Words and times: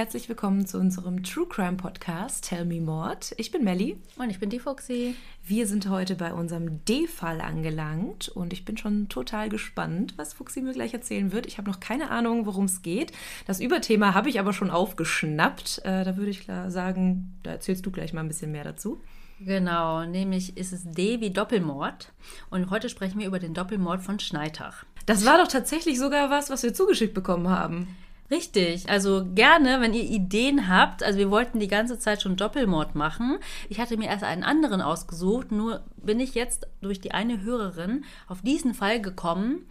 Herzlich 0.00 0.30
willkommen 0.30 0.64
zu 0.64 0.78
unserem 0.78 1.22
True 1.24 1.46
Crime 1.46 1.76
Podcast 1.76 2.48
Tell 2.48 2.64
Me 2.64 2.80
Mord. 2.80 3.34
Ich 3.36 3.50
bin 3.50 3.62
Melli. 3.62 3.98
Und 4.16 4.30
ich 4.30 4.40
bin 4.40 4.48
die 4.48 4.58
Fuxi. 4.58 5.14
Wir 5.44 5.66
sind 5.66 5.90
heute 5.90 6.14
bei 6.14 6.32
unserem 6.32 6.82
D-Fall 6.86 7.42
angelangt 7.42 8.30
und 8.30 8.54
ich 8.54 8.64
bin 8.64 8.78
schon 8.78 9.10
total 9.10 9.50
gespannt, 9.50 10.14
was 10.16 10.32
Fuxi 10.32 10.62
mir 10.62 10.72
gleich 10.72 10.94
erzählen 10.94 11.32
wird. 11.32 11.44
Ich 11.44 11.58
habe 11.58 11.68
noch 11.68 11.80
keine 11.80 12.08
Ahnung, 12.08 12.46
worum 12.46 12.64
es 12.64 12.80
geht. 12.80 13.12
Das 13.46 13.60
Überthema 13.60 14.14
habe 14.14 14.30
ich 14.30 14.40
aber 14.40 14.54
schon 14.54 14.70
aufgeschnappt. 14.70 15.82
Äh, 15.84 16.02
da 16.04 16.16
würde 16.16 16.30
ich 16.30 16.40
klar 16.40 16.70
sagen, 16.70 17.38
da 17.42 17.50
erzählst 17.50 17.84
du 17.84 17.90
gleich 17.90 18.14
mal 18.14 18.22
ein 18.22 18.28
bisschen 18.28 18.52
mehr 18.52 18.64
dazu. 18.64 19.02
Genau, 19.38 20.06
nämlich 20.06 20.56
ist 20.56 20.72
es 20.72 20.90
D 20.90 21.20
wie 21.20 21.30
Doppelmord. 21.30 22.10
Und 22.48 22.70
heute 22.70 22.88
sprechen 22.88 23.20
wir 23.20 23.26
über 23.26 23.38
den 23.38 23.52
Doppelmord 23.52 24.00
von 24.00 24.18
Schneitach. 24.18 24.86
Das 25.04 25.26
war 25.26 25.36
doch 25.36 25.48
tatsächlich 25.48 25.98
sogar 25.98 26.30
was, 26.30 26.48
was 26.48 26.62
wir 26.62 26.72
zugeschickt 26.72 27.12
bekommen 27.12 27.50
haben. 27.50 27.86
Richtig, 28.30 28.88
also 28.88 29.26
gerne, 29.34 29.80
wenn 29.80 29.92
ihr 29.92 30.04
Ideen 30.04 30.68
habt. 30.68 31.02
Also 31.02 31.18
wir 31.18 31.30
wollten 31.30 31.58
die 31.58 31.68
ganze 31.68 31.98
Zeit 31.98 32.22
schon 32.22 32.36
Doppelmord 32.36 32.94
machen. 32.94 33.38
Ich 33.68 33.80
hatte 33.80 33.96
mir 33.96 34.08
erst 34.08 34.22
einen 34.22 34.44
anderen 34.44 34.80
ausgesucht, 34.80 35.50
nur 35.50 35.82
bin 35.96 36.20
ich 36.20 36.34
jetzt 36.34 36.68
durch 36.80 37.00
die 37.00 37.12
eine 37.12 37.42
Hörerin 37.42 38.04
auf 38.28 38.42
diesen 38.42 38.74
Fall 38.74 39.00
gekommen. 39.00 39.66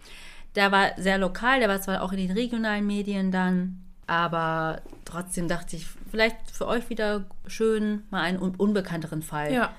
Der 0.55 0.71
war 0.71 0.91
sehr 0.97 1.17
lokal, 1.17 1.59
der 1.59 1.69
war 1.69 1.79
zwar 1.79 2.01
auch 2.01 2.11
in 2.11 2.17
den 2.17 2.31
regionalen 2.31 2.85
Medien 2.85 3.31
dann, 3.31 3.81
aber 4.07 4.81
trotzdem 5.05 5.47
dachte 5.47 5.77
ich, 5.77 5.85
vielleicht 6.09 6.51
für 6.51 6.67
euch 6.67 6.89
wieder 6.89 7.25
schön, 7.47 8.03
mal 8.09 8.23
einen 8.23 8.39
unbekannteren 8.39 9.21
Fall 9.21 9.53
ja. 9.53 9.71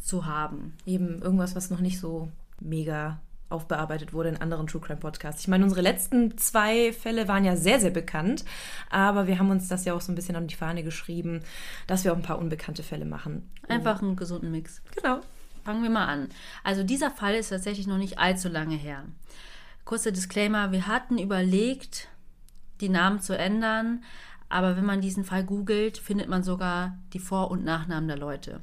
zu 0.00 0.26
haben. 0.26 0.74
Eben 0.86 1.22
irgendwas, 1.22 1.56
was 1.56 1.70
noch 1.70 1.80
nicht 1.80 1.98
so 1.98 2.28
mega 2.60 3.20
aufbearbeitet 3.50 4.12
wurde 4.12 4.28
in 4.28 4.36
anderen 4.36 4.66
True 4.66 4.80
Crime 4.80 5.00
Podcasts. 5.00 5.42
Ich 5.42 5.48
meine, 5.48 5.64
unsere 5.64 5.80
letzten 5.80 6.36
zwei 6.36 6.92
Fälle 6.92 7.28
waren 7.28 7.44
ja 7.44 7.56
sehr, 7.56 7.80
sehr 7.80 7.90
bekannt, 7.90 8.44
aber 8.90 9.26
wir 9.26 9.38
haben 9.38 9.50
uns 9.50 9.68
das 9.68 9.84
ja 9.84 9.94
auch 9.94 10.00
so 10.00 10.12
ein 10.12 10.14
bisschen 10.14 10.36
an 10.36 10.46
die 10.46 10.54
Fahne 10.54 10.82
geschrieben, 10.82 11.42
dass 11.86 12.04
wir 12.04 12.12
auch 12.12 12.16
ein 12.16 12.22
paar 12.22 12.38
unbekannte 12.38 12.82
Fälle 12.82 13.04
machen. 13.04 13.50
Einfach 13.68 14.02
einen 14.02 14.16
gesunden 14.16 14.50
Mix. 14.50 14.82
Genau. 14.94 15.20
Fangen 15.64 15.82
wir 15.82 15.90
mal 15.90 16.06
an. 16.06 16.28
Also 16.64 16.82
dieser 16.82 17.10
Fall 17.10 17.34
ist 17.34 17.50
tatsächlich 17.50 17.86
noch 17.86 17.98
nicht 17.98 18.18
allzu 18.18 18.48
lange 18.48 18.76
her. 18.76 19.04
Kurzer 19.84 20.12
Disclaimer, 20.12 20.72
wir 20.72 20.86
hatten 20.86 21.18
überlegt, 21.18 22.08
die 22.80 22.88
Namen 22.88 23.20
zu 23.20 23.36
ändern, 23.36 24.02
aber 24.50 24.76
wenn 24.76 24.84
man 24.84 25.00
diesen 25.00 25.24
Fall 25.24 25.44
googelt, 25.44 25.98
findet 25.98 26.28
man 26.28 26.42
sogar 26.42 26.96
die 27.12 27.18
Vor- 27.18 27.50
und 27.50 27.64
Nachnamen 27.64 28.08
der 28.08 28.16
Leute. 28.16 28.60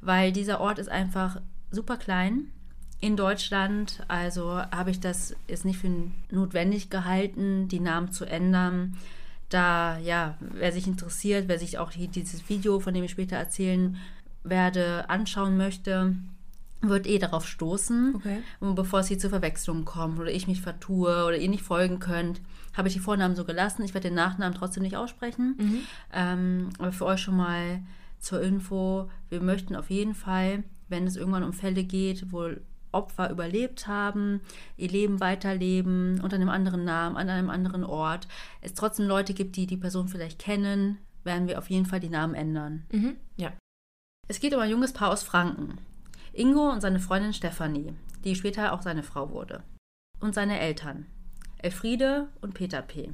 Weil 0.00 0.32
dieser 0.32 0.60
Ort 0.60 0.78
ist 0.78 0.88
einfach 0.88 1.40
super 1.70 1.96
klein 1.96 2.52
in 3.00 3.16
Deutschland. 3.16 4.04
Also 4.08 4.58
habe 4.58 4.90
ich 4.90 5.00
das 5.00 5.36
jetzt 5.48 5.64
nicht 5.64 5.78
für 5.78 5.90
notwendig 6.30 6.90
gehalten, 6.90 7.68
die 7.68 7.80
Namen 7.80 8.12
zu 8.12 8.24
ändern. 8.24 8.96
Da, 9.48 9.98
ja, 9.98 10.36
wer 10.40 10.72
sich 10.72 10.86
interessiert, 10.86 11.48
wer 11.48 11.58
sich 11.58 11.78
auch 11.78 11.92
hier 11.92 12.08
dieses 12.08 12.48
Video, 12.48 12.80
von 12.80 12.94
dem 12.94 13.04
ich 13.04 13.12
später 13.12 13.36
erzählen 13.36 13.96
werde, 14.42 15.08
anschauen 15.08 15.56
möchte, 15.56 16.16
wird 16.80 17.06
eh 17.06 17.18
darauf 17.18 17.46
stoßen. 17.46 18.16
Okay. 18.16 18.42
Und 18.60 18.74
bevor 18.74 19.00
es 19.00 19.08
hier 19.08 19.18
zur 19.18 19.30
Verwechslung 19.30 19.84
kommt 19.84 20.18
oder 20.18 20.30
ich 20.30 20.46
mich 20.46 20.60
vertue 20.60 21.24
oder 21.24 21.36
ihr 21.36 21.48
nicht 21.48 21.62
folgen 21.62 22.00
könnt, 22.00 22.40
habe 22.76 22.88
ich 22.88 22.94
die 22.94 23.00
Vornamen 23.00 23.36
so 23.36 23.44
gelassen. 23.44 23.82
Ich 23.82 23.94
werde 23.94 24.08
den 24.08 24.14
Nachnamen 24.14 24.56
trotzdem 24.56 24.82
nicht 24.82 24.96
aussprechen. 24.96 25.56
Mhm. 25.58 25.78
Ähm, 26.12 26.68
aber 26.78 26.92
für 26.92 27.06
euch 27.06 27.20
schon 27.20 27.36
mal 27.36 27.80
zur 28.18 28.42
Info, 28.42 29.10
wir 29.28 29.40
möchten 29.40 29.76
auf 29.76 29.90
jeden 29.90 30.14
Fall, 30.14 30.64
wenn 30.88 31.06
es 31.06 31.16
irgendwann 31.16 31.44
um 31.44 31.52
Fälle 31.52 31.84
geht, 31.84 32.32
wo 32.32 32.50
Opfer 32.92 33.30
überlebt 33.30 33.86
haben, 33.86 34.40
ihr 34.76 34.88
Leben 34.88 35.20
weiterleben 35.20 36.20
unter 36.22 36.36
einem 36.36 36.48
anderen 36.48 36.84
Namen, 36.84 37.16
an 37.16 37.28
einem 37.28 37.50
anderen 37.50 37.84
Ort, 37.84 38.28
es 38.60 38.74
trotzdem 38.74 39.06
Leute 39.06 39.34
gibt, 39.34 39.56
die 39.56 39.66
die 39.66 39.76
Person 39.76 40.08
vielleicht 40.08 40.38
kennen, 40.38 40.98
werden 41.24 41.48
wir 41.48 41.58
auf 41.58 41.70
jeden 41.70 41.86
Fall 41.86 42.00
die 42.00 42.08
Namen 42.08 42.34
ändern. 42.34 42.86
Mhm, 42.92 43.16
ja. 43.36 43.52
Es 44.28 44.40
geht 44.40 44.54
um 44.54 44.60
ein 44.60 44.70
junges 44.70 44.92
Paar 44.92 45.10
aus 45.10 45.22
Franken. 45.22 45.78
Ingo 46.32 46.70
und 46.70 46.80
seine 46.80 47.00
Freundin 47.00 47.32
Stefanie, 47.32 47.94
die 48.24 48.34
später 48.34 48.72
auch 48.72 48.82
seine 48.82 49.02
Frau 49.02 49.30
wurde. 49.30 49.62
Und 50.20 50.34
seine 50.34 50.58
Eltern, 50.58 51.06
Elfriede 51.58 52.28
und 52.40 52.54
Peter 52.54 52.82
P. 52.82 53.12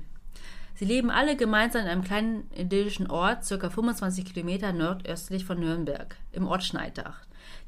Sie 0.74 0.84
leben 0.84 1.10
alle 1.10 1.36
gemeinsam 1.36 1.82
in 1.82 1.88
einem 1.88 2.02
kleinen 2.02 2.50
idyllischen 2.56 3.10
Ort, 3.10 3.44
circa 3.44 3.70
25 3.70 4.24
Kilometer 4.24 4.72
nordöstlich 4.72 5.44
von 5.44 5.60
Nürnberg, 5.60 6.16
im 6.32 6.46
Ort 6.46 6.64
Schneidach. 6.64 7.20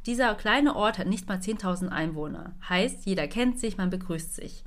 Dieser 0.07 0.35
kleine 0.35 0.77
Ort 0.77 0.99
hat 0.99 1.07
nicht 1.07 1.29
mal 1.29 1.39
10.000 1.39 1.89
Einwohner. 1.89 2.55
Heißt, 2.69 3.07
jeder 3.07 3.27
kennt 3.27 3.59
sich, 3.59 3.79
man 3.79 3.91
begrüßt 3.91 4.35
sich. 4.35 4.65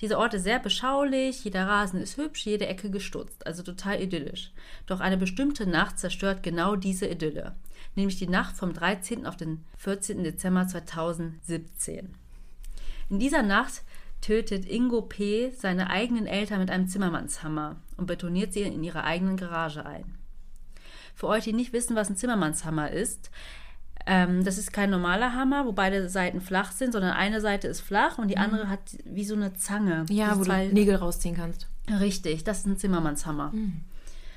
Dieser 0.00 0.18
Ort 0.18 0.34
ist 0.34 0.44
sehr 0.44 0.60
beschaulich, 0.60 1.44
jeder 1.44 1.66
Rasen 1.66 2.00
ist 2.00 2.16
hübsch, 2.16 2.46
jede 2.46 2.66
Ecke 2.66 2.88
gestutzt, 2.90 3.46
also 3.46 3.62
total 3.62 4.00
idyllisch. 4.00 4.52
Doch 4.86 5.00
eine 5.00 5.16
bestimmte 5.16 5.66
Nacht 5.66 5.98
zerstört 5.98 6.42
genau 6.42 6.76
diese 6.76 7.06
Idylle, 7.06 7.56
nämlich 7.96 8.16
die 8.16 8.28
Nacht 8.28 8.56
vom 8.56 8.72
13. 8.72 9.26
auf 9.26 9.36
den 9.36 9.64
14. 9.76 10.22
Dezember 10.22 10.68
2017. 10.68 12.14
In 13.10 13.18
dieser 13.18 13.42
Nacht 13.42 13.82
tötet 14.20 14.66
Ingo 14.66 15.02
P. 15.02 15.50
seine 15.50 15.90
eigenen 15.90 16.26
Eltern 16.26 16.60
mit 16.60 16.70
einem 16.70 16.88
Zimmermannshammer 16.88 17.76
und 17.96 18.06
betoniert 18.06 18.52
sie 18.52 18.62
in 18.62 18.84
ihrer 18.84 19.04
eigenen 19.04 19.36
Garage 19.36 19.84
ein. 19.84 20.18
Für 21.14 21.26
euch, 21.26 21.44
die 21.44 21.52
nicht 21.52 21.72
wissen, 21.72 21.96
was 21.96 22.08
ein 22.08 22.16
Zimmermannshammer 22.16 22.92
ist, 22.92 23.30
ähm, 24.08 24.42
das 24.42 24.56
ist 24.56 24.72
kein 24.72 24.88
normaler 24.88 25.34
Hammer, 25.34 25.66
wo 25.66 25.72
beide 25.72 26.08
Seiten 26.08 26.40
flach 26.40 26.72
sind, 26.72 26.92
sondern 26.92 27.12
eine 27.12 27.42
Seite 27.42 27.68
ist 27.68 27.82
flach 27.82 28.16
und 28.16 28.28
die 28.28 28.36
mhm. 28.36 28.42
andere 28.42 28.68
hat 28.70 28.80
wie 29.04 29.24
so 29.24 29.34
eine 29.34 29.54
Zange. 29.54 30.06
Ja, 30.08 30.38
wo 30.38 30.44
du 30.44 30.68
Nägel 30.72 30.96
rausziehen 30.96 31.36
kannst. 31.36 31.68
Richtig, 32.00 32.42
das 32.42 32.60
ist 32.60 32.66
ein 32.66 32.78
Zimmermannshammer. 32.78 33.50
Mhm. 33.52 33.82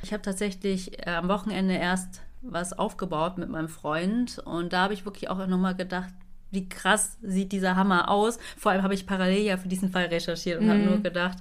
Ich 0.04 0.12
habe 0.12 0.22
tatsächlich 0.22 1.06
äh, 1.08 1.12
am 1.12 1.30
Wochenende 1.30 1.76
erst 1.76 2.22
was 2.42 2.74
aufgebaut 2.74 3.38
mit 3.38 3.50
meinem 3.50 3.70
Freund 3.70 4.40
und 4.40 4.74
da 4.74 4.82
habe 4.82 4.94
ich 4.94 5.06
wirklich 5.06 5.30
auch 5.30 5.46
nochmal 5.48 5.76
gedacht, 5.76 6.14
wie 6.50 6.68
krass 6.68 7.18
sieht 7.22 7.54
dieser 7.54 7.78
Hammer 7.78 8.10
aus. 8.10 8.40
Vor 8.58 8.74
allem 8.74 8.84
habe 8.84 8.94
ich 8.94 9.06
parallel 9.06 9.44
ja 9.44 9.58
für 9.58 9.70
diesen 9.70 9.90
Fall 9.90 10.06
recherchiert 10.06 10.60
und 10.60 10.66
mhm. 10.66 10.72
habe 10.72 10.80
nur 10.82 10.98
gedacht, 11.00 11.38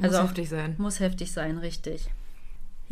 also 0.00 0.18
muss 0.18 0.28
heftig 0.28 0.48
sein. 0.48 0.74
Muss 0.78 1.00
heftig 1.00 1.30
sein, 1.30 1.58
richtig. 1.58 2.10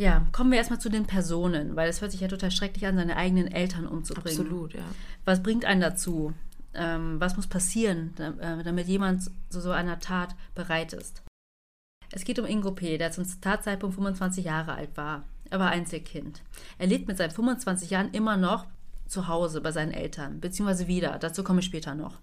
Ja, 0.01 0.25
kommen 0.31 0.49
wir 0.49 0.57
erstmal 0.57 0.81
zu 0.81 0.89
den 0.89 1.05
Personen, 1.05 1.75
weil 1.75 1.87
es 1.87 2.01
hört 2.01 2.11
sich 2.11 2.21
ja 2.21 2.27
total 2.27 2.49
schrecklich 2.49 2.87
an, 2.87 2.95
seine 2.95 3.17
eigenen 3.17 3.47
Eltern 3.47 3.85
umzubringen. 3.85 4.39
Absolut, 4.39 4.73
ja. 4.73 4.81
Was 5.25 5.43
bringt 5.43 5.63
einen 5.63 5.79
dazu? 5.79 6.33
Ähm, 6.73 7.19
was 7.19 7.35
muss 7.35 7.45
passieren, 7.45 8.15
äh, 8.17 8.63
damit 8.63 8.87
jemand 8.87 9.29
zu 9.49 9.61
so 9.61 9.69
einer 9.69 9.99
Tat 9.99 10.35
bereit 10.55 10.93
ist? 10.93 11.21
Es 12.11 12.23
geht 12.23 12.39
um 12.39 12.47
Ingo 12.47 12.71
P., 12.71 12.97
der 12.97 13.11
zum 13.11 13.25
Tatzeitpunkt 13.41 13.93
25 13.93 14.43
Jahre 14.43 14.73
alt 14.73 14.97
war. 14.97 15.23
Er 15.51 15.59
war 15.59 15.69
Einzelkind. 15.69 16.41
Er 16.79 16.87
lebt 16.87 17.07
mit 17.07 17.17
seinen 17.17 17.29
25 17.29 17.91
Jahren 17.91 18.11
immer 18.11 18.37
noch 18.37 18.65
zu 19.05 19.27
Hause 19.27 19.61
bei 19.61 19.71
seinen 19.71 19.91
Eltern, 19.91 20.39
beziehungsweise 20.39 20.87
wieder. 20.87 21.19
Dazu 21.19 21.43
komme 21.43 21.59
ich 21.59 21.67
später 21.67 21.93
noch. 21.93 22.17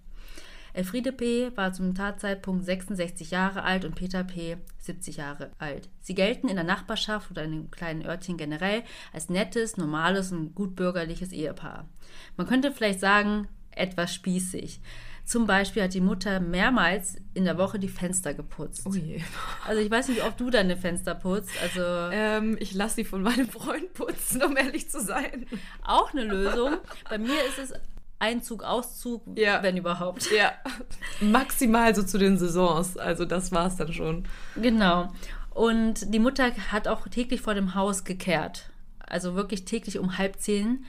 Elfriede 0.73 1.13
P. 1.13 1.51
war 1.57 1.73
zum 1.73 1.95
Tatzeitpunkt 1.95 2.65
66 2.65 3.31
Jahre 3.31 3.63
alt 3.63 3.85
und 3.85 3.95
Peter 3.95 4.25
P. 4.25 4.57
70 4.79 5.17
Jahre 5.17 5.51
alt. 5.59 5.89
Sie 6.01 6.15
gelten 6.15 6.49
in 6.49 6.57
der 6.57 6.65
Nachbarschaft 6.65 7.31
oder 7.31 7.45
in 7.45 7.53
dem 7.53 7.71
kleinen 7.71 8.05
Örtchen 8.05 8.37
generell 8.37 8.83
als 9.13 9.29
nettes, 9.29 9.77
normales 9.77 10.33
und 10.33 10.55
gutbürgerliches 10.55 11.33
Ehepaar. 11.33 11.89
Man 12.37 12.47
könnte 12.47 12.73
vielleicht 12.73 13.01
sagen, 13.01 13.49
etwas 13.71 14.15
spießig. 14.15 14.81
Zum 15.29 15.47
Beispiel 15.47 15.83
hat 15.83 15.93
die 15.93 16.01
Mutter 16.01 16.41
mehrmals 16.41 17.17
in 17.35 17.45
der 17.45 17.59
Woche 17.59 17.79
die 17.79 17.89
Fenster 17.89 18.33
geputzt. 18.33 18.87
Oh 18.87 18.95
je. 18.95 19.21
Also 19.67 19.83
ich 19.83 19.91
weiß 19.91 20.09
nicht, 20.09 20.25
ob 20.25 20.39
du 20.39 20.49
deine 20.49 20.75
Fenster 20.79 21.15
putzt. 21.15 21.51
Also 21.63 21.83
ähm, 21.83 22.57
ich 22.61 22.73
lasse 22.73 22.97
sie 22.97 23.05
von 23.05 23.21
meinem 23.23 23.47
Freund 23.47 23.93
putzen, 23.93 24.43
um 24.43 24.57
ehrlich 24.57 24.89
zu 24.89 25.03
sein. 25.03 25.45
Auch 25.85 26.15
eine 26.15 26.25
Lösung. 26.25 26.79
Bei 27.11 27.19
mir 27.19 27.45
ist 27.47 27.59
es 27.59 27.75
Einzug, 28.19 28.65
Auszug, 28.65 29.23
ja. 29.37 29.63
wenn 29.63 29.77
überhaupt. 29.77 30.31
Ja, 30.31 30.53
maximal 31.21 31.95
so 31.95 32.03
zu 32.03 32.19
den 32.19 32.39
Saisons. 32.39 32.97
Also 32.97 33.25
das 33.25 33.53
war 33.53 33.67
es 33.67 33.77
dann 33.77 33.93
schon. 33.93 34.25
Genau. 34.57 35.13
Und 35.51 36.13
die 36.13 36.19
Mutter 36.19 36.53
hat 36.71 36.89
auch 36.89 37.07
täglich 37.09 37.41
vor 37.41 37.55
dem 37.55 37.75
Haus 37.75 38.05
gekehrt. 38.05 38.71
Also 39.01 39.35
wirklich 39.35 39.65
täglich 39.65 39.99
um 39.99 40.19
halb 40.19 40.41
zehn. 40.41 40.85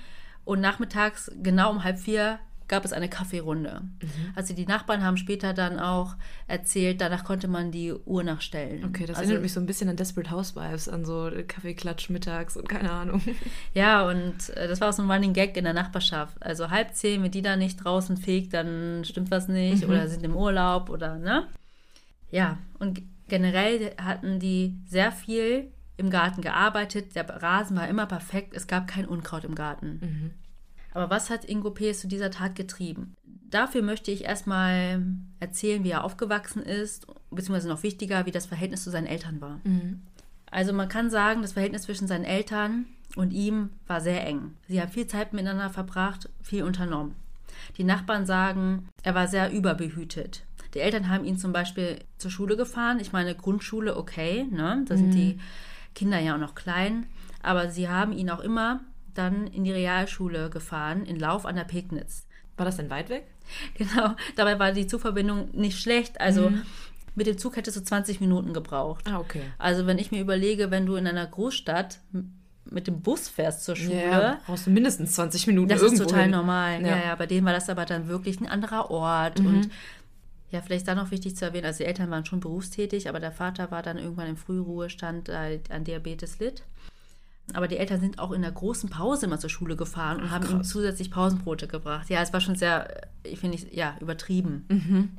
Und 0.45 0.61
nachmittags 0.61 1.31
genau 1.41 1.69
um 1.69 1.83
halb 1.83 1.99
vier 1.99 2.39
gab 2.69 2.85
es 2.85 2.93
eine 2.93 3.09
Kaffeerunde. 3.09 3.81
Mhm. 4.01 4.09
Also 4.35 4.53
die 4.53 4.65
Nachbarn 4.65 5.03
haben 5.03 5.17
später 5.17 5.53
dann 5.53 5.79
auch 5.79 6.15
erzählt, 6.47 7.01
danach 7.01 7.25
konnte 7.25 7.47
man 7.47 7.71
die 7.71 7.91
Uhr 7.91 8.23
nachstellen. 8.23 8.85
Okay, 8.85 9.05
das 9.05 9.17
also, 9.17 9.29
erinnert 9.29 9.43
mich 9.43 9.53
so 9.53 9.59
ein 9.59 9.65
bisschen 9.65 9.89
an 9.89 9.97
Desperate 9.97 10.31
Housewives, 10.31 10.87
an 10.87 11.03
so 11.03 11.29
Kaffeeklatsch 11.47 12.09
mittags 12.09 12.55
und 12.55 12.69
keine 12.69 12.91
Ahnung. 12.91 13.21
Ja, 13.73 14.07
und 14.07 14.49
äh, 14.55 14.67
das 14.67 14.81
war 14.81 14.89
auch 14.89 14.93
so 14.93 15.01
ein 15.01 15.09
Running 15.09 15.33
Gag 15.33 15.57
in 15.57 15.63
der 15.63 15.73
Nachbarschaft. 15.73 16.35
Also 16.41 16.69
halb 16.69 16.93
zehn, 16.93 17.23
wenn 17.23 17.31
die 17.31 17.41
da 17.41 17.55
nicht 17.55 17.83
draußen 17.83 18.17
fegt, 18.17 18.53
dann 18.53 19.03
stimmt 19.05 19.31
was 19.31 19.47
nicht 19.47 19.83
mhm. 19.83 19.89
oder 19.89 20.07
sind 20.07 20.23
im 20.23 20.35
Urlaub 20.35 20.89
oder 20.89 21.17
ne? 21.17 21.47
Ja, 22.29 22.57
und 22.77 23.01
generell 23.27 23.95
hatten 23.97 24.39
die 24.39 24.77
sehr 24.87 25.11
viel 25.11 25.71
im 25.97 26.09
Garten 26.09 26.41
gearbeitet. 26.41 27.15
Der 27.15 27.27
Rasen 27.29 27.77
war 27.77 27.87
immer 27.87 28.05
perfekt. 28.05 28.53
Es 28.53 28.67
gab 28.67 28.87
kein 28.87 29.05
Unkraut 29.05 29.43
im 29.43 29.55
Garten. 29.55 29.99
Mhm. 30.01 30.31
Aber 30.93 31.09
was 31.09 31.29
hat 31.29 31.45
Ingo 31.45 31.71
P. 31.71 31.93
zu 31.93 32.07
dieser 32.07 32.31
Tat 32.31 32.55
getrieben? 32.55 33.15
Dafür 33.49 33.81
möchte 33.81 34.11
ich 34.11 34.25
erstmal 34.25 35.03
erzählen, 35.39 35.83
wie 35.83 35.91
er 35.91 36.03
aufgewachsen 36.03 36.61
ist, 36.61 37.07
beziehungsweise 37.31 37.67
noch 37.67 37.83
wichtiger, 37.83 38.25
wie 38.25 38.31
das 38.31 38.45
Verhältnis 38.45 38.83
zu 38.83 38.91
seinen 38.91 39.07
Eltern 39.07 39.41
war. 39.41 39.59
Mhm. 39.63 40.01
Also 40.51 40.73
man 40.73 40.89
kann 40.89 41.09
sagen, 41.09 41.41
das 41.41 41.53
Verhältnis 41.53 41.83
zwischen 41.83 42.07
seinen 42.07 42.25
Eltern 42.25 42.85
und 43.15 43.31
ihm 43.31 43.69
war 43.87 44.01
sehr 44.01 44.25
eng. 44.25 44.53
Sie 44.67 44.81
haben 44.81 44.91
viel 44.91 45.07
Zeit 45.07 45.33
miteinander 45.33 45.69
verbracht, 45.69 46.29
viel 46.41 46.63
unternommen. 46.63 47.15
Die 47.77 47.83
Nachbarn 47.83 48.25
sagen, 48.25 48.87
er 49.03 49.15
war 49.15 49.27
sehr 49.27 49.51
überbehütet. 49.51 50.45
Die 50.73 50.79
Eltern 50.79 51.09
haben 51.09 51.25
ihn 51.25 51.37
zum 51.37 51.51
Beispiel 51.51 51.99
zur 52.17 52.31
Schule 52.31 52.55
gefahren. 52.55 52.99
Ich 52.99 53.11
meine, 53.11 53.35
Grundschule, 53.35 53.97
okay, 53.97 54.45
ne? 54.51 54.85
Da 54.87 54.97
sind 54.97 55.13
die 55.13 55.39
Kinder 55.95 56.19
ja 56.19 56.35
auch 56.35 56.39
noch 56.39 56.55
klein. 56.55 57.07
Aber 57.41 57.69
sie 57.69 57.89
haben 57.89 58.11
ihn 58.11 58.29
auch 58.29 58.39
immer 58.39 58.81
dann 59.13 59.47
in 59.47 59.63
die 59.63 59.71
Realschule 59.71 60.49
gefahren, 60.49 61.05
in 61.05 61.17
Lauf 61.19 61.45
an 61.45 61.55
der 61.55 61.63
Pegnitz. 61.63 62.25
War 62.57 62.65
das 62.65 62.77
denn 62.77 62.89
weit 62.89 63.09
weg? 63.09 63.25
Genau, 63.75 64.15
dabei 64.35 64.59
war 64.59 64.71
die 64.73 64.85
Zugverbindung 64.85 65.49
nicht 65.53 65.79
schlecht. 65.79 66.21
Also 66.21 66.51
mit 67.15 67.25
dem 67.25 67.37
Zug 67.39 67.55
hättest 67.55 67.77
du 67.77 67.81
20 67.83 68.21
Minuten 68.21 68.53
gebraucht. 68.53 69.05
Ah, 69.09 69.19
okay. 69.19 69.41
Also 69.57 69.87
wenn 69.87 69.97
ich 69.97 70.11
mir 70.11 70.21
überlege, 70.21 70.69
wenn 70.69 70.85
du 70.85 70.95
in 70.95 71.07
einer 71.07 71.25
Großstadt 71.25 71.99
mit 72.65 72.85
dem 72.85 73.01
Bus 73.01 73.27
fährst 73.27 73.63
zur 73.63 73.75
Schule, 73.75 74.03
Ja, 74.05 74.39
brauchst 74.45 74.67
du 74.67 74.69
mindestens 74.69 75.13
20 75.13 75.47
Minuten 75.47 75.69
das 75.69 75.81
ist 75.81 75.97
total 75.97 76.23
hin. 76.23 76.31
normal. 76.31 76.81
Ja. 76.81 76.87
Ja. 76.89 76.97
ja, 77.05 77.15
bei 77.15 77.25
denen 77.25 77.45
war 77.45 77.53
das 77.53 77.69
aber 77.69 77.85
dann 77.85 78.07
wirklich 78.07 78.39
ein 78.39 78.47
anderer 78.47 78.91
Ort. 78.91 79.39
Und 79.39 79.69
ja, 80.51 80.61
vielleicht 80.61 80.87
dann 80.87 80.97
noch 80.97 81.09
wichtig 81.11 81.35
zu 81.35 81.45
erwähnen, 81.45 81.65
also 81.65 81.79
die 81.79 81.85
Eltern 81.85 82.11
waren 82.11 82.25
schon 82.25 82.39
berufstätig, 82.39 83.09
aber 83.09 83.19
der 83.19 83.31
Vater 83.31 83.71
war 83.71 83.81
dann 83.81 83.97
irgendwann 83.97 84.27
im 84.27 84.37
Frühruhestand 84.37 85.29
äh, 85.29 85.59
an 85.69 85.83
Diabetes 85.83 86.39
litt. 86.39 86.63
Aber 87.55 87.67
die 87.67 87.77
Eltern 87.77 87.99
sind 87.99 88.19
auch 88.19 88.31
in 88.31 88.41
der 88.41 88.51
großen 88.51 88.89
Pause 88.89 89.25
immer 89.25 89.39
zur 89.39 89.49
Schule 89.49 89.75
gefahren 89.75 90.21
und 90.21 90.31
haben 90.31 90.45
ihm 90.49 90.57
krass. 90.57 90.69
zusätzlich 90.69 91.11
Pausenbrote 91.11 91.67
gebracht. 91.67 92.09
Ja, 92.09 92.21
es 92.21 92.31
war 92.33 92.41
schon 92.41 92.55
sehr, 92.55 93.03
äh, 93.23 93.29
ich 93.29 93.39
finde, 93.39 93.57
ja, 93.71 93.95
übertrieben. 93.99 95.17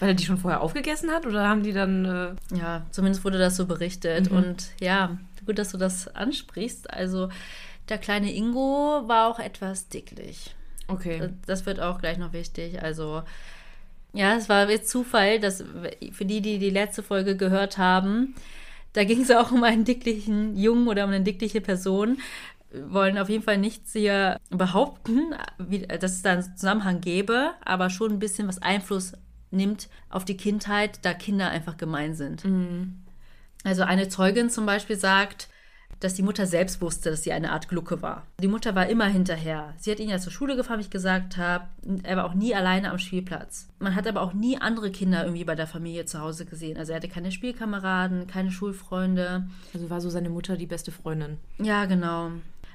Weil 0.00 0.08
er 0.10 0.14
die 0.14 0.24
schon 0.24 0.38
vorher 0.38 0.60
aufgegessen 0.60 1.10
hat 1.10 1.26
oder 1.26 1.48
haben 1.48 1.62
die 1.62 1.72
dann. 1.72 2.04
Äh, 2.04 2.56
Ja, 2.56 2.86
zumindest 2.90 3.24
wurde 3.24 3.38
das 3.38 3.56
so 3.56 3.66
berichtet. 3.66 4.30
Mhm. 4.30 4.36
Und 4.36 4.66
ja, 4.80 5.18
gut, 5.46 5.58
dass 5.58 5.70
du 5.70 5.78
das 5.78 6.08
ansprichst. 6.14 6.90
Also 6.92 7.28
der 7.88 7.98
kleine 7.98 8.32
Ingo 8.34 9.02
war 9.06 9.28
auch 9.28 9.38
etwas 9.38 9.88
dicklich. 9.88 10.54
okay. 10.88 11.30
Das 11.46 11.66
wird 11.66 11.80
auch 11.80 12.00
gleich 12.00 12.18
noch 12.18 12.32
wichtig. 12.32 12.82
Also 12.82 13.22
ja, 14.12 14.36
es 14.36 14.48
war 14.48 14.70
jetzt 14.70 14.88
Zufall, 14.88 15.40
dass 15.40 15.64
für 16.12 16.24
die, 16.24 16.40
die 16.40 16.58
die 16.58 16.70
letzte 16.70 17.02
Folge 17.02 17.36
gehört 17.36 17.78
haben, 17.78 18.34
da 18.94 19.04
ging 19.04 19.20
es 19.20 19.30
auch 19.30 19.52
um 19.52 19.62
einen 19.62 19.84
dicklichen 19.84 20.56
Jungen 20.56 20.88
oder 20.88 21.04
um 21.04 21.10
eine 21.10 21.22
dickliche 21.22 21.60
Person. 21.60 22.18
Wir 22.70 22.92
wollen 22.92 23.18
auf 23.18 23.28
jeden 23.28 23.44
Fall 23.44 23.58
nichts 23.58 23.92
hier 23.92 24.40
behaupten, 24.50 25.34
wie, 25.58 25.80
dass 25.80 26.12
es 26.12 26.22
da 26.22 26.32
einen 26.32 26.56
Zusammenhang 26.56 27.00
gäbe, 27.00 27.52
aber 27.64 27.90
schon 27.90 28.12
ein 28.12 28.18
bisschen 28.18 28.48
was 28.48 28.62
Einfluss 28.62 29.12
nimmt 29.52 29.88
auf 30.10 30.24
die 30.24 30.36
Kindheit, 30.36 30.98
da 31.02 31.14
Kinder 31.14 31.50
einfach 31.50 31.76
gemein 31.76 32.14
sind. 32.14 32.44
Also 33.62 33.82
eine 33.84 34.08
Zeugin 34.08 34.50
zum 34.50 34.66
Beispiel 34.66 34.96
sagt, 34.96 35.48
dass 36.00 36.14
die 36.14 36.22
Mutter 36.22 36.46
selbst 36.46 36.80
wusste, 36.82 37.10
dass 37.10 37.22
sie 37.22 37.32
eine 37.32 37.52
Art 37.52 37.68
Glucke 37.68 38.02
war. 38.02 38.24
Die 38.40 38.48
Mutter 38.48 38.74
war 38.74 38.86
immer 38.88 39.06
hinterher. 39.06 39.72
Sie 39.78 39.90
hat 39.90 40.00
ihn 40.00 40.08
ja 40.10 40.18
zur 40.18 40.32
Schule 40.32 40.56
gefahren, 40.56 40.78
wie 40.78 40.82
ich 40.84 40.90
gesagt 40.90 41.36
habe. 41.36 41.64
Er 42.02 42.16
war 42.16 42.24
auch 42.26 42.34
nie 42.34 42.54
alleine 42.54 42.90
am 42.90 42.98
Spielplatz. 42.98 43.68
Man 43.78 43.94
hat 43.94 44.06
aber 44.06 44.20
auch 44.22 44.32
nie 44.34 44.58
andere 44.60 44.90
Kinder 44.90 45.24
irgendwie 45.24 45.44
bei 45.44 45.54
der 45.54 45.66
Familie 45.66 46.04
zu 46.04 46.20
Hause 46.20 46.44
gesehen. 46.44 46.76
Also 46.76 46.92
er 46.92 46.96
hatte 46.96 47.08
keine 47.08 47.32
Spielkameraden, 47.32 48.26
keine 48.26 48.50
Schulfreunde. 48.50 49.46
Also 49.72 49.88
war 49.90 50.00
so 50.00 50.10
seine 50.10 50.30
Mutter 50.30 50.56
die 50.56 50.66
beste 50.66 50.92
Freundin. 50.92 51.38
Ja, 51.58 51.84
genau. 51.86 52.30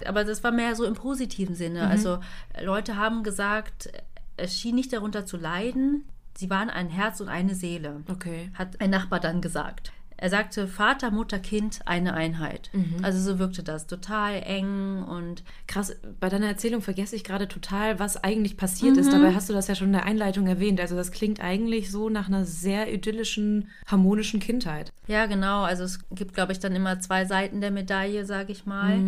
Aber 0.06 0.24
das 0.24 0.44
war 0.44 0.52
mehr 0.52 0.76
so 0.76 0.86
im 0.86 0.94
positiven 0.94 1.56
Sinne. 1.56 1.88
Also 1.88 2.20
äh, 2.54 2.64
Leute 2.64 2.96
haben 2.96 3.24
gesagt, 3.24 3.90
es 4.38 4.58
schien 4.58 4.76
nicht 4.76 4.94
darunter 4.94 5.26
zu 5.26 5.36
leiden. 5.38 6.06
Sie 6.36 6.50
waren 6.50 6.70
ein 6.70 6.88
Herz 6.88 7.20
und 7.20 7.28
eine 7.28 7.54
Seele 7.54 8.02
Okay. 8.10 8.50
hat 8.54 8.80
ein 8.80 8.90
Nachbar 8.92 9.20
dann 9.20 9.42
gesagt. 9.42 9.92
Er 10.22 10.30
sagte 10.30 10.68
Vater, 10.68 11.12
Mutter, 11.12 11.40
Kind, 11.40 11.80
eine 11.86 12.14
Einheit. 12.14 12.70
Also 13.02 13.20
so 13.20 13.40
wirkte 13.40 13.64
das. 13.64 13.88
Total 13.88 14.42
eng 14.44 15.04
und 15.04 15.44
Krass, 15.68 15.96
bei 16.20 16.30
deiner 16.30 16.48
Erzählung 16.48 16.82
vergesse 16.82 17.16
ich 17.16 17.24
gerade 17.24 17.48
total, 17.48 18.00
was 18.00 18.18
eigentlich 18.24 18.58
passiert 18.58 18.98
ist. 18.98 19.14
Dabei 19.14 19.34
hast 19.34 19.50
du 19.50 19.54
das 19.54 19.68
ja 19.68 19.76
schon 19.76 19.88
in 19.88 19.94
der 19.94 20.06
Einleitung 20.06 20.48
erwähnt. 20.48 20.82
Also 20.82 20.96
das 20.96 21.12
klingt 21.12 21.40
eigentlich 21.40 21.90
so 21.90 22.10
nach 22.10 22.28
einer 22.28 22.46
sehr 22.46 22.94
idyllischen, 22.94 23.70
harmonischen 23.88 24.40
Kindheit. 24.40 24.92
ja, 25.08 25.26
genau. 25.26 25.64
Also 25.64 25.84
es 25.84 26.00
gibt, 26.12 26.34
glaube 26.34 26.52
ich, 26.52 26.60
dann 26.60 26.76
immer 26.76 27.00
zwei 27.00 27.26
Seiten 27.26 27.62
der 27.62 27.72
Medaille, 27.72 28.26
sage 28.26 28.52
ich 28.52 28.66
mal. 28.66 29.00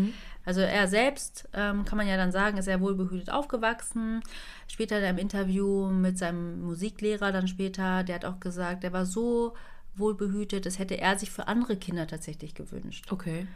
Also 0.45 0.61
er 0.61 0.87
selbst, 0.87 1.47
ähm, 1.53 1.85
kann 1.85 1.97
man 1.97 2.07
ja 2.07 2.17
dann 2.17 2.31
sagen, 2.31 2.57
ist 2.57 2.65
sehr 2.65 2.81
wohlbehütet 2.81 3.31
aufgewachsen. 3.31 4.21
Später 4.67 4.97
in 4.97 5.03
einem 5.05 5.17
Interview 5.19 5.87
mit 5.87 6.17
seinem 6.17 6.61
Musiklehrer 6.61 7.31
dann 7.31 7.47
später, 7.47 8.03
der 8.03 8.15
hat 8.15 8.25
auch 8.25 8.39
gesagt, 8.39 8.83
er 8.83 8.93
war 8.93 9.05
so 9.05 9.53
wohlbehütet, 10.01 10.65
das 10.65 10.79
hätte 10.79 10.97
er 10.99 11.17
sich 11.17 11.31
für 11.31 11.47
andere 11.47 11.77
Kinder 11.77 12.07
tatsächlich 12.07 12.53
gewünscht. 12.55 13.11
Okay. 13.11 13.47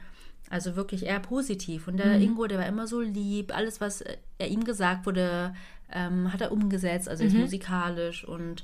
Also 0.50 0.76
wirklich 0.76 1.06
eher 1.06 1.20
positiv. 1.20 1.88
Und 1.88 1.98
der 1.98 2.20
Ingo, 2.20 2.46
der 2.46 2.60
war 2.60 2.68
immer 2.68 2.88
so 2.88 3.02
lieb. 3.02 3.54
Alles, 3.56 3.82
was 3.82 4.02
äh, 4.02 4.18
er 4.38 4.48
ihm 4.48 4.64
gesagt 4.64 5.06
wurde, 5.06 5.56
ähm, 5.92 6.32
hat 6.32 6.42
er 6.42 6.52
umgesetzt, 6.52 7.10
also 7.10 7.24
jetzt 7.24 7.36
musikalisch. 7.36 8.24
Und 8.24 8.64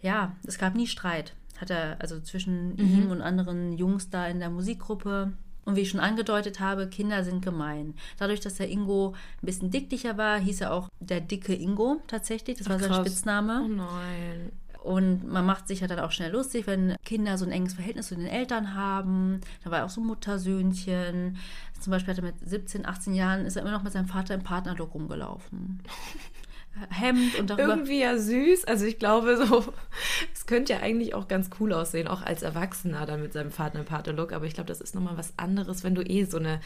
ja, 0.00 0.34
es 0.46 0.58
gab 0.58 0.74
nie 0.74 0.86
Streit. 0.86 1.34
Hat 1.58 1.70
er, 1.70 2.00
also 2.00 2.20
zwischen 2.20 2.78
ihm 2.78 3.10
und 3.10 3.20
anderen 3.20 3.72
Jungs 3.72 4.10
da 4.10 4.26
in 4.26 4.38
der 4.38 4.48
Musikgruppe. 4.48 5.32
Und 5.64 5.76
wie 5.76 5.80
ich 5.80 5.90
schon 5.90 6.00
angedeutet 6.00 6.60
habe, 6.60 6.88
Kinder 6.88 7.24
sind 7.24 7.44
gemein. 7.44 7.94
Dadurch, 8.16 8.40
dass 8.40 8.54
der 8.54 8.70
Ingo 8.70 9.14
ein 9.42 9.46
bisschen 9.46 9.70
dicklicher 9.70 10.16
war, 10.16 10.38
hieß 10.38 10.62
er 10.62 10.72
auch 10.72 10.88
der 10.98 11.20
dicke 11.20 11.54
Ingo 11.54 12.00
tatsächlich. 12.06 12.56
Das 12.56 12.70
war 12.70 12.78
sein 12.78 12.88
krass. 12.88 13.06
Spitzname. 13.06 13.62
Oh 13.62 13.68
nein. 13.68 14.52
Und 14.82 15.26
man 15.26 15.44
macht 15.44 15.66
sich 15.66 15.80
ja 15.80 15.86
dann 15.86 15.98
auch 15.98 16.12
schnell 16.12 16.32
lustig, 16.32 16.66
wenn 16.66 16.96
Kinder 17.04 17.36
so 17.36 17.44
ein 17.44 17.50
enges 17.50 17.74
Verhältnis 17.74 18.08
zu 18.08 18.16
den 18.16 18.26
Eltern 18.26 18.74
haben. 18.74 19.40
Da 19.64 19.70
war 19.70 19.84
auch 19.84 19.90
so 19.90 20.00
ein 20.00 20.06
Muttersöhnchen. 20.06 21.36
Zum 21.80 21.90
Beispiel 21.90 22.14
hat 22.14 22.18
er 22.18 22.24
mit 22.24 22.36
17, 22.44 22.86
18 22.86 23.14
Jahren 23.14 23.44
ist 23.44 23.56
er 23.56 23.62
immer 23.62 23.72
noch 23.72 23.82
mit 23.82 23.92
seinem 23.92 24.06
Vater 24.06 24.34
im 24.34 24.42
Partnerlook 24.42 24.94
rumgelaufen. 24.94 25.82
Hemd 26.90 27.36
und 27.38 27.50
darüber. 27.50 27.68
Irgendwie 27.68 28.00
ja 28.00 28.16
süß. 28.16 28.66
Also 28.66 28.86
ich 28.86 29.00
glaube 29.00 29.36
so, 29.36 29.64
es 30.34 30.46
könnte 30.46 30.74
ja 30.74 30.80
eigentlich 30.80 31.14
auch 31.14 31.26
ganz 31.26 31.50
cool 31.58 31.72
aussehen, 31.72 32.06
auch 32.06 32.22
als 32.22 32.42
Erwachsener 32.42 33.04
dann 33.04 33.20
mit 33.20 33.32
seinem 33.32 33.50
Vater 33.50 33.80
im 33.80 33.84
Pater-Look. 33.84 34.32
Aber 34.32 34.46
ich 34.46 34.54
glaube, 34.54 34.68
das 34.68 34.80
ist 34.80 34.94
nochmal 34.94 35.18
was 35.18 35.32
anderes, 35.36 35.82
wenn 35.82 35.96
du 35.96 36.02
eh 36.02 36.24
so 36.24 36.38
eine, 36.38 36.60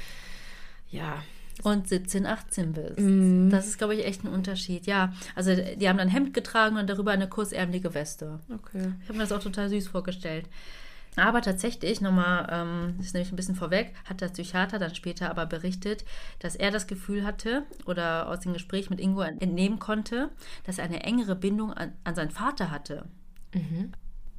ja, 0.90 1.22
und 1.62 1.88
17, 1.88 2.26
18 2.26 2.72
bist. 2.72 2.98
Mhm. 2.98 3.50
Das 3.50 3.66
ist, 3.66 3.78
glaube 3.78 3.94
ich, 3.94 4.04
echt 4.04 4.24
ein 4.24 4.28
Unterschied. 4.28 4.86
Ja, 4.86 5.12
also 5.34 5.54
die 5.54 5.88
haben 5.88 5.98
dann 5.98 6.08
Hemd 6.08 6.34
getragen 6.34 6.76
und 6.76 6.88
darüber 6.88 7.12
eine 7.12 7.28
kurzärmelige 7.28 7.94
Weste. 7.94 8.40
okay. 8.52 8.92
Ich 9.02 9.08
habe 9.08 9.18
mir 9.18 9.24
das 9.24 9.32
auch 9.32 9.42
total 9.42 9.68
süß 9.68 9.88
vorgestellt. 9.88 10.46
Aber 11.16 11.42
tatsächlich, 11.42 12.00
nochmal, 12.00 12.48
ähm, 12.50 12.94
das 12.96 13.08
ist 13.08 13.14
nämlich 13.14 13.32
ein 13.32 13.36
bisschen 13.36 13.54
vorweg, 13.54 13.94
hat 14.04 14.22
der 14.22 14.28
Psychiater 14.28 14.78
dann 14.78 14.94
später 14.94 15.30
aber 15.30 15.44
berichtet, 15.44 16.06
dass 16.38 16.56
er 16.56 16.70
das 16.70 16.86
Gefühl 16.86 17.24
hatte 17.24 17.64
oder 17.84 18.28
aus 18.28 18.40
dem 18.40 18.54
Gespräch 18.54 18.88
mit 18.88 18.98
Ingo 18.98 19.20
entnehmen 19.20 19.78
konnte, 19.78 20.30
dass 20.64 20.78
er 20.78 20.84
eine 20.84 21.02
engere 21.02 21.36
Bindung 21.36 21.72
an, 21.72 21.92
an 22.04 22.14
seinen 22.14 22.30
Vater 22.30 22.70
hatte. 22.70 23.04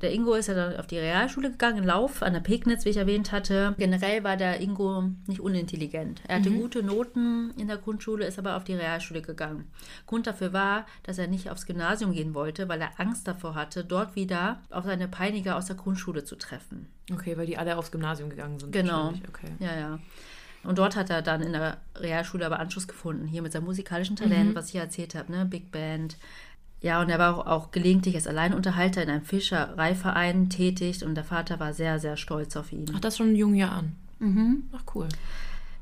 Der 0.03 0.11
Ingo 0.11 0.33
ist 0.33 0.47
ja 0.47 0.53
dann 0.53 0.75
auf 0.75 0.85
die 0.85 0.99
Realschule 0.99 1.49
gegangen, 1.49 1.77
in 1.77 1.83
Lauf 1.85 2.21
an 2.21 2.33
der 2.33 2.41
Pegnitz, 2.41 2.83
wie 2.83 2.89
ich 2.89 2.97
erwähnt 2.97 3.31
hatte. 3.31 3.73
Generell 3.77 4.23
war 4.25 4.35
der 4.35 4.59
Ingo 4.59 5.05
nicht 5.27 5.39
unintelligent. 5.39 6.21
Er 6.27 6.39
hatte 6.39 6.51
gute 6.51 6.83
Noten 6.83 7.51
in 7.57 7.69
der 7.69 7.77
Grundschule, 7.77 8.25
ist 8.25 8.37
aber 8.37 8.57
auf 8.57 8.65
die 8.65 8.73
Realschule 8.73 9.21
gegangen. 9.21 9.71
Grund 10.05 10.27
dafür 10.27 10.51
war, 10.51 10.85
dass 11.03 11.17
er 11.17 11.27
nicht 11.27 11.49
aufs 11.49 11.65
Gymnasium 11.65 12.11
gehen 12.11 12.33
wollte, 12.33 12.67
weil 12.67 12.81
er 12.81 12.99
Angst 12.99 13.29
davor 13.29 13.55
hatte, 13.55 13.85
dort 13.85 14.17
wieder 14.17 14.59
auf 14.69 14.83
seine 14.83 15.07
Peiniger 15.07 15.55
aus 15.55 15.67
der 15.67 15.77
Grundschule 15.77 16.25
zu 16.25 16.35
treffen. 16.35 16.87
Okay, 17.09 17.37
weil 17.37 17.45
die 17.45 17.57
alle 17.57 17.77
aufs 17.77 17.91
Gymnasium 17.91 18.29
gegangen 18.29 18.59
sind. 18.59 18.73
Genau. 18.73 19.13
Okay. 19.29 19.53
Ja, 19.59 19.73
ja. 19.73 19.99
Und 20.63 20.77
dort 20.77 20.95
hat 20.95 21.09
er 21.09 21.21
dann 21.21 21.41
in 21.41 21.53
der 21.53 21.77
Realschule 21.95 22.45
aber 22.45 22.59
Anschluss 22.59 22.87
gefunden, 22.87 23.27
hier 23.27 23.41
mit 23.41 23.51
seinem 23.51 23.65
musikalischen 23.65 24.15
Talent, 24.15 24.55
was 24.55 24.67
ich 24.67 24.73
ja 24.73 24.81
erzählt 24.81 25.15
habe, 25.15 25.31
ne? 25.31 25.45
Big 25.45 25.71
Band. 25.71 26.17
Ja, 26.83 27.01
und 27.01 27.09
er 27.09 27.17
war 27.17 27.37
auch, 27.37 27.47
auch 27.47 27.71
gelegentlich 27.71 28.13
als 28.15 28.27
Alleinunterhalter 28.27 29.01
in 29.01 29.09
einem 29.09 29.23
Fischereiverein 29.23 30.49
tätig 30.49 31.03
und 31.05 31.15
der 31.15 31.23
Vater 31.23 31.57
war 31.61 31.73
sehr, 31.73 31.97
sehr 31.97 32.17
stolz 32.17 32.57
auf 32.57 32.73
ihn. 32.73 32.85
Ach, 32.93 32.99
das 32.99 33.17
schon 33.17 33.29
in 33.29 33.35
jungen 33.37 33.55
Jahren. 33.55 33.95
Mhm. 34.19 34.63
Ach, 34.73 34.83
cool. 34.93 35.07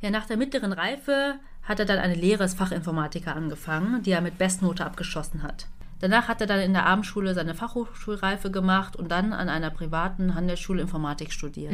Ja, 0.02 0.12
nach 0.12 0.28
der 0.28 0.38
mittleren 0.38 0.74
Reife 0.74 1.40
hat 1.64 1.80
er 1.80 1.86
dann 1.86 1.98
eine 1.98 2.14
Lehre 2.14 2.44
als 2.44 2.54
Fachinformatiker 2.54 3.36
angefangen, 3.36 4.04
die 4.04 4.12
er 4.12 4.22
mit 4.22 4.38
Bestnote 4.38 4.86
abgeschossen 4.86 5.42
hat. 5.42 5.66
Danach 6.02 6.28
hat 6.28 6.40
er 6.40 6.48
dann 6.48 6.60
in 6.60 6.74
der 6.74 6.86
Abendschule 6.86 7.34
seine 7.34 7.56
Fachhochschulreife 7.56 8.52
gemacht 8.52 8.96
und 8.96 9.10
dann 9.10 9.34
an 9.34 9.50
einer 9.50 9.72
privaten 9.72 10.36
Handelsschule 10.36 10.84
Informatik 10.84 11.32
studiert. 11.32 11.74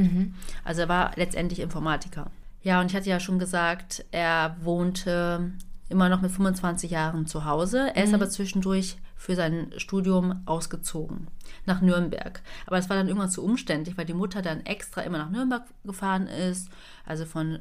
Also 0.63 0.81
er 0.81 0.89
war 0.89 1.11
letztendlich 1.15 1.59
Informatiker. 1.59 2.31
Ja, 2.63 2.79
und 2.79 2.87
ich 2.87 2.95
hatte 2.95 3.09
ja 3.09 3.19
schon 3.19 3.39
gesagt, 3.39 4.05
er 4.11 4.55
wohnte 4.61 5.51
immer 5.89 6.09
noch 6.09 6.21
mit 6.21 6.31
25 6.31 6.91
Jahren 6.91 7.25
zu 7.27 7.45
Hause. 7.45 7.91
Er 7.95 8.03
ist 8.03 8.13
aber 8.13 8.29
zwischendurch 8.29 8.97
für 9.15 9.35
sein 9.35 9.71
Studium 9.77 10.41
ausgezogen 10.45 11.27
nach 11.65 11.81
Nürnberg. 11.81 12.41
Aber 12.65 12.77
es 12.77 12.89
war 12.89 12.97
dann 12.97 13.07
irgendwann 13.07 13.29
zu 13.29 13.43
umständlich, 13.43 13.97
weil 13.97 14.05
die 14.05 14.13
Mutter 14.13 14.41
dann 14.41 14.65
extra 14.65 15.01
immer 15.01 15.17
nach 15.17 15.29
Nürnberg 15.29 15.63
gefahren 15.83 16.27
ist, 16.27 16.69
also 17.05 17.25
von 17.25 17.59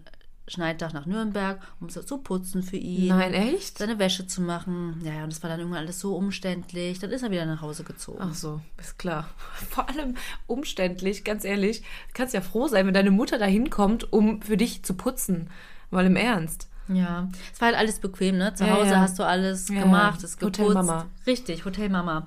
Schneidach 0.48 0.92
nach 0.92 1.06
Nürnberg, 1.06 1.60
um 1.80 1.88
es 1.88 2.06
zu 2.06 2.18
putzen 2.18 2.62
für 2.62 2.76
ihn. 2.76 3.08
Nein, 3.08 3.34
echt? 3.34 3.78
Seine 3.78 3.98
Wäsche 3.98 4.26
zu 4.26 4.40
machen. 4.40 5.00
Ja, 5.04 5.14
ja, 5.14 5.24
und 5.24 5.32
das 5.32 5.42
war 5.42 5.50
dann 5.50 5.58
irgendwann 5.58 5.82
alles 5.82 5.98
so 5.98 6.16
umständlich. 6.16 7.00
Dann 7.00 7.10
ist 7.10 7.22
er 7.22 7.32
wieder 7.32 7.46
nach 7.46 7.62
Hause 7.62 7.82
gezogen. 7.82 8.20
Ach 8.20 8.34
so, 8.34 8.60
ist 8.78 8.98
klar. 8.98 9.28
Vor 9.70 9.88
allem 9.88 10.14
umständlich, 10.46 11.24
ganz 11.24 11.44
ehrlich. 11.44 11.80
Du 11.80 12.14
kannst 12.14 12.32
ja 12.32 12.40
froh 12.40 12.68
sein, 12.68 12.86
wenn 12.86 12.94
deine 12.94 13.10
Mutter 13.10 13.38
da 13.38 13.46
hinkommt, 13.46 14.12
um 14.12 14.40
für 14.40 14.56
dich 14.56 14.84
zu 14.84 14.94
putzen. 14.94 15.50
Mal 15.90 16.06
im 16.06 16.16
Ernst. 16.16 16.68
Ja, 16.88 17.28
es 17.52 17.60
war 17.60 17.68
halt 17.68 17.78
alles 17.78 17.98
bequem, 18.00 18.38
ne? 18.38 18.54
Zu 18.54 18.64
Ja, 18.64 18.74
Hause 18.76 18.90
ja. 18.92 19.00
hast 19.00 19.18
du 19.18 19.24
alles 19.24 19.68
Ja, 19.68 19.80
gemacht, 19.82 20.22
es 20.22 20.38
geputzt. 20.38 20.60
Hotelmama. 20.60 21.06
Richtig, 21.26 21.64
Hotelmama. 21.64 22.26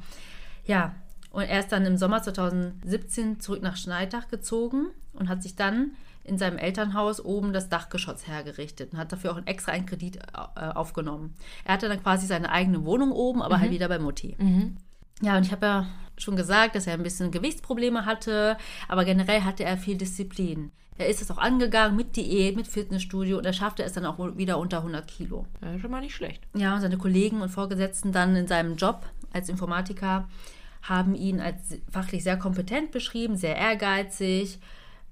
Ja, 0.65 0.93
und 1.31 1.43
er 1.43 1.59
ist 1.59 1.71
dann 1.71 1.85
im 1.85 1.97
Sommer 1.97 2.21
2017 2.21 3.39
zurück 3.39 3.61
nach 3.61 3.77
Schneidach 3.77 4.27
gezogen 4.27 4.87
und 5.13 5.29
hat 5.29 5.43
sich 5.43 5.55
dann 5.55 5.91
in 6.23 6.37
seinem 6.37 6.57
Elternhaus 6.57 7.23
oben 7.23 7.53
das 7.53 7.69
Dachgeschoss 7.69 8.27
hergerichtet 8.27 8.93
und 8.93 8.99
hat 8.99 9.11
dafür 9.11 9.31
auch 9.31 9.37
einen 9.37 9.47
extra 9.47 9.71
einen 9.71 9.85
Kredit 9.85 10.17
äh, 10.17 10.61
aufgenommen. 10.61 11.33
Er 11.65 11.73
hatte 11.73 11.87
dann 11.89 12.01
quasi 12.03 12.27
seine 12.27 12.51
eigene 12.51 12.85
Wohnung 12.85 13.11
oben, 13.11 13.41
aber 13.41 13.59
halt 13.59 13.71
wieder 13.71 13.87
bei 13.87 13.97
Mutti. 13.99 14.35
Ja, 15.21 15.37
und 15.37 15.45
ich 15.45 15.51
habe 15.51 15.65
ja 15.65 15.87
schon 16.17 16.35
gesagt, 16.35 16.75
dass 16.75 16.87
er 16.87 16.93
ein 16.93 17.03
bisschen 17.03 17.31
Gewichtsprobleme 17.31 18.05
hatte, 18.05 18.57
aber 18.87 19.05
generell 19.05 19.41
hatte 19.41 19.63
er 19.63 19.77
viel 19.77 19.97
Disziplin. 19.97 20.71
Er 20.97 21.07
ist 21.07 21.21
es 21.21 21.31
auch 21.31 21.37
angegangen 21.37 21.95
mit 21.95 22.17
Diät, 22.17 22.57
mit 22.57 22.67
Fitnessstudio 22.67 23.37
und 23.37 23.45
er 23.45 23.53
schaffte 23.53 23.83
es 23.83 23.93
dann 23.93 24.05
auch 24.05 24.17
wieder 24.35 24.57
unter 24.57 24.77
100 24.79 25.07
Kilo. 25.07 25.45
Ja, 25.61 25.79
schon 25.79 25.91
mal 25.91 26.01
nicht 26.01 26.13
schlecht. 26.13 26.45
Ja, 26.53 26.75
und 26.75 26.81
seine 26.81 26.97
Kollegen 26.97 27.41
und 27.41 27.49
Vorgesetzten 27.49 28.11
dann 28.11 28.35
in 28.35 28.47
seinem 28.47 28.75
Job 28.75 29.05
als 29.31 29.47
Informatiker 29.47 30.27
haben 30.81 31.15
ihn 31.15 31.39
als 31.39 31.77
fachlich 31.89 32.23
sehr 32.23 32.37
kompetent 32.37 32.91
beschrieben, 32.91 33.37
sehr 33.37 33.55
ehrgeizig, 33.55 34.59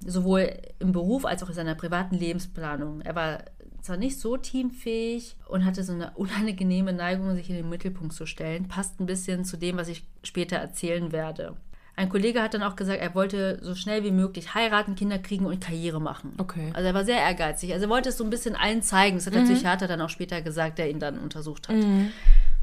sowohl 0.05 0.57
im 0.79 0.91
Beruf 0.91 1.25
als 1.25 1.41
auch 1.43 1.49
in 1.49 1.55
seiner 1.55 1.75
privaten 1.75 2.15
Lebensplanung. 2.15 3.01
Er 3.01 3.15
war 3.15 3.39
zwar 3.81 3.97
nicht 3.97 4.19
so 4.19 4.37
teamfähig 4.37 5.35
und 5.47 5.65
hatte 5.65 5.83
so 5.83 5.93
eine 5.93 6.11
unangenehme 6.15 6.93
Neigung, 6.93 7.35
sich 7.35 7.49
in 7.49 7.55
den 7.55 7.69
Mittelpunkt 7.69 8.13
zu 8.13 8.25
stellen. 8.25 8.67
Passt 8.67 8.99
ein 8.99 9.05
bisschen 9.05 9.45
zu 9.45 9.57
dem, 9.57 9.77
was 9.77 9.87
ich 9.87 10.03
später 10.23 10.57
erzählen 10.57 11.11
werde. 11.11 11.55
Ein 11.95 12.09
Kollege 12.09 12.43
hat 12.43 12.53
dann 12.53 12.61
auch 12.61 12.75
gesagt, 12.75 13.01
er 13.01 13.15
wollte 13.15 13.57
so 13.63 13.73
schnell 13.73 14.03
wie 14.03 14.11
möglich 14.11 14.53
heiraten, 14.53 14.93
Kinder 14.93 15.17
kriegen 15.17 15.47
und 15.47 15.59
Karriere 15.59 15.99
machen. 15.99 16.33
Okay. 16.37 16.69
Also 16.73 16.87
er 16.87 16.93
war 16.93 17.03
sehr 17.03 17.17
ehrgeizig. 17.17 17.73
Also 17.73 17.87
er 17.87 17.89
wollte 17.89 18.09
es 18.09 18.17
so 18.17 18.23
ein 18.23 18.29
bisschen 18.29 18.55
allen 18.55 18.83
zeigen. 18.83 19.17
Das 19.17 19.25
hat 19.25 19.33
der 19.33 19.41
Psychiater 19.41 19.87
dann 19.87 20.01
auch 20.01 20.09
später 20.09 20.43
gesagt, 20.43 20.77
der 20.77 20.91
ihn 20.91 20.99
dann 20.99 21.17
untersucht 21.17 21.69
hat. 21.69 21.75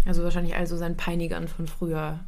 Also 0.06 0.22
wahrscheinlich 0.22 0.54
also 0.54 0.76
seinen 0.76 0.96
Peinigern 0.96 1.48
von 1.48 1.66
früher 1.66 2.20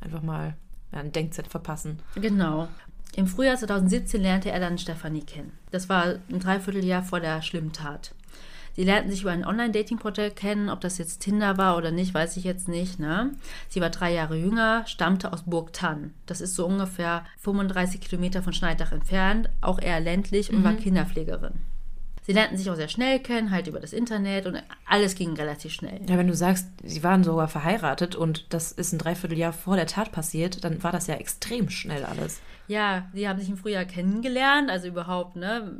einfach 0.00 0.22
mal 0.22 0.56
ja, 0.92 0.98
ein 0.98 1.12
Denkzettel 1.12 1.50
verpassen. 1.50 2.00
Genau. 2.16 2.66
Im 3.14 3.26
Frühjahr 3.26 3.56
2017 3.56 4.20
lernte 4.20 4.50
er 4.50 4.60
dann 4.60 4.78
Stefanie 4.78 5.22
kennen. 5.22 5.52
Das 5.70 5.88
war 5.88 6.16
ein 6.30 6.40
Dreivierteljahr 6.40 7.02
vor 7.02 7.20
der 7.20 7.42
schlimmen 7.42 7.72
Sie 8.78 8.84
lernten 8.84 9.10
sich 9.10 9.22
über 9.22 9.32
ein 9.32 9.44
Online-Dating-Portal 9.44 10.30
kennen. 10.30 10.68
Ob 10.68 10.80
das 10.80 10.98
jetzt 10.98 11.18
Tinder 11.18 11.58
war 11.58 11.76
oder 11.76 11.90
nicht, 11.90 12.14
weiß 12.14 12.36
ich 12.36 12.44
jetzt 12.44 12.68
nicht. 12.68 13.00
Ne? 13.00 13.32
Sie 13.68 13.80
war 13.80 13.90
drei 13.90 14.14
Jahre 14.14 14.36
jünger, 14.36 14.86
stammte 14.86 15.32
aus 15.32 15.42
Burgtann. 15.42 16.14
Das 16.26 16.40
ist 16.40 16.54
so 16.54 16.64
ungefähr 16.64 17.24
35 17.40 18.00
Kilometer 18.00 18.40
von 18.40 18.52
Schneidach 18.52 18.92
entfernt, 18.92 19.50
auch 19.62 19.80
eher 19.80 19.98
ländlich 19.98 20.52
und 20.52 20.62
war 20.62 20.74
Kinderpflegerin. 20.74 21.54
Sie 22.28 22.34
lernten 22.34 22.58
sich 22.58 22.70
auch 22.70 22.76
sehr 22.76 22.88
schnell 22.88 23.20
kennen, 23.20 23.50
halt 23.50 23.68
über 23.68 23.80
das 23.80 23.94
Internet 23.94 24.44
und 24.44 24.62
alles 24.84 25.14
ging 25.14 25.32
relativ 25.32 25.72
schnell. 25.72 25.98
Ja, 26.06 26.18
wenn 26.18 26.26
du 26.26 26.34
sagst, 26.34 26.66
sie 26.84 27.02
waren 27.02 27.24
sogar 27.24 27.48
verheiratet 27.48 28.16
und 28.16 28.52
das 28.52 28.70
ist 28.70 28.92
ein 28.92 28.98
Dreivierteljahr 28.98 29.54
vor 29.54 29.76
der 29.76 29.86
Tat 29.86 30.12
passiert, 30.12 30.62
dann 30.62 30.82
war 30.82 30.92
das 30.92 31.06
ja 31.06 31.14
extrem 31.14 31.70
schnell 31.70 32.04
alles. 32.04 32.42
Ja, 32.66 33.06
die 33.14 33.26
haben 33.26 33.38
sich 33.38 33.48
im 33.48 33.56
Frühjahr 33.56 33.86
kennengelernt, 33.86 34.68
also 34.68 34.88
überhaupt, 34.88 35.36
ne? 35.36 35.72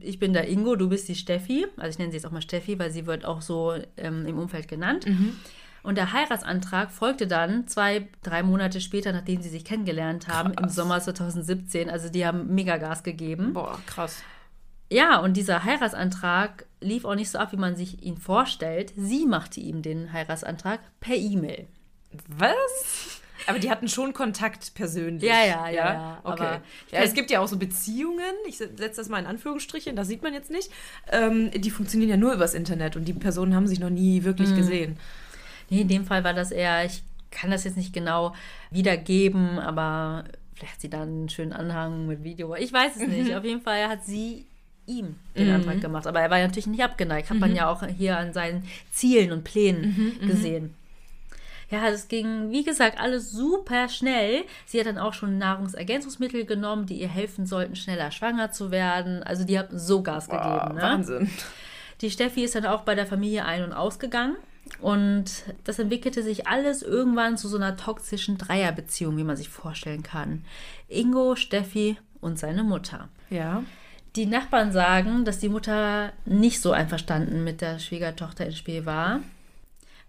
Ich 0.00 0.18
bin 0.18 0.32
der 0.32 0.48
Ingo, 0.48 0.74
du 0.74 0.88
bist 0.88 1.06
die 1.06 1.14
Steffi. 1.14 1.66
Also 1.76 1.90
ich 1.90 1.98
nenne 1.98 2.12
sie 2.12 2.16
jetzt 2.16 2.24
auch 2.24 2.30
mal 2.30 2.40
Steffi, 2.40 2.78
weil 2.78 2.90
sie 2.90 3.04
wird 3.04 3.26
auch 3.26 3.42
so 3.42 3.74
ähm, 3.98 4.24
im 4.24 4.38
Umfeld 4.38 4.68
genannt. 4.68 5.04
Und 5.82 5.98
der 5.98 6.14
Heiratsantrag 6.14 6.90
folgte 6.92 7.26
dann 7.26 7.68
zwei, 7.68 8.08
drei 8.22 8.42
Monate 8.42 8.80
später, 8.80 9.12
nachdem 9.12 9.42
sie 9.42 9.50
sich 9.50 9.66
kennengelernt 9.66 10.28
haben, 10.28 10.54
im 10.54 10.70
Sommer 10.70 10.98
2017. 10.98 11.90
Also 11.90 12.08
die 12.08 12.24
haben 12.24 12.54
mega 12.54 12.78
Gas 12.78 13.02
gegeben. 13.02 13.52
Boah, 13.52 13.78
krass. 13.84 14.22
Ja, 14.90 15.18
und 15.18 15.36
dieser 15.36 15.62
Heiratsantrag 15.64 16.66
lief 16.80 17.04
auch 17.04 17.14
nicht 17.14 17.30
so 17.30 17.38
ab, 17.38 17.52
wie 17.52 17.56
man 17.56 17.76
sich 17.76 18.02
ihn 18.02 18.16
vorstellt. 18.16 18.92
Sie 18.96 19.24
machte 19.26 19.60
ihm 19.60 19.82
den 19.82 20.12
Heiratsantrag 20.12 20.80
per 21.00 21.14
E-Mail. 21.14 21.66
Was? 22.28 23.20
Aber 23.46 23.58
die 23.58 23.70
hatten 23.70 23.88
schon 23.88 24.12
Kontakt 24.12 24.74
persönlich. 24.74 25.22
Ja, 25.22 25.44
ja, 25.44 25.68
ja, 25.68 25.72
ja, 25.94 26.20
Okay. 26.24 26.32
aber- 26.42 26.62
ja, 26.90 27.00
es 27.02 27.14
gibt 27.14 27.30
ja 27.30 27.40
auch 27.40 27.48
so 27.48 27.56
Beziehungen, 27.56 28.34
ich 28.46 28.58
setze 28.58 28.96
das 28.96 29.08
mal 29.08 29.18
in 29.20 29.26
Anführungsstrichen, 29.26 29.96
das 29.96 30.08
sieht 30.08 30.22
man 30.22 30.34
jetzt 30.34 30.50
nicht, 30.50 30.70
ähm, 31.10 31.50
die 31.52 31.70
funktionieren 31.70 32.10
ja 32.10 32.16
nur 32.16 32.34
übers 32.34 32.52
Internet 32.54 32.96
und 32.96 33.06
die 33.06 33.12
Personen 33.14 33.54
haben 33.54 33.66
sich 33.66 33.80
noch 33.80 33.88
nie 33.90 34.20
Mhm. 34.20 34.24
wirklich 34.24 34.54
gesehen. 34.54 34.98
Nee, 35.70 35.82
in 35.82 35.88
dem 35.88 36.04
Fall 36.04 36.24
war 36.24 36.34
das 36.34 36.50
eher, 36.50 36.84
ich 36.84 37.02
kann 37.30 37.50
das 37.50 37.64
jetzt 37.64 37.76
nicht 37.76 37.92
genau 37.94 38.34
wiedergeben, 38.72 39.58
aber 39.58 40.24
vielleicht 40.54 40.74
hat 40.74 40.80
sie 40.80 40.90
dann 40.90 41.02
einen 41.08 41.28
schönen 41.28 41.52
Anhang 41.52 42.06
mit 42.08 42.24
Video. 42.24 42.54
Ich 42.56 42.72
weiß 42.72 42.96
es 42.96 43.06
nicht. 43.06 43.34
Auf 43.36 43.44
jeden 43.44 43.62
Fall 43.62 43.88
hat 43.88 44.04
sie 44.04 44.46
ihm 44.90 45.16
den 45.36 45.50
Antrag 45.50 45.80
gemacht. 45.80 46.06
Aber 46.06 46.20
er 46.20 46.30
war 46.30 46.38
ja 46.38 46.46
natürlich 46.46 46.66
nicht 46.66 46.82
abgeneigt. 46.82 47.30
Hat 47.30 47.38
man 47.38 47.54
ja 47.54 47.70
auch 47.70 47.84
hier 47.86 48.18
an 48.18 48.32
seinen 48.32 48.64
Zielen 48.90 49.32
und 49.32 49.44
Plänen 49.44 50.18
gesehen. 50.26 50.74
Ja, 51.70 51.86
es 51.88 52.08
ging, 52.08 52.50
wie 52.50 52.64
gesagt, 52.64 52.98
alles 52.98 53.30
super 53.30 53.88
schnell. 53.88 54.42
Sie 54.66 54.80
hat 54.80 54.86
dann 54.86 54.98
auch 54.98 55.14
schon 55.14 55.38
Nahrungsergänzungsmittel 55.38 56.44
genommen, 56.44 56.86
die 56.86 57.00
ihr 57.00 57.08
helfen 57.08 57.46
sollten, 57.46 57.76
schneller 57.76 58.10
schwanger 58.10 58.50
zu 58.50 58.72
werden. 58.72 59.22
Also 59.22 59.44
die 59.44 59.56
hat 59.56 59.68
so 59.72 60.02
Gas 60.02 60.28
gegeben. 60.28 60.74
Ne? 60.74 60.82
Wahnsinn. 60.82 61.30
Die 62.00 62.10
Steffi 62.10 62.42
ist 62.42 62.56
dann 62.56 62.66
auch 62.66 62.82
bei 62.82 62.96
der 62.96 63.06
Familie 63.06 63.44
ein- 63.44 63.62
und 63.62 63.72
ausgegangen. 63.72 64.36
Und 64.80 65.44
das 65.64 65.78
entwickelte 65.78 66.22
sich 66.22 66.46
alles 66.46 66.82
irgendwann 66.82 67.36
zu 67.36 67.48
so 67.48 67.56
einer 67.56 67.76
toxischen 67.76 68.36
Dreierbeziehung, 68.36 69.16
wie 69.16 69.24
man 69.24 69.36
sich 69.36 69.48
vorstellen 69.48 70.02
kann. 70.02 70.44
Ingo, 70.88 71.36
Steffi 71.36 71.98
und 72.20 72.38
seine 72.38 72.64
Mutter. 72.64 73.08
Ja. 73.30 73.62
Die 74.16 74.26
Nachbarn 74.26 74.72
sagen, 74.72 75.24
dass 75.24 75.38
die 75.38 75.48
Mutter 75.48 76.12
nicht 76.24 76.60
so 76.60 76.72
einverstanden 76.72 77.44
mit 77.44 77.60
der 77.60 77.78
Schwiegertochter 77.78 78.46
ins 78.46 78.58
Spiel 78.58 78.84
war. 78.86 79.20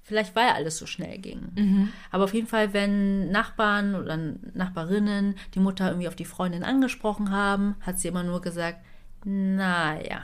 Vielleicht 0.03 0.35
weil 0.35 0.49
alles 0.49 0.77
so 0.77 0.87
schnell 0.87 1.19
ging. 1.19 1.89
Aber 2.09 2.23
auf 2.23 2.33
jeden 2.33 2.47
Fall, 2.47 2.73
wenn 2.73 3.29
Nachbarn 3.31 3.93
oder 3.95 4.17
Nachbarinnen 4.55 5.35
die 5.53 5.59
Mutter 5.59 5.87
irgendwie 5.89 6.07
auf 6.07 6.15
die 6.15 6.25
Freundin 6.25 6.63
angesprochen 6.63 7.29
haben, 7.31 7.75
hat 7.81 7.99
sie 7.99 8.07
immer 8.07 8.23
nur 8.23 8.41
gesagt, 8.41 8.79
naja, 9.23 10.23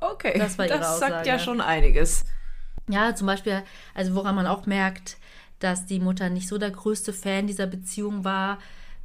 Okay. 0.00 0.38
Das 0.38 0.58
war 0.58 0.66
ihre 0.66 0.78
Das 0.78 0.98
sagt 0.98 1.12
Aussage. 1.12 1.28
ja 1.28 1.38
schon 1.38 1.60
einiges. 1.60 2.24
Ja, 2.88 3.14
zum 3.14 3.26
Beispiel, 3.26 3.62
also 3.94 4.14
woran 4.14 4.34
man 4.34 4.46
auch 4.46 4.66
merkt, 4.66 5.16
dass 5.58 5.86
die 5.86 6.00
Mutter 6.00 6.28
nicht 6.30 6.48
so 6.48 6.58
der 6.58 6.70
größte 6.70 7.12
Fan 7.12 7.46
dieser 7.46 7.66
Beziehung 7.66 8.24
war, 8.24 8.58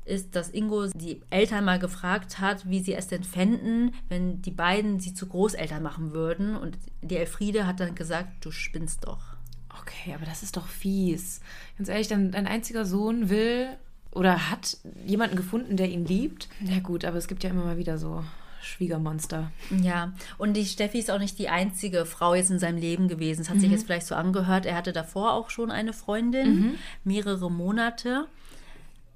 ist, 0.07 0.35
dass 0.35 0.49
Ingo 0.49 0.87
die 0.87 1.21
Eltern 1.29 1.65
mal 1.65 1.79
gefragt 1.79 2.39
hat, 2.39 2.69
wie 2.69 2.81
sie 2.81 2.93
es 2.93 3.07
denn 3.07 3.23
fänden, 3.23 3.93
wenn 4.09 4.41
die 4.41 4.51
beiden 4.51 4.99
sie 4.99 5.13
zu 5.13 5.27
Großeltern 5.27 5.83
machen 5.83 6.13
würden. 6.13 6.55
Und 6.55 6.77
die 7.01 7.17
Elfriede 7.17 7.67
hat 7.67 7.79
dann 7.79 7.95
gesagt, 7.95 8.45
du 8.45 8.51
spinnst 8.51 9.05
doch. 9.05 9.37
Okay, 9.81 10.13
aber 10.15 10.25
das 10.25 10.43
ist 10.43 10.57
doch 10.57 10.67
fies. 10.67 11.41
Ganz 11.77 11.89
ehrlich, 11.89 12.07
dein, 12.07 12.31
dein 12.31 12.47
einziger 12.47 12.85
Sohn 12.85 13.29
will 13.29 13.67
oder 14.11 14.49
hat 14.49 14.77
jemanden 15.05 15.35
gefunden, 15.35 15.77
der 15.77 15.89
ihn 15.89 16.05
liebt. 16.05 16.49
Ja 16.61 16.79
gut, 16.79 17.05
aber 17.05 17.17
es 17.17 17.27
gibt 17.27 17.43
ja 17.43 17.49
immer 17.49 17.65
mal 17.65 17.77
wieder 17.77 17.97
so 17.97 18.23
Schwiegermonster. 18.61 19.51
Ja, 19.81 20.13
und 20.37 20.55
die 20.55 20.65
Steffi 20.65 20.99
ist 20.99 21.11
auch 21.11 21.19
nicht 21.19 21.37
die 21.39 21.49
einzige 21.49 22.05
Frau 22.05 22.33
jetzt 22.33 22.49
in 22.49 22.59
seinem 22.59 22.77
Leben 22.77 23.07
gewesen. 23.07 23.41
Es 23.41 23.49
hat 23.49 23.59
sich 23.59 23.71
jetzt 23.71 23.85
vielleicht 23.85 24.07
so 24.07 24.15
angehört, 24.15 24.65
er 24.65 24.75
hatte 24.75 24.93
davor 24.93 25.33
auch 25.33 25.49
schon 25.49 25.71
eine 25.71 25.93
Freundin, 25.93 26.75
mehrere 27.03 27.51
Monate. 27.51 28.27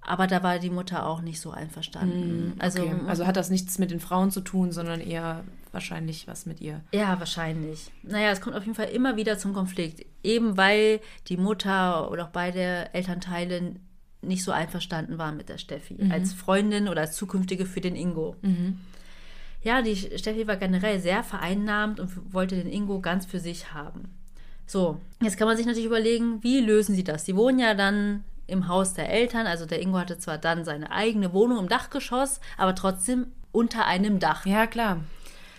Aber 0.03 0.25
da 0.27 0.41
war 0.41 0.58
die 0.60 0.70
Mutter 0.72 1.05
auch 1.05 1.22
nicht 1.22 1.39
so 1.39 1.51
einverstanden. 1.51 2.53
Also, 2.60 2.81
Okay. 2.81 2.96
Also 3.08 3.27
hat 3.27 3.38
das 3.38 3.50
nichts 3.50 3.77
mit 3.77 3.91
den 3.91 4.00
Frauen 4.00 4.31
zu 4.31 4.41
tun, 4.41 4.72
sondern 4.72 5.00
eher 5.00 5.43
wahrscheinlich 5.72 6.27
was 6.27 6.46
mit 6.46 6.60
ihr. 6.60 6.81
ja, 6.91 7.17
wahrscheinlich. 7.20 7.91
Naja, 8.03 8.31
es 8.31 8.41
kommt 8.41 8.55
auf 8.55 8.63
jeden 8.63 8.75
Fall 8.75 8.89
immer 8.89 9.15
wieder 9.15 9.38
zum 9.38 9.53
Konflikt. 9.53 10.05
Eben 10.24 10.58
weil 10.58 11.00
die 11.27 11.38
Mutter 11.38 12.10
oder 12.12 12.25
auch 12.25 12.29
beide 12.29 12.93
Elternteile 12.93 13.75
nicht 14.24 14.43
so 14.43 14.51
einverstanden 14.51 15.17
waren 15.17 15.38
mit 15.38 15.50
der 15.50 15.58
Steffi. 15.58 15.98
Als 16.12 16.34
Freundin 16.34 16.88
oder 16.88 17.01
als 17.01 17.15
zukünftige 17.15 17.65
für 17.65 17.81
den 17.81 17.96
Ingo. 17.96 18.36
Ja, 19.63 19.81
die 19.84 19.96
Steffi 19.96 20.48
war 20.48 20.58
generell 20.58 21.00
sehr 21.00 21.24
vereinnahmt 21.24 22.00
und 22.00 22.34
wollte 22.34 22.55
den 22.55 22.67
Ingo 22.72 23.00
ganz 23.00 23.25
für 23.27 23.39
sich 23.39 23.74
haben. 23.74 24.10
So, 24.65 25.00
jetzt 25.22 25.38
kann 25.38 25.48
man 25.48 25.58
sich 25.58 25.65
natürlich 25.65 25.86
überlegen, 25.88 26.41
wie 26.43 26.60
lösen 26.60 26.96
sie 26.96 27.03
das? 27.03 27.24
Die 27.25 27.36
wohnen 27.36 27.60
ja 27.60 27.74
dann 27.75 28.24
im 28.51 28.67
Haus 28.67 28.93
der 28.93 29.10
Eltern, 29.10 29.48
also 29.48 29.65
der 29.65 29.81
Ingo 29.81 29.98
hatte 29.98 30.20
zwar 30.20 30.38
dann 30.38 30.65
seine 30.65 30.91
eigene 30.91 31.34
Wohnung 31.34 31.58
im 31.60 31.70
Dachgeschoss, 31.70 32.39
aber 32.58 32.75
trotzdem 32.75 33.27
unter 33.51 33.86
einem 33.86 34.20
Dach. 34.20 34.46
Ja, 34.46 34.67
klar. 34.67 34.98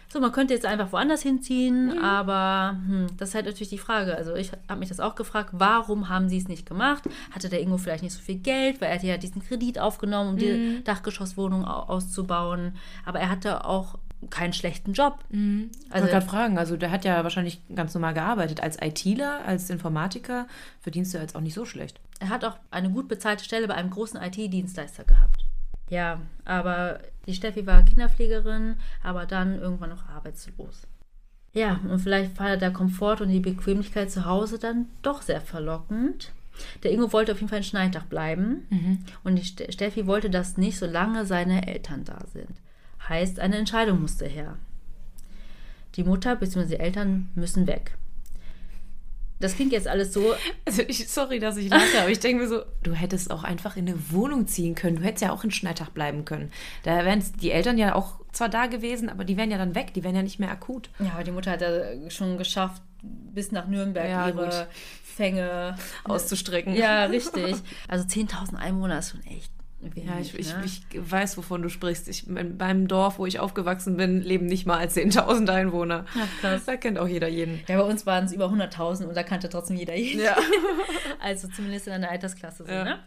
So, 0.08 0.20
man 0.20 0.30
könnte 0.32 0.52
jetzt 0.52 0.66
einfach 0.66 0.92
woanders 0.92 1.22
hinziehen, 1.22 1.98
aber 1.98 2.76
hm, 2.86 3.06
das 3.16 3.30
ist 3.30 3.34
halt 3.34 3.46
natürlich 3.46 3.70
die 3.70 3.78
Frage. 3.78 4.14
Also 4.14 4.34
ich 4.34 4.52
habe 4.68 4.78
mich 4.80 4.90
das 4.90 5.00
auch 5.00 5.14
gefragt, 5.14 5.50
warum 5.52 6.10
haben 6.10 6.28
sie 6.28 6.36
es 6.36 6.48
nicht 6.48 6.66
gemacht? 6.66 7.04
Hatte 7.34 7.48
der 7.48 7.62
Ingo 7.62 7.78
vielleicht 7.78 8.02
nicht 8.02 8.12
so 8.14 8.20
viel 8.20 8.34
Geld, 8.36 8.80
weil 8.82 8.88
er 8.90 8.96
hatte 8.96 9.06
ja 9.06 9.16
diesen 9.16 9.42
Kredit 9.42 9.78
aufgenommen, 9.78 10.30
um 10.32 10.36
die 10.38 10.82
Dachgeschosswohnung 10.84 11.64
au- 11.64 11.84
auszubauen. 11.88 12.76
Aber 13.06 13.20
er 13.20 13.30
hatte 13.30 13.64
auch 13.64 13.96
keinen 14.30 14.52
schlechten 14.52 14.92
Job. 14.92 15.18
Mhm. 15.30 15.70
Also, 15.90 16.06
ich 16.06 16.12
wollte 16.12 16.12
gerade 16.12 16.26
fragen, 16.26 16.58
also 16.58 16.76
der 16.76 16.90
hat 16.90 17.04
ja 17.04 17.22
wahrscheinlich 17.22 17.60
ganz 17.74 17.94
normal 17.94 18.14
gearbeitet. 18.14 18.62
Als 18.62 18.80
ITler, 18.80 19.44
als 19.46 19.70
Informatiker 19.70 20.46
verdienst 20.80 21.14
du 21.14 21.18
jetzt 21.18 21.36
auch 21.36 21.40
nicht 21.40 21.54
so 21.54 21.64
schlecht. 21.64 22.00
Er 22.20 22.28
hat 22.28 22.44
auch 22.44 22.56
eine 22.70 22.90
gut 22.90 23.08
bezahlte 23.08 23.44
Stelle 23.44 23.68
bei 23.68 23.74
einem 23.74 23.90
großen 23.90 24.20
IT-Dienstleister 24.20 25.04
gehabt. 25.04 25.44
Ja, 25.88 26.20
aber 26.44 27.00
die 27.26 27.34
Steffi 27.34 27.66
war 27.66 27.84
Kinderpflegerin, 27.84 28.76
aber 29.02 29.26
dann 29.26 29.60
irgendwann 29.60 29.90
noch 29.90 30.08
arbeitslos. 30.08 30.86
Ja, 31.52 31.80
und 31.88 31.98
vielleicht 31.98 32.38
war 32.38 32.56
der 32.56 32.72
Komfort 32.72 33.20
und 33.20 33.28
die 33.28 33.40
Bequemlichkeit 33.40 34.10
zu 34.10 34.24
Hause 34.24 34.58
dann 34.58 34.86
doch 35.02 35.20
sehr 35.20 35.40
verlockend. 35.40 36.32
Der 36.82 36.92
Ingo 36.92 37.12
wollte 37.12 37.32
auf 37.32 37.38
jeden 37.38 37.48
Fall 37.48 37.58
in 37.58 37.64
Schneidach 37.64 38.04
bleiben 38.04 38.66
mhm. 38.70 39.04
und 39.24 39.36
die 39.36 39.44
Steffi 39.44 40.06
wollte 40.06 40.30
das 40.30 40.56
nicht, 40.56 40.78
solange 40.78 41.26
seine 41.26 41.66
Eltern 41.66 42.04
da 42.04 42.18
sind. 42.32 42.50
Heißt, 43.08 43.40
eine 43.40 43.56
Entscheidung 43.56 44.00
musste 44.00 44.26
her. 44.26 44.56
Die 45.96 46.04
Mutter 46.04 46.36
bzw. 46.36 46.66
die 46.66 46.80
Eltern 46.80 47.30
müssen 47.34 47.66
weg. 47.66 47.96
Das 49.42 49.56
klingt 49.56 49.72
jetzt 49.72 49.88
alles 49.88 50.12
so. 50.12 50.34
Also 50.64 50.82
ich, 50.86 51.08
sorry, 51.08 51.40
dass 51.40 51.56
ich 51.56 51.68
lache, 51.68 52.00
aber 52.00 52.10
ich 52.10 52.20
denke 52.20 52.44
mir 52.44 52.48
so, 52.48 52.62
du 52.84 52.92
hättest 52.92 53.30
auch 53.32 53.42
einfach 53.42 53.76
in 53.76 53.88
eine 53.88 54.12
Wohnung 54.12 54.46
ziehen 54.46 54.76
können. 54.76 54.96
Du 54.96 55.02
hättest 55.02 55.22
ja 55.22 55.32
auch 55.32 55.42
in 55.42 55.50
Schneidach 55.50 55.90
bleiben 55.90 56.24
können. 56.24 56.52
Da 56.84 57.04
wären 57.04 57.22
die 57.40 57.50
Eltern 57.50 57.76
ja 57.76 57.96
auch 57.96 58.20
zwar 58.30 58.48
da 58.48 58.66
gewesen, 58.66 59.08
aber 59.08 59.24
die 59.24 59.36
wären 59.36 59.50
ja 59.50 59.58
dann 59.58 59.74
weg, 59.74 59.92
die 59.94 60.04
wären 60.04 60.14
ja 60.14 60.22
nicht 60.22 60.38
mehr 60.38 60.50
akut. 60.50 60.90
Ja, 61.00 61.14
aber 61.14 61.24
die 61.24 61.32
Mutter 61.32 61.50
hat 61.50 61.60
ja 61.60 62.08
schon 62.08 62.38
geschafft, 62.38 62.82
bis 63.02 63.50
nach 63.50 63.66
Nürnberg 63.66 64.08
ja, 64.08 64.28
ihre 64.28 64.44
gut. 64.44 64.66
Fänge 65.02 65.76
auszustrecken. 66.04 66.74
Ja, 66.74 67.04
richtig. 67.06 67.56
Also 67.88 68.06
10.000 68.06 68.54
Einwohner 68.54 69.00
ist 69.00 69.10
schon 69.10 69.24
echt 69.24 69.52
Wenig, 69.82 70.32
ja, 70.32 70.38
ich, 70.38 70.54
ne? 70.54 70.62
ich, 70.64 70.82
ich, 70.92 71.10
weiß, 71.10 71.36
wovon 71.36 71.60
du 71.60 71.68
sprichst. 71.68 72.08
Ich, 72.08 72.24
beim 72.28 72.86
Dorf, 72.86 73.18
wo 73.18 73.26
ich 73.26 73.40
aufgewachsen 73.40 73.96
bin, 73.96 74.22
leben 74.22 74.46
nicht 74.46 74.64
mal 74.64 74.86
10.000 74.86 75.48
Einwohner. 75.50 76.04
Ach, 76.16 76.40
krass. 76.40 76.64
Da 76.66 76.76
kennt 76.76 76.98
auch 76.98 77.08
jeder 77.08 77.28
jeden. 77.28 77.60
Ja, 77.66 77.78
bei 77.78 77.82
uns 77.82 78.06
waren 78.06 78.26
es 78.26 78.32
über 78.32 78.46
100.000 78.46 79.06
und 79.06 79.16
da 79.16 79.24
kannte 79.24 79.48
trotzdem 79.48 79.76
jeder 79.76 79.96
jeden. 79.96 80.22
Ja. 80.22 80.36
also 81.20 81.48
zumindest 81.48 81.88
in 81.88 81.94
einer 81.94 82.10
Altersklasse. 82.10 82.64
So, 82.64 82.70
ja. 82.70 82.84
Ne? 82.84 82.98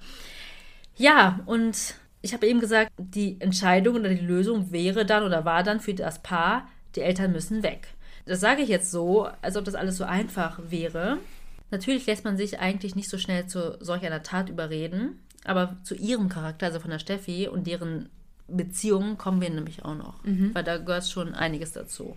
ja, 0.98 1.40
und 1.46 1.96
ich 2.22 2.34
habe 2.34 2.46
eben 2.48 2.60
gesagt, 2.60 2.92
die 2.98 3.40
Entscheidung 3.40 3.96
oder 3.96 4.10
die 4.10 4.26
Lösung 4.26 4.72
wäre 4.72 5.06
dann 5.06 5.24
oder 5.24 5.46
war 5.46 5.64
dann 5.64 5.80
für 5.80 5.94
das 5.94 6.22
Paar, 6.24 6.68
die 6.96 7.02
Eltern 7.02 7.32
müssen 7.32 7.64
weg. 7.64 7.88
Das 8.26 8.40
sage 8.40 8.64
ich 8.64 8.70
jetzt 8.70 8.92
so, 8.92 9.30
als 9.42 9.56
ob 9.56 9.64
das 9.64 9.76
alles 9.76 9.98
so 9.98 10.04
einfach 10.04 10.60
wäre. 10.70 11.20
Natürlich 11.72 12.06
lässt 12.06 12.26
man 12.26 12.38
sich 12.38 12.60
eigentlich 12.60 12.96
nicht 12.96 13.10
so 13.10 13.18
schnell 13.18 13.48
zu 13.48 13.78
solch 13.80 14.06
einer 14.06 14.24
Tat 14.24 14.50
überreden. 14.50 15.20
Aber 15.46 15.78
zu 15.84 15.96
ihrem 15.96 16.30
Charakter, 16.30 16.68
also 16.68 16.80
von 16.80 16.92
der 16.92 17.00
Steffi 17.00 17.48
und 17.48 17.68
deren 17.68 18.10
Beziehungen 18.48 19.18
kommen 19.18 19.42
wir 19.42 19.50
nämlich 19.50 19.86
auch 19.86 19.96
noch. 19.96 20.24
Mhm. 20.24 20.54
Weil 20.54 20.64
da 20.64 20.78
gehört 20.78 21.08
schon 21.08 21.34
einiges 21.34 21.72
dazu. 21.72 22.16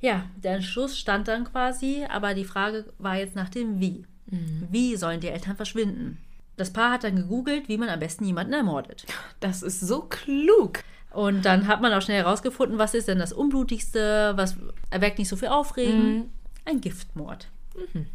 Ja, 0.00 0.24
der 0.36 0.56
Entschluss 0.56 0.98
stand 0.98 1.28
dann 1.28 1.44
quasi, 1.44 2.04
aber 2.08 2.34
die 2.34 2.44
Frage 2.44 2.84
war 2.98 3.16
jetzt 3.16 3.36
nach 3.36 3.48
dem 3.48 3.80
Wie. 3.80 4.04
Mhm. 4.26 4.68
Wie 4.70 4.96
sollen 4.96 5.20
die 5.20 5.28
Eltern 5.28 5.56
verschwinden? 5.56 6.18
Das 6.56 6.72
Paar 6.72 6.92
hat 6.92 7.04
dann 7.04 7.16
gegoogelt, 7.16 7.68
wie 7.68 7.78
man 7.78 7.88
am 7.88 8.00
besten 8.00 8.24
jemanden 8.24 8.52
ermordet. 8.52 9.06
Das 9.40 9.62
ist 9.62 9.80
so 9.80 10.02
klug. 10.02 10.80
Und 11.10 11.44
dann 11.44 11.68
hat 11.68 11.80
man 11.80 11.92
auch 11.92 12.02
schnell 12.02 12.22
herausgefunden, 12.22 12.78
was 12.78 12.94
ist 12.94 13.08
denn 13.08 13.18
das 13.18 13.32
Unblutigste, 13.32 14.32
was 14.36 14.56
erweckt 14.90 15.18
nicht 15.18 15.28
so 15.28 15.36
viel 15.36 15.48
Aufregen? 15.48 16.16
Mhm. 16.16 16.24
Ein 16.64 16.80
Giftmord. 16.80 17.48
Mhm. 17.76 18.06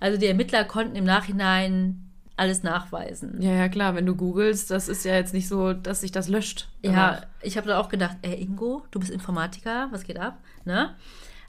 Also 0.00 0.18
die 0.18 0.26
Ermittler 0.26 0.64
konnten 0.64 0.96
im 0.96 1.04
Nachhinein 1.04 2.07
alles 2.38 2.62
nachweisen. 2.62 3.40
Ja, 3.42 3.52
ja, 3.52 3.68
klar, 3.68 3.94
wenn 3.94 4.06
du 4.06 4.14
googelst, 4.14 4.70
das 4.70 4.88
ist 4.88 5.04
ja 5.04 5.14
jetzt 5.14 5.34
nicht 5.34 5.48
so, 5.48 5.72
dass 5.72 6.00
sich 6.00 6.12
das 6.12 6.28
löscht. 6.28 6.68
Ja, 6.82 7.22
ich 7.42 7.56
habe 7.56 7.68
da 7.68 7.80
auch 7.80 7.88
gedacht, 7.88 8.16
ey 8.22 8.40
Ingo, 8.40 8.84
du 8.90 9.00
bist 9.00 9.10
Informatiker, 9.10 9.88
was 9.90 10.04
geht 10.04 10.18
ab? 10.18 10.38
Ne? 10.64 10.94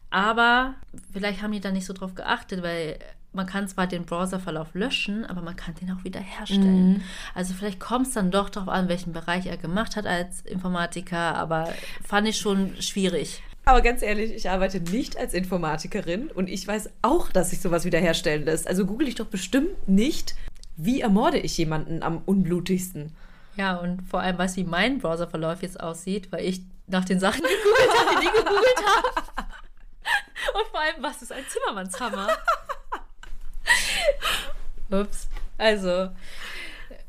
Aber 0.10 0.74
vielleicht 1.14 1.42
haben 1.42 1.52
die 1.52 1.60
da 1.60 1.72
nicht 1.72 1.86
so 1.86 1.94
drauf 1.94 2.16
geachtet, 2.16 2.64
weil 2.64 2.98
man 3.32 3.46
kann 3.46 3.68
zwar 3.68 3.86
den 3.86 4.06
Browserverlauf 4.06 4.74
löschen, 4.74 5.26
aber 5.26 5.42
man 5.42 5.56
kann 5.56 5.76
den 5.76 5.92
auch 5.92 6.04
wieder 6.04 6.20
herstellen. 6.20 6.94
Mhm. 6.94 7.02
Also 7.36 7.54
vielleicht 7.54 7.80
kommt 7.80 8.08
es 8.08 8.14
dann 8.14 8.32
doch 8.32 8.50
darauf 8.50 8.70
an, 8.70 8.90
welchen 8.90 9.14
Bereich 9.14 9.46
er 9.46 9.58
gemacht 9.58 9.96
hat 9.96 10.08
als 10.08 10.42
Informatiker, 10.42 11.36
aber 11.36 11.72
fand 12.04 12.28
ich 12.28 12.38
schon 12.38 12.82
schwierig. 12.82 13.44
Aber 13.66 13.82
ganz 13.82 14.02
ehrlich, 14.02 14.32
ich 14.32 14.50
arbeite 14.50 14.80
nicht 14.80 15.16
als 15.16 15.36
Informatikerin 15.36 16.32
und 16.32 16.50
ich 16.50 16.68
weiß 16.68 16.90
auch, 17.04 17.30
dass 17.30 17.52
sich 17.52 17.62
sowas 17.62 17.86
wiederherstellen 17.86 18.46
lässt. 18.46 18.68
Also 18.68 18.88
google 18.88 19.08
ich 19.08 19.14
doch 19.14 19.28
bestimmt 19.28 19.88
nicht, 19.88 20.34
wie 20.82 21.02
ermorde 21.02 21.38
ich 21.38 21.58
jemanden 21.58 22.04
am 22.04 22.22
unblutigsten? 22.26 23.14
Ja, 23.58 23.76
und 23.76 24.02
vor 24.10 24.22
allem 24.22 24.38
weiß, 24.38 24.56
wie 24.56 24.64
mein 24.64 25.00
Browserverlauf 25.00 25.62
jetzt 25.62 25.80
aussieht, 25.80 26.32
weil 26.32 26.46
ich 26.46 26.62
nach 26.88 27.04
den 27.04 27.20
Sachen 27.20 27.42
gegoogelt 27.42 28.00
habe, 28.00 28.16
die 28.16 28.26
die 28.26 28.32
gegoogelt 28.32 28.86
habe. 28.86 29.08
Und 30.58 30.68
vor 30.72 30.80
allem, 30.80 31.04
was 31.04 31.22
ist 31.22 31.34
ein 31.34 31.44
Zimmermannshammer? 31.50 32.30
Ups. 34.90 35.28
Also, 35.58 36.10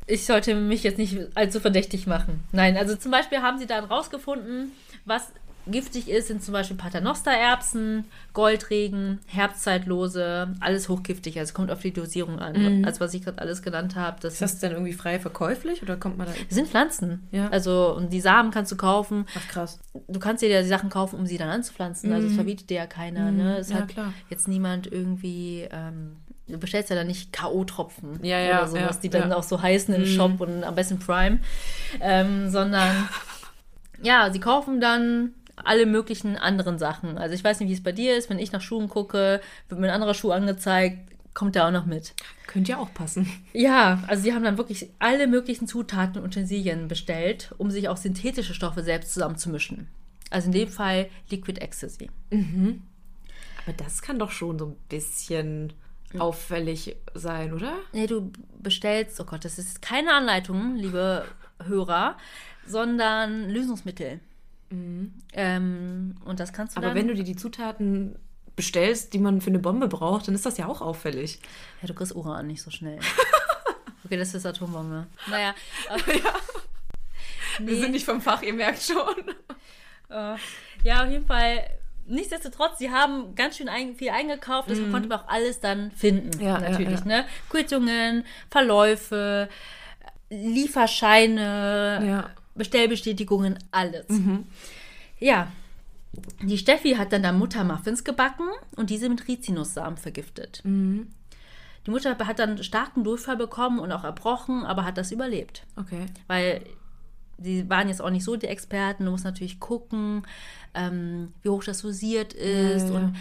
ich 0.05 0.25
sollte 0.25 0.53
mich 0.53 0.83
jetzt 0.83 0.97
nicht 0.97 1.17
allzu 1.35 1.61
verdächtig 1.61 2.05
machen. 2.07 2.43
Nein, 2.51 2.75
also 2.75 2.97
zum 2.97 3.11
Beispiel 3.11 3.41
haben 3.41 3.57
sie 3.57 3.67
dann 3.67 3.85
rausgefunden, 3.85 4.73
was 5.05 5.31
Giftig 5.71 6.09
ist, 6.09 6.27
sind 6.27 6.43
zum 6.43 6.53
Beispiel 6.53 6.77
Paternostererbsen, 6.77 8.05
Goldregen, 8.33 9.19
Herbstzeitlose, 9.27 10.53
alles 10.59 10.89
hochgiftig. 10.89 11.39
Also 11.39 11.53
kommt 11.53 11.71
auf 11.71 11.81
die 11.81 11.93
Dosierung 11.93 12.39
an. 12.39 12.79
Mhm. 12.79 12.85
Also 12.85 12.99
was 12.99 13.13
ich 13.13 13.23
gerade 13.23 13.39
alles 13.39 13.61
genannt 13.61 13.95
habe. 13.95 14.17
Das 14.21 14.33
ist 14.33 14.41
das 14.41 14.59
denn 14.59 14.71
irgendwie 14.71 14.93
frei 14.93 15.19
verkäuflich 15.19 15.81
oder 15.81 15.97
kommt 15.97 16.17
man 16.17 16.27
da? 16.27 16.33
Das 16.47 16.55
sind 16.55 16.67
Pflanzen. 16.67 17.27
Ja. 17.31 17.49
Also 17.49 17.95
und 17.95 18.11
die 18.11 18.21
Samen 18.21 18.51
kannst 18.51 18.71
du 18.71 18.77
kaufen. 18.77 19.25
Ach 19.37 19.47
krass. 19.47 19.79
Du 20.07 20.19
kannst 20.19 20.43
dir 20.43 20.49
ja 20.49 20.61
die 20.61 20.67
Sachen 20.67 20.89
kaufen, 20.89 21.17
um 21.19 21.25
sie 21.25 21.37
dann 21.37 21.49
anzupflanzen. 21.49 22.09
Mhm. 22.09 22.15
Also 22.15 22.27
das 22.27 22.35
verbietet 22.35 22.69
dir 22.69 22.77
ja 22.77 22.87
keiner. 22.87 23.31
Mhm. 23.31 23.37
Ne? 23.37 23.57
Es 23.57 23.69
ja, 23.69 23.77
hat 23.77 23.89
klar. 23.89 24.13
jetzt 24.29 24.47
niemand 24.47 24.91
irgendwie. 24.91 25.67
Ähm, 25.71 26.17
du 26.47 26.57
bestellst 26.57 26.89
ja 26.89 26.95
dann 26.95 27.07
nicht 27.07 27.31
K.O.-Tropfen 27.33 28.23
ja, 28.23 28.39
ja, 28.39 28.59
oder 28.59 28.67
sowas, 28.67 28.95
ja, 28.95 29.01
die 29.03 29.09
dann 29.09 29.31
auch 29.31 29.43
so 29.43 29.61
heißen 29.61 29.93
im 29.93 30.01
mhm. 30.01 30.05
Shop 30.05 30.41
und 30.41 30.63
am 30.63 30.75
besten 30.75 30.99
Prime, 30.99 31.39
ähm, 32.01 32.49
sondern 32.49 33.07
ja, 34.01 34.31
sie 34.31 34.39
kaufen 34.39 34.81
dann 34.81 35.33
alle 35.55 35.85
möglichen 35.85 36.37
anderen 36.37 36.77
Sachen. 36.79 37.17
Also 37.17 37.35
ich 37.35 37.43
weiß 37.43 37.59
nicht, 37.59 37.69
wie 37.69 37.73
es 37.73 37.83
bei 37.83 37.91
dir 37.91 38.17
ist. 38.17 38.29
Wenn 38.29 38.39
ich 38.39 38.51
nach 38.51 38.61
Schuhen 38.61 38.89
gucke, 38.89 39.41
wird 39.69 39.81
mir 39.81 39.87
ein 39.87 39.93
anderer 39.93 40.13
Schuh 40.13 40.31
angezeigt, 40.31 41.11
kommt 41.33 41.55
der 41.55 41.67
auch 41.67 41.71
noch 41.71 41.85
mit. 41.85 42.13
Könnte 42.47 42.71
ja 42.71 42.77
auch 42.77 42.93
passen. 42.93 43.29
Ja, 43.53 44.03
also 44.07 44.23
sie 44.23 44.33
haben 44.33 44.43
dann 44.43 44.57
wirklich 44.57 44.89
alle 44.99 45.27
möglichen 45.27 45.67
Zutaten 45.67 46.17
und 46.21 46.25
Utensilien 46.25 46.87
bestellt, 46.87 47.53
um 47.57 47.71
sich 47.71 47.89
auch 47.89 47.97
synthetische 47.97 48.53
Stoffe 48.53 48.83
selbst 48.83 49.13
zusammenzumischen. 49.13 49.87
Also 50.29 50.47
in 50.47 50.53
dem 50.53 50.69
Fall 50.69 51.09
Liquid 51.29 51.59
Ecstasy. 51.61 52.09
Mhm. 52.29 52.83
Aber 53.63 53.73
das 53.73 54.01
kann 54.01 54.19
doch 54.19 54.31
schon 54.31 54.57
so 54.57 54.65
ein 54.67 54.75
bisschen 54.89 55.73
auffällig 56.17 56.97
sein, 57.13 57.53
oder? 57.53 57.75
Nee, 57.93 58.07
du 58.07 58.31
bestellst, 58.59 59.19
oh 59.21 59.25
Gott, 59.25 59.45
das 59.45 59.57
ist 59.57 59.81
keine 59.81 60.13
Anleitung, 60.13 60.75
liebe 60.75 61.25
Hörer, 61.63 62.17
sondern 62.65 63.49
Lösungsmittel. 63.49 64.19
Mhm. 64.71 65.13
Ähm, 65.33 66.15
und 66.25 66.39
das 66.39 66.53
kannst 66.53 66.75
du 66.75 66.79
Aber 66.79 66.87
dann, 66.87 66.97
wenn 66.97 67.07
du 67.07 67.13
dir 67.13 67.23
die 67.23 67.35
Zutaten 67.35 68.17
bestellst, 68.55 69.13
die 69.13 69.19
man 69.19 69.41
für 69.41 69.49
eine 69.49 69.59
Bombe 69.59 69.87
braucht, 69.87 70.27
dann 70.27 70.35
ist 70.35 70.45
das 70.45 70.57
ja 70.57 70.67
auch 70.67 70.81
auffällig. 70.81 71.39
Ja, 71.81 71.87
du 71.87 71.93
kriegst 71.93 72.15
Uran 72.15 72.47
nicht 72.47 72.61
so 72.61 72.71
schnell. 72.71 72.99
okay, 74.05 74.17
das 74.17 74.33
ist 74.33 74.45
Atombombe. 74.45 75.07
Naja. 75.27 75.53
ja. 75.89 76.33
Nee. 77.59 77.67
Wir 77.67 77.79
sind 77.79 77.91
nicht 77.91 78.05
vom 78.05 78.21
Fach, 78.21 78.41
ihr 78.41 78.53
merkt 78.53 78.81
schon. 78.81 79.35
Uh, 80.09 80.37
ja, 80.83 81.03
auf 81.03 81.09
jeden 81.09 81.25
Fall. 81.25 81.63
Nichtsdestotrotz, 82.07 82.79
sie 82.79 82.89
haben 82.91 83.35
ganz 83.35 83.57
schön 83.57 83.69
ein, 83.69 83.95
viel 83.95 84.09
eingekauft, 84.09 84.69
deshalb 84.69 84.89
mm. 84.89 84.91
konnte 84.91 85.07
man 85.07 85.19
auch 85.19 85.27
alles 85.27 85.59
dann 85.59 85.91
finden. 85.91 86.41
Ja, 86.41 86.59
natürlich, 86.59 86.99
ja, 87.01 87.11
ja. 87.11 87.21
ne? 87.21 87.25
Quittungen, 87.49 88.25
Verläufe, 88.49 89.47
Lieferscheine, 90.29 92.03
ja. 92.05 92.29
Bestellbestätigungen, 92.55 93.59
alles. 93.71 94.09
Mhm. 94.09 94.45
Ja, 95.19 95.51
die 96.41 96.57
Steffi 96.57 96.93
hat 96.95 97.13
dann 97.13 97.21
der 97.21 97.33
Mutter 97.33 97.63
Muffins 97.63 98.03
gebacken 98.03 98.47
und 98.75 98.89
diese 98.89 99.07
mit 99.09 99.27
Rizinussamen 99.27 99.97
vergiftet. 99.97 100.61
Mhm. 100.63 101.07
Die 101.85 101.91
Mutter 101.91 102.17
hat 102.17 102.39
dann 102.39 102.61
starken 102.63 103.03
Durchfall 103.03 103.37
bekommen 103.37 103.79
und 103.79 103.91
auch 103.91 104.03
erbrochen, 104.03 104.65
aber 104.65 104.85
hat 104.85 104.97
das 104.97 105.11
überlebt. 105.11 105.63
Okay. 105.75 106.05
Weil 106.27 106.63
sie 107.39 107.67
waren 107.69 107.87
jetzt 107.87 108.01
auch 108.01 108.11
nicht 108.11 108.23
so 108.23 108.35
die 108.35 108.47
Experten. 108.47 109.05
Du 109.05 109.11
musst 109.11 109.23
natürlich 109.23 109.59
gucken, 109.59 110.23
ähm, 110.75 111.33
wie 111.41 111.49
hoch 111.49 111.63
das 111.63 111.81
dosiert 111.81 112.33
ist. 112.33 112.89
Ja, 112.89 112.93
ja. 112.93 112.99
Und 112.99 113.15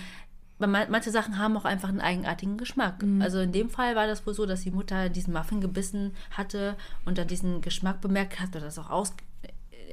manche 0.66 1.10
Sachen 1.10 1.38
haben 1.38 1.56
auch 1.56 1.64
einfach 1.64 1.88
einen 1.88 2.00
eigenartigen 2.00 2.58
Geschmack. 2.58 3.02
Mhm. 3.02 3.22
Also 3.22 3.40
in 3.40 3.52
dem 3.52 3.70
Fall 3.70 3.96
war 3.96 4.06
das 4.06 4.26
wohl 4.26 4.34
so, 4.34 4.46
dass 4.46 4.62
die 4.62 4.70
Mutter 4.70 5.08
diesen 5.08 5.32
Muffin 5.32 5.60
gebissen 5.60 6.14
hatte 6.30 6.76
und 7.04 7.18
dann 7.18 7.28
diesen 7.28 7.60
Geschmack 7.60 8.00
bemerkt 8.00 8.40
hat 8.40 8.50
oder 8.50 8.66
das 8.66 8.78
auch 8.78 8.90
aus 8.90 9.14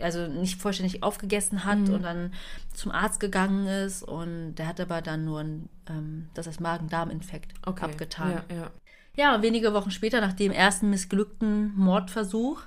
also 0.02 0.28
nicht 0.28 0.62
vollständig 0.62 1.04
aufgegessen 1.04 1.66
hat 1.66 1.80
mhm. 1.80 1.94
und 1.94 2.04
dann 2.04 2.34
zum 2.74 2.92
Arzt 2.92 3.20
gegangen 3.20 3.68
ist 3.68 4.04
und 4.04 4.56
der 4.56 4.68
hat 4.68 4.80
aber 4.80 5.02
dann 5.02 5.26
nur 5.26 5.40
ein, 5.40 5.70
ähm, 5.90 6.30
das 6.34 6.48
als 6.48 6.60
Magen-Darm-Infekt 6.60 7.54
okay. 7.66 7.86
abgetan. 7.86 8.44
Ja, 8.50 8.56
ja. 8.56 8.72
ja, 9.16 9.42
wenige 9.42 9.74
Wochen 9.74 9.92
später, 9.92 10.22
nach 10.22 10.34
dem 10.34 10.52
ersten 10.52 10.90
missglückten 10.90 11.74
Mordversuch, 11.76 12.62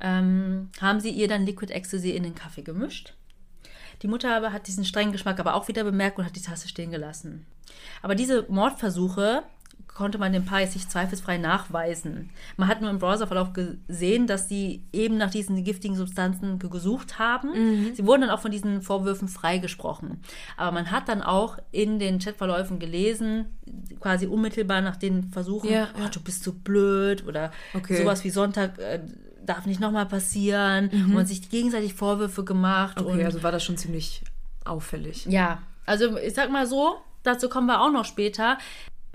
ähm, 0.00 0.70
haben 0.80 1.00
sie 1.00 1.10
ihr 1.10 1.28
dann 1.28 1.46
Liquid 1.46 1.72
Ecstasy 1.72 2.10
in 2.10 2.22
den 2.22 2.34
Kaffee 2.34 2.62
gemischt. 2.62 3.14
Die 4.02 4.08
Mutter 4.08 4.36
aber 4.36 4.52
hat 4.52 4.66
diesen 4.66 4.84
strengen 4.84 5.12
Geschmack 5.12 5.40
aber 5.40 5.54
auch 5.54 5.68
wieder 5.68 5.84
bemerkt 5.84 6.18
und 6.18 6.24
hat 6.24 6.36
die 6.36 6.42
Tasse 6.42 6.68
stehen 6.68 6.90
gelassen. 6.90 7.46
Aber 8.02 8.14
diese 8.14 8.46
Mordversuche 8.48 9.42
konnte 9.96 10.18
man 10.18 10.32
dem 10.32 10.44
Paar 10.44 10.60
jetzt 10.60 10.74
nicht 10.74 10.90
zweifelsfrei 10.90 11.38
nachweisen. 11.38 12.28
Man 12.58 12.68
hat 12.68 12.82
nur 12.82 12.90
im 12.90 12.98
Browserverlauf 12.98 13.52
gesehen, 13.54 14.26
dass 14.26 14.46
sie 14.46 14.84
eben 14.92 15.16
nach 15.16 15.30
diesen 15.30 15.64
giftigen 15.64 15.96
Substanzen 15.96 16.58
gesucht 16.58 17.18
haben. 17.18 17.48
Mhm. 17.48 17.94
Sie 17.94 18.06
wurden 18.06 18.20
dann 18.22 18.30
auch 18.30 18.40
von 18.40 18.50
diesen 18.50 18.82
Vorwürfen 18.82 19.26
freigesprochen. 19.26 20.20
Aber 20.58 20.72
man 20.72 20.90
hat 20.90 21.08
dann 21.08 21.22
auch 21.22 21.58
in 21.72 21.98
den 21.98 22.18
Chatverläufen 22.18 22.78
gelesen, 22.78 23.46
quasi 23.98 24.26
unmittelbar 24.26 24.82
nach 24.82 24.96
den 24.96 25.30
Versuchen, 25.30 25.70
ja. 25.70 25.88
Oh, 25.98 26.08
du 26.12 26.20
bist 26.20 26.44
so 26.44 26.52
blöd 26.52 27.26
oder 27.26 27.50
okay. 27.72 27.96
sowas 27.96 28.22
wie 28.22 28.30
Sonntag. 28.30 28.78
Äh, 28.78 29.00
darf 29.46 29.66
nicht 29.66 29.80
nochmal 29.80 30.06
passieren 30.06 30.90
mhm. 30.92 31.16
und 31.16 31.26
sich 31.26 31.48
gegenseitig 31.48 31.94
Vorwürfe 31.94 32.44
gemacht. 32.44 33.00
Okay, 33.00 33.24
also 33.24 33.42
war 33.42 33.52
das 33.52 33.64
schon 33.64 33.76
ziemlich 33.76 34.22
auffällig. 34.64 35.26
Ja, 35.26 35.62
also 35.86 36.16
ich 36.18 36.34
sag 36.34 36.50
mal 36.50 36.66
so, 36.66 36.96
dazu 37.22 37.48
kommen 37.48 37.66
wir 37.66 37.80
auch 37.80 37.92
noch 37.92 38.04
später 38.04 38.58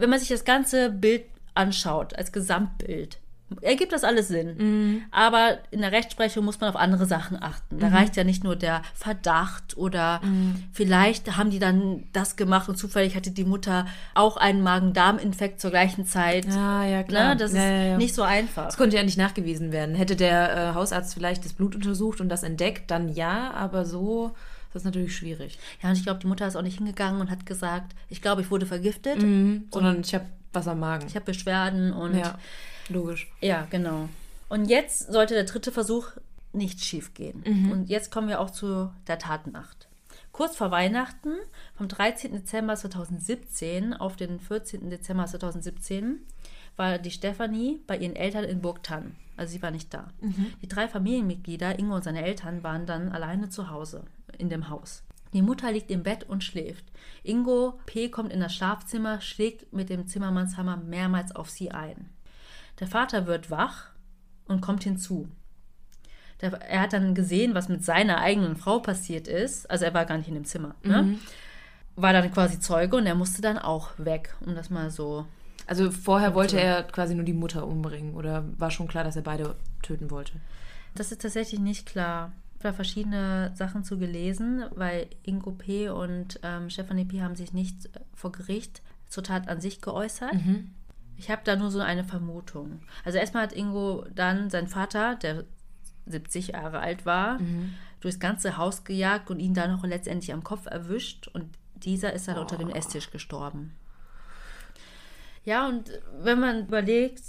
wenn 0.01 0.09
man 0.09 0.19
sich 0.19 0.29
das 0.29 0.43
ganze 0.43 0.89
Bild 0.89 1.25
anschaut, 1.53 2.15
als 2.15 2.31
Gesamtbild, 2.31 3.19
ergibt 3.61 3.91
das 3.91 4.03
alles 4.03 4.27
Sinn. 4.27 4.55
Mhm. 4.57 5.01
Aber 5.11 5.57
in 5.71 5.81
der 5.81 5.91
Rechtsprechung 5.91 6.45
muss 6.45 6.59
man 6.59 6.69
auf 6.69 6.75
andere 6.75 7.05
Sachen 7.05 7.41
achten. 7.41 7.79
Da 7.79 7.89
mhm. 7.89 7.95
reicht 7.95 8.15
ja 8.15 8.23
nicht 8.23 8.43
nur 8.43 8.55
der 8.55 8.81
Verdacht 8.93 9.77
oder 9.77 10.21
mhm. 10.23 10.63
vielleicht 10.71 11.37
haben 11.37 11.49
die 11.49 11.59
dann 11.59 12.03
das 12.13 12.35
gemacht 12.35 12.69
und 12.69 12.77
zufällig 12.77 13.15
hatte 13.15 13.31
die 13.31 13.45
Mutter 13.45 13.85
auch 14.13 14.37
einen 14.37 14.63
Magen-Darm-Infekt 14.63 15.59
zur 15.59 15.71
gleichen 15.71 16.05
Zeit. 16.05 16.45
Ja, 16.45 16.85
ja, 16.85 17.03
klar. 17.03 17.29
Ne? 17.29 17.37
Das 17.37 17.53
ja, 17.53 17.63
ist 17.63 17.87
ja. 17.87 17.97
nicht 17.97 18.15
so 18.15 18.23
einfach. 18.23 18.65
Das 18.65 18.77
konnte 18.77 18.95
ja 18.95 19.03
nicht 19.03 19.17
nachgewiesen 19.17 19.71
werden. 19.71 19.95
Hätte 19.95 20.15
der 20.15 20.55
äh, 20.55 20.73
Hausarzt 20.73 21.13
vielleicht 21.13 21.45
das 21.45 21.53
Blut 21.53 21.75
untersucht 21.75 22.21
und 22.21 22.29
das 22.29 22.43
entdeckt, 22.43 22.91
dann 22.91 23.09
ja, 23.09 23.51
aber 23.51 23.85
so 23.85 24.33
das 24.73 24.83
ist 24.83 24.85
natürlich 24.85 25.15
schwierig. 25.15 25.59
Ja, 25.83 25.89
und 25.89 25.97
ich 25.97 26.03
glaube, 26.03 26.19
die 26.21 26.27
Mutter 26.27 26.47
ist 26.47 26.55
auch 26.55 26.61
nicht 26.61 26.77
hingegangen 26.77 27.19
und 27.19 27.29
hat 27.29 27.45
gesagt, 27.45 27.93
ich 28.07 28.21
glaube, 28.21 28.41
ich 28.41 28.51
wurde 28.51 28.65
vergiftet. 28.65 29.21
Mhm, 29.21 29.65
sondern 29.71 30.01
ich 30.01 30.13
habe 30.15 30.25
was 30.53 30.67
am 30.67 30.79
Magen. 30.79 31.07
Ich 31.07 31.15
habe 31.15 31.25
Beschwerden 31.25 31.93
und. 31.93 32.17
Ja, 32.17 32.37
logisch. 32.91 33.31
Ja, 33.41 33.67
genau. 33.69 34.09
Und 34.49 34.65
jetzt 34.65 35.11
sollte 35.11 35.33
der 35.33 35.45
dritte 35.45 35.71
Versuch 35.71 36.09
nicht 36.53 36.83
schief 36.83 37.13
gehen. 37.13 37.43
Mhm. 37.45 37.71
Und 37.71 37.89
jetzt 37.89 38.11
kommen 38.11 38.27
wir 38.27 38.39
auch 38.39 38.49
zu 38.49 38.91
der 39.07 39.17
Tatnacht. 39.17 39.87
Kurz 40.31 40.55
vor 40.55 40.71
Weihnachten, 40.71 41.33
vom 41.75 41.87
13. 41.87 42.31
Dezember 42.31 42.75
2017 42.75 43.93
auf 43.93 44.15
den 44.15 44.39
14. 44.39 44.89
Dezember 44.89 45.25
2017, 45.25 46.19
war 46.77 46.97
die 46.97 47.11
Stefanie 47.11 47.81
bei 47.85 47.97
ihren 47.97 48.15
Eltern 48.15 48.45
in 48.45 48.61
Burgtann. 48.61 49.15
Also 49.35 49.53
sie 49.53 49.61
war 49.61 49.71
nicht 49.71 49.93
da. 49.93 50.07
Mhm. 50.21 50.53
Die 50.61 50.67
drei 50.67 50.87
Familienmitglieder, 50.87 51.77
Ingo 51.79 51.95
und 51.95 52.03
seine 52.03 52.23
Eltern, 52.23 52.63
waren 52.63 52.85
dann 52.85 53.09
alleine 53.09 53.49
zu 53.49 53.69
Hause 53.69 54.03
in 54.37 54.49
dem 54.49 54.69
Haus. 54.69 55.03
Die 55.33 55.41
Mutter 55.41 55.71
liegt 55.71 55.91
im 55.91 56.03
Bett 56.03 56.25
und 56.25 56.43
schläft. 56.43 56.85
Ingo 57.23 57.79
P. 57.85 58.09
kommt 58.09 58.33
in 58.33 58.39
das 58.39 58.53
Schlafzimmer, 58.53 59.21
schlägt 59.21 59.71
mit 59.73 59.89
dem 59.89 60.07
Zimmermannshammer 60.07 60.77
mehrmals 60.77 61.33
auf 61.33 61.49
sie 61.49 61.71
ein. 61.71 62.09
Der 62.81 62.87
Vater 62.87 63.27
wird 63.27 63.49
wach 63.49 63.85
und 64.47 64.59
kommt 64.59 64.83
hinzu. 64.83 65.29
Der, 66.41 66.51
er 66.53 66.81
hat 66.81 66.93
dann 66.93 67.15
gesehen, 67.15 67.53
was 67.53 67.69
mit 67.69 67.85
seiner 67.85 68.17
eigenen 68.17 68.57
Frau 68.57 68.79
passiert 68.79 69.27
ist. 69.27 69.69
Also 69.69 69.85
er 69.85 69.93
war 69.93 70.05
gar 70.05 70.17
nicht 70.17 70.27
in 70.27 70.33
dem 70.33 70.45
Zimmer. 70.45 70.75
Ne? 70.83 71.03
Mhm. 71.03 71.19
War 71.95 72.11
dann 72.11 72.31
quasi 72.31 72.59
Zeuge 72.59 72.97
und 72.97 73.05
er 73.05 73.15
musste 73.15 73.41
dann 73.41 73.59
auch 73.59 73.91
weg, 73.97 74.35
um 74.45 74.55
das 74.55 74.69
mal 74.69 74.89
so. 74.89 75.25
Also 75.67 75.91
vorher 75.91 76.33
wollte 76.33 76.59
er 76.59 76.83
quasi 76.83 77.13
nur 77.15 77.23
die 77.23 77.33
Mutter 77.33 77.65
umbringen 77.67 78.15
oder 78.15 78.43
war 78.57 78.71
schon 78.71 78.87
klar, 78.87 79.03
dass 79.03 79.15
er 79.15 79.21
beide 79.21 79.55
töten 79.83 80.09
wollte? 80.09 80.33
Das 80.95 81.11
ist 81.11 81.21
tatsächlich 81.21 81.59
nicht 81.61 81.85
klar 81.85 82.31
da 82.63 82.73
verschiedene 82.73 83.51
Sachen 83.55 83.83
zu 83.83 83.97
gelesen, 83.97 84.63
weil 84.75 85.07
Ingo 85.23 85.51
P. 85.51 85.89
und 85.89 86.39
ähm, 86.43 86.69
Stefanie 86.69 87.05
P. 87.05 87.21
haben 87.21 87.35
sich 87.35 87.53
nicht 87.53 87.89
vor 88.13 88.31
Gericht 88.31 88.81
zur 89.07 89.23
Tat 89.23 89.47
an 89.47 89.61
sich 89.61 89.81
geäußert. 89.81 90.33
Mhm. 90.33 90.71
Ich 91.21 91.29
habe 91.29 91.43
da 91.43 91.55
nur 91.55 91.69
so 91.69 91.79
eine 91.81 92.03
Vermutung. 92.03 92.81
Also 93.05 93.19
erstmal 93.19 93.43
hat 93.43 93.53
Ingo 93.53 94.05
dann 94.11 94.49
seinen 94.49 94.67
Vater, 94.67 95.17
der 95.17 95.43
70 96.07 96.47
Jahre 96.47 96.79
alt 96.79 97.05
war, 97.05 97.37
mhm. 97.37 97.75
durchs 97.99 98.19
ganze 98.19 98.57
Haus 98.57 98.85
gejagt 98.85 99.29
und 99.29 99.39
ihn 99.39 99.53
dann 99.53 99.71
noch 99.71 99.83
letztendlich 99.83 100.33
am 100.33 100.43
Kopf 100.43 100.65
erwischt 100.65 101.27
und 101.27 101.45
dieser 101.75 102.13
ist 102.13 102.27
dann 102.27 102.39
oh. 102.39 102.41
unter 102.41 102.57
dem 102.57 102.69
Esstisch 102.69 103.11
gestorben. 103.11 103.75
Ja, 105.45 105.67
und 105.67 105.91
wenn 106.23 106.39
man 106.39 106.61
überlegt, 106.61 107.21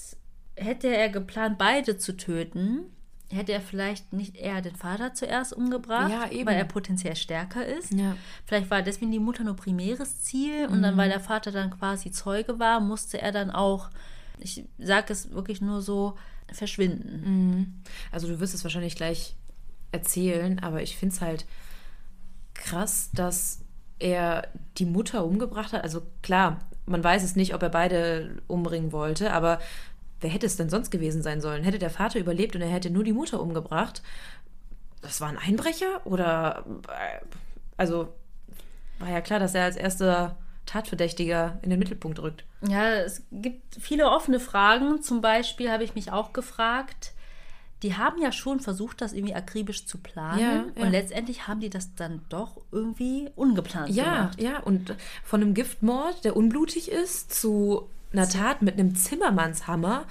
hätte 0.56 0.88
er 0.88 1.10
geplant, 1.10 1.58
beide 1.58 1.98
zu 1.98 2.16
töten, 2.16 2.86
hätte 3.32 3.52
er 3.52 3.60
vielleicht 3.60 4.12
nicht 4.12 4.36
eher 4.36 4.60
den 4.60 4.76
Vater 4.76 5.14
zuerst 5.14 5.52
umgebracht, 5.52 6.10
ja, 6.10 6.46
weil 6.46 6.56
er 6.56 6.64
potenziell 6.64 7.16
stärker 7.16 7.64
ist. 7.66 7.92
Ja. 7.92 8.16
Vielleicht 8.44 8.70
war 8.70 8.82
deswegen 8.82 9.12
die 9.12 9.18
Mutter 9.18 9.44
nur 9.44 9.56
primäres 9.56 10.22
Ziel 10.22 10.66
und 10.66 10.78
mhm. 10.78 10.82
dann, 10.82 10.96
weil 10.96 11.08
der 11.08 11.20
Vater 11.20 11.50
dann 11.50 11.70
quasi 11.70 12.10
Zeuge 12.10 12.58
war, 12.58 12.80
musste 12.80 13.20
er 13.20 13.32
dann 13.32 13.50
auch, 13.50 13.90
ich 14.38 14.64
sage 14.78 15.12
es 15.12 15.30
wirklich 15.30 15.60
nur 15.60 15.82
so, 15.82 16.16
verschwinden. 16.54 17.22
Mhm. 17.24 17.74
Also 18.10 18.28
du 18.28 18.40
wirst 18.40 18.54
es 18.54 18.64
wahrscheinlich 18.64 18.96
gleich 18.96 19.34
erzählen, 19.90 20.58
aber 20.60 20.82
ich 20.82 20.96
finde 20.96 21.14
es 21.14 21.20
halt 21.20 21.46
krass, 22.54 23.10
dass 23.12 23.60
er 23.98 24.48
die 24.78 24.84
Mutter 24.84 25.24
umgebracht 25.24 25.72
hat. 25.72 25.82
Also 25.82 26.02
klar, 26.22 26.60
man 26.86 27.02
weiß 27.02 27.22
es 27.22 27.36
nicht, 27.36 27.54
ob 27.54 27.62
er 27.62 27.68
beide 27.68 28.42
umbringen 28.48 28.92
wollte, 28.92 29.32
aber 29.32 29.60
wer 30.22 30.30
hätte 30.30 30.46
es 30.46 30.56
denn 30.56 30.70
sonst 30.70 30.90
gewesen 30.90 31.22
sein 31.22 31.40
sollen? 31.40 31.64
Hätte 31.64 31.78
der 31.78 31.90
Vater 31.90 32.18
überlebt 32.18 32.56
und 32.56 32.62
er 32.62 32.68
hätte 32.68 32.90
nur 32.90 33.04
die 33.04 33.12
Mutter 33.12 33.40
umgebracht? 33.40 34.02
Das 35.00 35.20
war 35.20 35.28
ein 35.28 35.38
Einbrecher? 35.38 36.06
Oder. 36.06 36.64
Äh, 36.88 37.24
also, 37.76 38.08
war 38.98 39.10
ja 39.10 39.20
klar, 39.20 39.40
dass 39.40 39.54
er 39.54 39.64
als 39.64 39.76
erster 39.76 40.36
Tatverdächtiger 40.66 41.58
in 41.62 41.70
den 41.70 41.78
Mittelpunkt 41.78 42.20
rückt. 42.20 42.44
Ja, 42.66 42.90
es 42.90 43.22
gibt 43.32 43.76
viele 43.80 44.08
offene 44.10 44.38
Fragen. 44.38 45.02
Zum 45.02 45.20
Beispiel 45.20 45.70
habe 45.70 45.84
ich 45.84 45.94
mich 45.94 46.12
auch 46.12 46.32
gefragt, 46.32 47.12
die 47.82 47.96
haben 47.96 48.22
ja 48.22 48.30
schon 48.30 48.60
versucht, 48.60 49.00
das 49.00 49.12
irgendwie 49.12 49.34
akribisch 49.34 49.86
zu 49.86 49.98
planen. 49.98 50.38
Ja, 50.38 50.52
ja. 50.76 50.84
Und 50.84 50.92
letztendlich 50.92 51.48
haben 51.48 51.60
die 51.60 51.70
das 51.70 51.94
dann 51.96 52.24
doch 52.28 52.60
irgendwie 52.70 53.28
ungeplant 53.34 53.90
ja, 53.90 54.04
gemacht. 54.04 54.40
Ja, 54.40 54.50
ja. 54.52 54.60
Und 54.60 54.94
von 55.24 55.42
einem 55.42 55.54
Giftmord, 55.54 56.24
der 56.24 56.36
unblutig 56.36 56.90
ist, 56.90 57.34
zu 57.34 57.88
einer 58.12 58.28
Tat 58.28 58.62
mit 58.62 58.78
einem 58.78 58.94
Zimmermannshammer. 58.94 60.04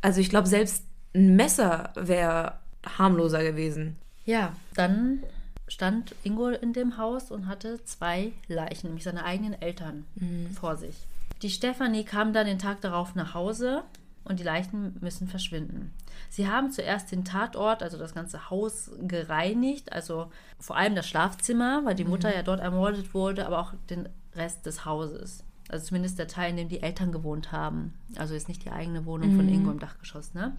Also 0.00 0.20
ich 0.20 0.30
glaube, 0.30 0.46
selbst 0.46 0.84
ein 1.14 1.36
Messer 1.36 1.92
wäre 1.94 2.58
harmloser 2.84 3.42
gewesen. 3.42 3.96
Ja, 4.24 4.54
dann 4.74 5.22
stand 5.66 6.14
Ingo 6.22 6.48
in 6.48 6.72
dem 6.72 6.96
Haus 6.96 7.30
und 7.30 7.46
hatte 7.46 7.82
zwei 7.84 8.32
Leichen, 8.46 8.88
nämlich 8.88 9.04
seine 9.04 9.24
eigenen 9.24 9.60
Eltern, 9.60 10.04
mhm. 10.14 10.50
vor 10.50 10.76
sich. 10.76 10.96
Die 11.42 11.50
Stefanie 11.50 12.04
kam 12.04 12.32
dann 12.32 12.46
den 12.46 12.58
Tag 12.58 12.80
darauf 12.80 13.14
nach 13.14 13.34
Hause 13.34 13.84
und 14.24 14.40
die 14.40 14.44
Leichen 14.44 14.96
müssen 15.00 15.28
verschwinden. 15.28 15.92
Sie 16.30 16.48
haben 16.48 16.70
zuerst 16.70 17.12
den 17.12 17.24
Tatort, 17.24 17.82
also 17.82 17.96
das 17.96 18.14
ganze 18.14 18.50
Haus, 18.50 18.90
gereinigt, 19.00 19.92
also 19.92 20.30
vor 20.58 20.76
allem 20.76 20.94
das 20.94 21.08
Schlafzimmer, 21.08 21.82
weil 21.84 21.94
die 21.94 22.04
Mutter 22.04 22.28
mhm. 22.28 22.34
ja 22.34 22.42
dort 22.42 22.60
ermordet 22.60 23.14
wurde, 23.14 23.46
aber 23.46 23.60
auch 23.60 23.72
den 23.88 24.08
Rest 24.34 24.66
des 24.66 24.84
Hauses. 24.84 25.44
Also 25.68 25.86
zumindest 25.86 26.18
der 26.18 26.28
Teil, 26.28 26.50
in 26.50 26.56
dem 26.56 26.68
die 26.68 26.82
Eltern 26.82 27.12
gewohnt 27.12 27.52
haben. 27.52 27.94
Also 28.16 28.34
ist 28.34 28.48
nicht 28.48 28.64
die 28.64 28.70
eigene 28.70 29.04
Wohnung 29.04 29.32
mhm. 29.32 29.36
von 29.36 29.48
Ingo 29.48 29.70
im 29.70 29.78
Dachgeschoss. 29.78 30.34
Ne? 30.34 30.56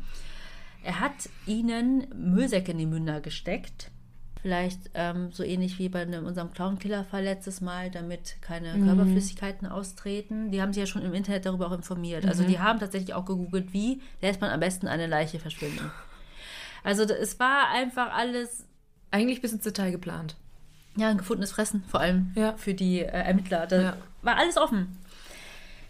Er 0.83 0.99
hat 0.99 1.29
ihnen 1.45 2.07
Müllsäcke 2.15 2.71
in 2.71 2.77
die 2.77 2.85
Münder 2.85 3.19
gesteckt. 3.19 3.91
Vielleicht 4.41 4.91
ähm, 4.93 5.31
so 5.31 5.43
ähnlich 5.43 5.79
wie 5.79 5.89
bei 5.89 6.01
einem, 6.01 6.25
unserem 6.25 6.53
Clown-Killer-Fall 6.53 7.23
letztes 7.23 7.59
Mal, 7.59 7.91
damit 7.91 8.37
keine 8.41 8.77
mhm. 8.77 8.85
Körperflüssigkeiten 8.85 9.67
austreten. 9.67 10.51
Die 10.51 10.61
haben 10.61 10.71
sich 10.71 10.79
ja 10.79 10.87
schon 10.87 11.01
im 11.01 11.13
Internet 11.13 11.45
darüber 11.45 11.67
auch 11.67 11.73
informiert. 11.73 12.25
Also 12.25 12.43
mhm. 12.43 12.45
Also 12.45 12.53
die 12.53 12.59
haben 12.59 12.79
tatsächlich 12.79 13.13
auch 13.13 13.25
gegoogelt, 13.25 13.73
wie 13.73 14.01
lässt 14.21 14.39
man 14.39 14.51
am 14.51 14.61
besten 14.61 14.87
eine 14.87 15.07
Leiche 15.07 15.39
verschwinden. 15.39 15.91
Also 16.83 17.03
es 17.03 17.37
war 17.39 17.69
einfach 17.69 18.13
alles. 18.13 18.65
Eigentlich 19.11 19.41
bis 19.41 19.51
ins 19.51 19.63
Detail 19.63 19.91
geplant. 19.91 20.37
Ja, 20.99 21.07
ein 21.07 21.17
gefundenes 21.17 21.53
Fressen, 21.53 21.83
vor 21.87 22.01
allem 22.01 22.33
ja. 22.35 22.57
für 22.57 22.73
die 22.73 22.99
äh, 22.99 23.05
Ermittler. 23.05 23.67
Da 23.67 23.81
ja. 23.81 23.97
war 24.21 24.35
alles 24.35 24.57
offen. 24.57 24.97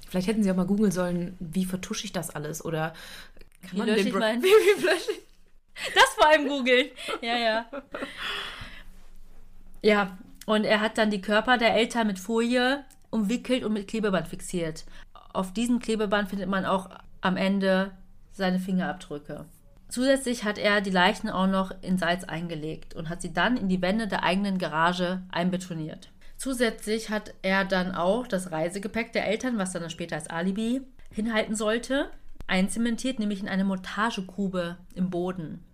Vielleicht 0.08 0.28
hätten 0.28 0.44
sie 0.44 0.52
auch 0.52 0.56
mal 0.56 0.68
googeln 0.68 0.92
sollen, 0.92 1.36
wie 1.40 1.66
vertusche 1.66 2.06
ich 2.06 2.12
das 2.12 2.30
alles? 2.30 2.64
Oder 2.64 2.94
kann 3.64 3.72
wie 3.72 3.78
man 3.78 3.88
lösche 3.88 4.10
ich 4.10 4.14
mein... 4.14 4.44
Das 5.96 6.10
vor 6.16 6.28
allem 6.28 6.48
googeln. 6.48 6.88
Ja, 7.22 7.38
ja. 7.38 7.66
Ja, 9.82 10.18
und 10.46 10.66
er 10.66 10.82
hat 10.82 10.98
dann 10.98 11.10
die 11.10 11.22
Körper 11.22 11.58
der 11.58 11.74
Eltern 11.74 12.06
mit 12.06 12.20
Folie 12.20 12.84
umwickelt 13.10 13.64
und 13.64 13.74
mit 13.74 13.88
Klebeband 13.88 14.28
fixiert. 14.28 14.86
Auf 15.34 15.54
diesem 15.54 15.80
Klebeband 15.80 16.30
findet 16.30 16.50
man 16.50 16.66
auch 16.66 16.90
am 17.22 17.38
Ende 17.38 17.92
seine 18.34 18.60
Fingerabdrücke. 18.60 19.46
Zusätzlich 19.90 20.44
hat 20.44 20.60
er 20.60 20.82
die 20.82 20.92
Leichen 20.92 21.30
auch 21.30 21.48
noch 21.48 21.72
in 21.82 21.98
Salz 21.98 22.24
eingelegt 22.24 22.94
und 22.94 23.10
hat 23.10 23.22
sie 23.22 23.34
dann 23.34 23.58
in 23.58 23.70
die 23.70 23.82
Wände 23.82 24.08
der 24.08 24.24
eigenen 24.24 24.60
Garage 24.60 25.24
einbetoniert. 25.32 26.12
Zusätzlich 26.38 27.10
hat 27.10 27.34
er 27.42 27.66
dann 27.66 27.94
auch 27.94 28.28
das 28.28 28.52
Reisegepäck 28.52 29.12
der 29.14 29.28
Eltern, 29.28 29.58
was 29.58 29.74
dann 29.74 29.90
später 29.90 30.16
als 30.16 30.30
Alibi 30.30 30.82
hinhalten 31.12 31.56
sollte, 31.56 32.12
einzementiert, 32.48 33.20
nämlich 33.20 33.42
in 33.42 33.50
eine 33.50 33.66
Montagegrube 33.66 34.78
im 34.94 35.10
Boden. 35.10 35.66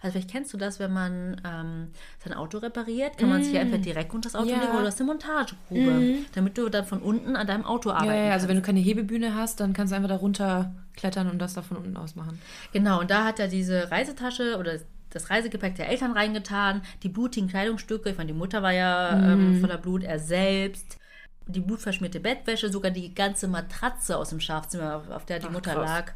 Also 0.00 0.12
vielleicht 0.12 0.30
kennst 0.30 0.52
du 0.52 0.56
das, 0.58 0.78
wenn 0.78 0.92
man 0.92 1.40
ähm, 1.44 1.88
sein 2.22 2.34
Auto 2.34 2.58
repariert, 2.58 3.18
kann 3.18 3.28
man 3.28 3.42
sich 3.42 3.52
ja 3.52 3.60
entweder 3.60 3.82
direkt 3.82 4.12
unter 4.14 4.28
das 4.28 4.34
Auto 4.36 4.46
Mm. 4.46 4.50
Ja. 4.50 4.56
Mm. 4.58 4.60
legen 4.60 4.74
oder 4.76 4.86
hast 4.86 5.00
eine 5.00 5.06
Montagegrube, 5.08 6.08
damit 6.34 6.58
du 6.58 6.68
dann 6.68 6.84
von 6.86 7.00
unten 7.02 7.36
an 7.36 7.46
deinem 7.46 7.64
Auto 7.64 7.90
arbeiten 7.90 8.10
Ja, 8.18 8.24
ja, 8.26 8.32
also 8.32 8.48
wenn 8.48 8.56
du 8.56 8.62
keine 8.62 8.80
Hebebühne 8.80 9.34
hast, 9.34 9.60
dann 9.60 9.72
kannst 9.72 9.92
du 9.92 9.96
einfach 9.96 10.08
da 10.08 10.16
runter 10.16 10.74
klettern 10.96 11.30
und 11.30 11.38
das 11.38 11.54
da 11.54 11.62
von 11.62 11.76
unten 11.78 11.96
aus 11.96 12.14
machen. 12.16 12.38
Genau, 12.72 13.00
und 13.00 13.10
da 13.10 13.24
hat 13.24 13.38
er 13.40 13.48
diese 13.48 13.90
Reisetasche 13.90 14.56
oder 14.58 14.78
das 15.10 15.30
Reisegepäck 15.30 15.74
der 15.76 15.88
Eltern 15.88 16.12
reingetan, 16.12 16.82
die 17.02 17.08
blutigen 17.08 17.48
Kleidungsstücke, 17.48 18.10
ich 18.10 18.18
meine, 18.18 18.32
die 18.32 18.38
Mutter 18.38 18.62
war 18.62 18.72
ja 18.72 19.16
Mhm. 19.36 19.50
ähm, 19.50 19.54
voller 19.54 19.78
Blut, 19.78 20.02
er 20.04 20.18
selbst, 20.18 20.98
die 21.46 21.60
blutverschmierte 21.60 22.20
Bettwäsche, 22.20 22.70
sogar 22.70 22.90
die 22.90 23.14
ganze 23.14 23.48
Matratze 23.48 24.16
aus 24.18 24.30
dem 24.30 24.40
Schlafzimmer, 24.40 25.02
auf, 25.10 25.24
der 25.24 25.38
die 25.38 25.46
Ach, 25.46 25.52
Mutter 25.52 25.72
krass. 25.72 25.88
lag. 25.90 26.12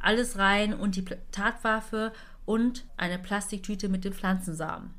Alles 0.00 0.38
rein 0.38 0.74
und 0.74 0.96
die 0.96 1.04
Tatwaffe 1.30 2.12
und 2.44 2.84
eine 2.96 3.18
Plastiktüte 3.18 3.88
mit 3.88 4.04
den 4.04 4.12
Pflanzensamen, 4.12 4.90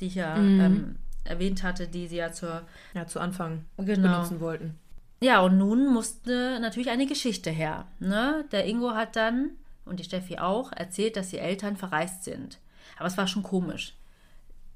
die 0.00 0.06
ich 0.06 0.14
ja 0.14 0.36
Mhm. 0.36 0.60
ähm, 0.60 0.96
erwähnt 1.24 1.62
hatte, 1.62 1.88
die 1.88 2.06
sie 2.08 2.16
ja 2.16 2.32
zur 2.32 2.62
Ja, 2.94 3.06
zu 3.06 3.20
Anfang 3.20 3.64
Genau. 3.76 4.02
benutzen 4.12 4.40
wollten. 4.40 4.78
ja, 5.20 5.40
und 5.40 5.58
nun 5.58 5.92
musste 5.92 6.58
natürlich 6.60 6.90
eine 6.90 7.06
Geschichte 7.06 7.50
her. 7.50 7.86
Ne? 7.98 8.44
Der 8.52 8.66
Ingo 8.66 8.92
hat 8.94 9.16
dann, 9.16 9.50
und 9.84 9.98
die 10.00 10.04
Steffi 10.04 10.38
auch, 10.38 10.70
erzählt, 10.72 11.16
dass 11.16 11.30
die 11.30 11.38
Eltern 11.38 11.76
verreist 11.76 12.24
sind. 12.24 12.58
Aber 12.96 13.06
es 13.06 13.16
war 13.18 13.26
schon 13.26 13.42
komisch, 13.42 13.94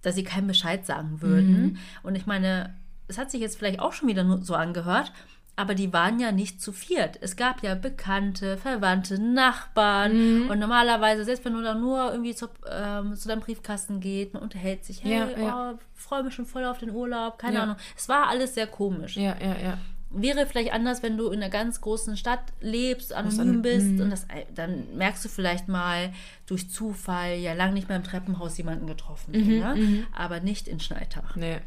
dass 0.02 0.14
sie 0.16 0.24
keinen 0.24 0.46
Bescheid 0.48 0.84
sagen 0.84 1.22
würden. 1.22 1.78
Und 2.02 2.16
ich 2.16 2.26
meine, 2.26 2.74
es 3.08 3.18
hat 3.18 3.30
sich 3.30 3.40
jetzt 3.40 3.56
vielleicht 3.58 3.78
auch 3.80 3.92
schon 3.92 4.08
wieder 4.08 4.42
so 4.42 4.54
angehört, 4.54 5.12
aber 5.54 5.74
die 5.74 5.92
waren 5.92 6.18
ja 6.18 6.32
nicht 6.32 6.62
zu 6.62 6.72
viert. 6.72 7.18
Es 7.20 7.36
gab 7.36 7.62
ja 7.62 7.74
Bekannte, 7.74 8.56
Verwandte, 8.56 9.20
Nachbarn. 9.20 10.48
Und 10.50 10.58
normalerweise, 10.58 11.24
selbst 11.24 11.44
wenn 11.44 11.52
du 11.52 11.62
dann 11.62 11.80
nur 11.80 12.10
irgendwie 12.10 12.34
zu, 12.34 12.48
ähm, 12.70 13.14
zu 13.14 13.28
deinem 13.28 13.40
Briefkasten 13.40 14.00
geht, 14.00 14.32
man 14.34 14.42
unterhält 14.42 14.84
sich, 14.84 15.04
hey, 15.04 15.12
Ja, 15.18 15.28
ja. 15.38 15.72
Oh, 15.72 15.78
freue 15.94 16.22
mich 16.22 16.34
schon 16.34 16.46
voll 16.46 16.64
auf 16.64 16.78
den 16.78 16.90
Urlaub, 16.90 17.38
keine 17.38 17.56
Ja. 17.56 17.62
Ahnung. 17.64 17.76
Es 17.96 18.08
war 18.08 18.28
alles 18.28 18.54
sehr 18.54 18.66
komisch. 18.66 19.16
Ja, 19.16 19.36
ja, 19.40 19.56
ja. 19.62 19.78
Wäre 20.14 20.44
vielleicht 20.46 20.72
anders, 20.74 21.02
wenn 21.02 21.16
du 21.16 21.28
in 21.28 21.42
einer 21.42 21.48
ganz 21.48 21.80
großen 21.80 22.16
Stadt 22.18 22.40
lebst, 22.60 23.14
anonym 23.14 23.56
an- 23.56 23.62
bist 23.62 23.86
mhm. 23.86 24.00
und 24.02 24.10
das, 24.10 24.26
dann 24.54 24.84
merkst 24.96 25.24
du 25.24 25.28
vielleicht 25.30 25.68
mal 25.68 26.12
durch 26.46 26.70
Zufall 26.70 27.36
ja 27.36 27.54
lang 27.54 27.72
nicht 27.72 27.88
mehr 27.88 27.96
im 27.96 28.04
Treppenhaus 28.04 28.58
jemanden 28.58 28.86
getroffen. 28.86 29.32
Mhm, 29.32 29.58
ne? 29.58 30.06
Aber 30.14 30.40
nicht 30.40 30.68
in 30.68 30.80
Schneitach. 30.80 31.36
Nee. 31.36 31.60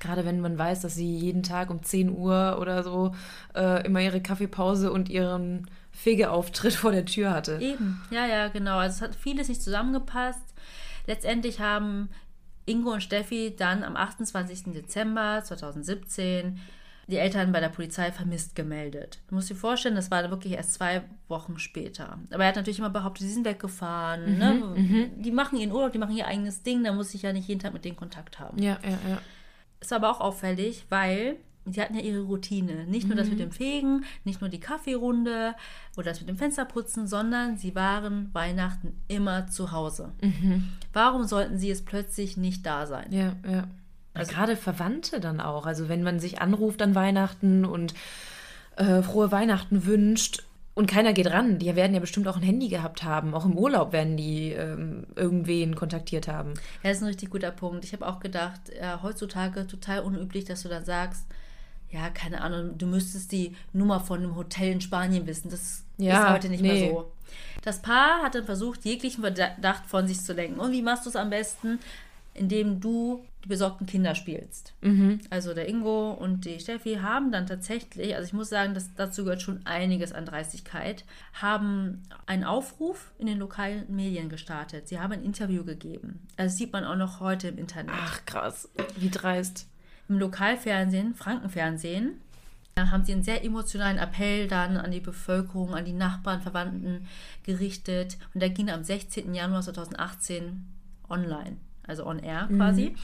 Gerade 0.00 0.24
wenn 0.24 0.40
man 0.40 0.58
weiß, 0.58 0.80
dass 0.80 0.94
sie 0.94 1.16
jeden 1.16 1.42
Tag 1.42 1.70
um 1.70 1.82
10 1.82 2.10
Uhr 2.10 2.58
oder 2.60 2.82
so 2.82 3.14
äh, 3.54 3.84
immer 3.86 4.00
ihre 4.00 4.20
Kaffeepause 4.20 4.92
und 4.92 5.08
ihren 5.08 5.68
Fegeauftritt 5.92 6.74
vor 6.74 6.92
der 6.92 7.04
Tür 7.04 7.30
hatte. 7.32 7.58
Eben, 7.60 8.00
ja, 8.10 8.26
ja, 8.26 8.48
genau. 8.48 8.78
Also 8.78 8.96
es 8.96 9.02
hat 9.02 9.16
vieles 9.16 9.48
nicht 9.48 9.62
zusammengepasst. 9.62 10.54
Letztendlich 11.06 11.60
haben 11.60 12.08
Ingo 12.66 12.92
und 12.92 13.02
Steffi 13.02 13.54
dann 13.56 13.82
am 13.82 13.96
28. 13.96 14.72
Dezember 14.74 15.42
2017 15.42 16.60
die 17.08 17.16
Eltern 17.16 17.52
bei 17.52 17.60
der 17.60 17.70
Polizei 17.70 18.12
vermisst 18.12 18.54
gemeldet. 18.54 19.18
Du 19.28 19.34
musst 19.34 19.48
dir 19.48 19.54
vorstellen, 19.54 19.94
das 19.94 20.10
war 20.10 20.28
wirklich 20.30 20.52
erst 20.52 20.74
zwei 20.74 21.02
Wochen 21.26 21.58
später. 21.58 22.18
Aber 22.30 22.42
er 22.42 22.48
hat 22.50 22.56
natürlich 22.56 22.78
immer 22.78 22.90
behauptet, 22.90 23.26
sie 23.26 23.32
sind 23.32 23.46
weggefahren. 23.46 24.36
ne? 24.38 25.10
Die 25.16 25.30
machen 25.30 25.58
ihren 25.58 25.72
Urlaub, 25.72 25.92
die 25.92 25.98
machen 25.98 26.14
ihr 26.14 26.26
eigenes 26.26 26.62
Ding, 26.62 26.84
da 26.84 26.92
muss 26.92 27.14
ich 27.14 27.22
ja 27.22 27.32
nicht 27.32 27.48
jeden 27.48 27.60
Tag 27.60 27.72
mit 27.72 27.86
denen 27.86 27.96
Kontakt 27.96 28.38
haben. 28.38 28.62
Ja, 28.62 28.78
ja, 28.84 28.98
ja. 29.08 29.18
Ist 29.80 29.92
aber 29.92 30.10
auch 30.10 30.20
auffällig, 30.20 30.86
weil 30.88 31.36
sie 31.72 31.80
hatten 31.80 31.94
ja 31.94 32.00
ihre 32.00 32.22
Routine. 32.22 32.84
Nicht 32.86 33.06
nur 33.06 33.16
das 33.16 33.28
mit 33.28 33.38
dem 33.38 33.52
Fegen, 33.52 34.04
nicht 34.24 34.40
nur 34.40 34.50
die 34.50 34.60
Kaffeerunde 34.60 35.54
oder 35.96 36.10
das 36.10 36.20
mit 36.20 36.28
dem 36.28 36.36
Fensterputzen, 36.36 37.06
sondern 37.06 37.56
sie 37.56 37.74
waren 37.74 38.30
Weihnachten 38.32 38.94
immer 39.08 39.46
zu 39.48 39.72
Hause. 39.72 40.12
Warum 40.92 41.24
sollten 41.24 41.58
sie 41.58 41.68
jetzt 41.68 41.86
plötzlich 41.86 42.36
nicht 42.36 42.64
da 42.64 42.86
sein? 42.86 43.12
Ja, 43.12 43.36
ja. 43.48 43.68
Also 44.14 44.32
gerade 44.32 44.56
Verwandte 44.56 45.20
dann 45.20 45.40
auch. 45.40 45.66
Also 45.66 45.88
wenn 45.88 46.02
man 46.02 46.18
sich 46.18 46.40
anruft 46.40 46.82
an 46.82 46.94
Weihnachten 46.94 47.64
und 47.64 47.94
äh, 48.76 49.02
frohe 49.02 49.30
Weihnachten 49.30 49.86
wünscht 49.86 50.44
und 50.78 50.86
keiner 50.86 51.12
geht 51.12 51.26
ran, 51.26 51.58
die 51.58 51.74
werden 51.74 51.92
ja 51.92 51.98
bestimmt 51.98 52.28
auch 52.28 52.36
ein 52.36 52.42
Handy 52.44 52.68
gehabt 52.68 53.02
haben. 53.02 53.34
Auch 53.34 53.44
im 53.44 53.58
Urlaub 53.58 53.92
werden 53.92 54.16
die 54.16 54.52
ähm, 54.52 55.08
irgendwen 55.16 55.74
kontaktiert 55.74 56.28
haben. 56.28 56.54
Ja, 56.84 56.90
das 56.90 56.98
ist 56.98 57.02
ein 57.02 57.08
richtig 57.08 57.30
guter 57.30 57.50
Punkt. 57.50 57.84
Ich 57.84 57.92
habe 57.92 58.06
auch 58.06 58.20
gedacht, 58.20 58.60
ja, 58.80 59.02
heutzutage 59.02 59.66
total 59.66 60.02
unüblich, 60.02 60.44
dass 60.44 60.62
du 60.62 60.68
dann 60.68 60.84
sagst, 60.84 61.24
ja, 61.90 62.10
keine 62.10 62.42
Ahnung, 62.42 62.78
du 62.78 62.86
müsstest 62.86 63.32
die 63.32 63.56
Nummer 63.72 63.98
von 63.98 64.20
einem 64.20 64.36
Hotel 64.36 64.70
in 64.70 64.80
Spanien 64.80 65.26
wissen. 65.26 65.50
Das 65.50 65.82
Ja, 65.96 66.26
ist 66.28 66.32
heute 66.34 66.48
nicht 66.48 66.62
nee. 66.62 66.72
mehr 66.82 66.90
so. 66.90 67.10
Das 67.62 67.82
Paar 67.82 68.22
hat 68.22 68.36
dann 68.36 68.44
versucht, 68.44 68.84
jeglichen 68.84 69.22
Verdacht 69.22 69.84
von 69.84 70.06
sich 70.06 70.20
zu 70.20 70.32
lenken. 70.32 70.60
Und 70.60 70.70
wie 70.70 70.82
machst 70.82 71.06
du 71.06 71.10
es 71.10 71.16
am 71.16 71.30
besten? 71.30 71.80
Indem 72.34 72.80
du 72.80 73.24
die 73.44 73.48
besorgten 73.48 73.86
Kinder 73.86 74.14
spielst. 74.14 74.74
Also 75.30 75.54
der 75.54 75.68
Ingo 75.68 76.12
und 76.12 76.44
die 76.44 76.60
Steffi 76.60 76.96
haben 76.96 77.32
dann 77.32 77.46
tatsächlich, 77.46 78.14
also 78.14 78.26
ich 78.26 78.32
muss 78.32 78.48
sagen, 78.48 78.74
dass 78.74 78.94
dazu 78.94 79.24
gehört 79.24 79.42
schon 79.42 79.64
einiges 79.64 80.12
an 80.12 80.26
Dreistigkeit, 80.26 81.04
haben 81.32 82.02
einen 82.26 82.44
Aufruf 82.44 83.12
in 83.18 83.26
den 83.26 83.38
lokalen 83.38 83.84
Medien 83.94 84.28
gestartet. 84.28 84.88
Sie 84.88 85.00
haben 85.00 85.12
ein 85.12 85.24
Interview 85.24 85.64
gegeben. 85.64 86.26
Also 86.36 86.50
das 86.50 86.56
sieht 86.56 86.72
man 86.72 86.84
auch 86.84 86.96
noch 86.96 87.20
heute 87.20 87.48
im 87.48 87.58
Internet. 87.58 87.94
Ach 87.96 88.24
krass, 88.24 88.68
wie 88.96 89.10
dreist. 89.10 89.68
Im 90.08 90.18
Lokalfernsehen, 90.18 91.14
Frankenfernsehen, 91.14 92.20
da 92.74 92.92
haben 92.92 93.04
sie 93.04 93.12
einen 93.12 93.24
sehr 93.24 93.44
emotionalen 93.44 93.98
Appell 93.98 94.46
dann 94.46 94.76
an 94.76 94.92
die 94.92 95.00
Bevölkerung, 95.00 95.74
an 95.74 95.84
die 95.84 95.92
Nachbarn, 95.92 96.40
Verwandten 96.40 97.08
gerichtet. 97.42 98.18
Und 98.34 98.40
der 98.40 98.50
ging 98.50 98.70
am 98.70 98.84
16. 98.84 99.34
Januar 99.34 99.62
2018 99.62 100.64
online, 101.08 101.56
also 101.88 102.06
on 102.06 102.18
air 102.18 102.48
quasi. 102.56 102.94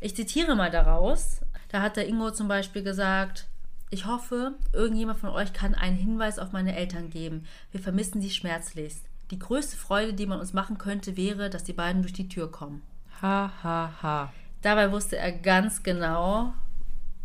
Ich 0.00 0.14
zitiere 0.14 0.54
mal 0.54 0.70
daraus. 0.70 1.40
Da 1.70 1.82
hat 1.82 1.96
der 1.96 2.06
Ingo 2.08 2.30
zum 2.30 2.48
Beispiel 2.48 2.82
gesagt, 2.82 3.46
ich 3.90 4.06
hoffe, 4.06 4.54
irgendjemand 4.72 5.18
von 5.18 5.30
euch 5.30 5.52
kann 5.52 5.74
einen 5.74 5.96
Hinweis 5.96 6.38
auf 6.38 6.52
meine 6.52 6.76
Eltern 6.76 7.10
geben. 7.10 7.44
Wir 7.72 7.80
vermissen 7.80 8.20
sie 8.20 8.30
schmerzlichst. 8.30 9.04
Die 9.30 9.38
größte 9.38 9.76
Freude, 9.76 10.14
die 10.14 10.26
man 10.26 10.40
uns 10.40 10.52
machen 10.52 10.78
könnte, 10.78 11.16
wäre, 11.16 11.50
dass 11.50 11.64
die 11.64 11.72
beiden 11.72 12.02
durch 12.02 12.14
die 12.14 12.28
Tür 12.28 12.50
kommen. 12.50 12.82
Ha, 13.20 13.52
ha, 13.62 13.92
ha. 14.02 14.32
Dabei 14.62 14.92
wusste 14.92 15.16
er 15.16 15.32
ganz 15.32 15.82
genau, 15.82 16.52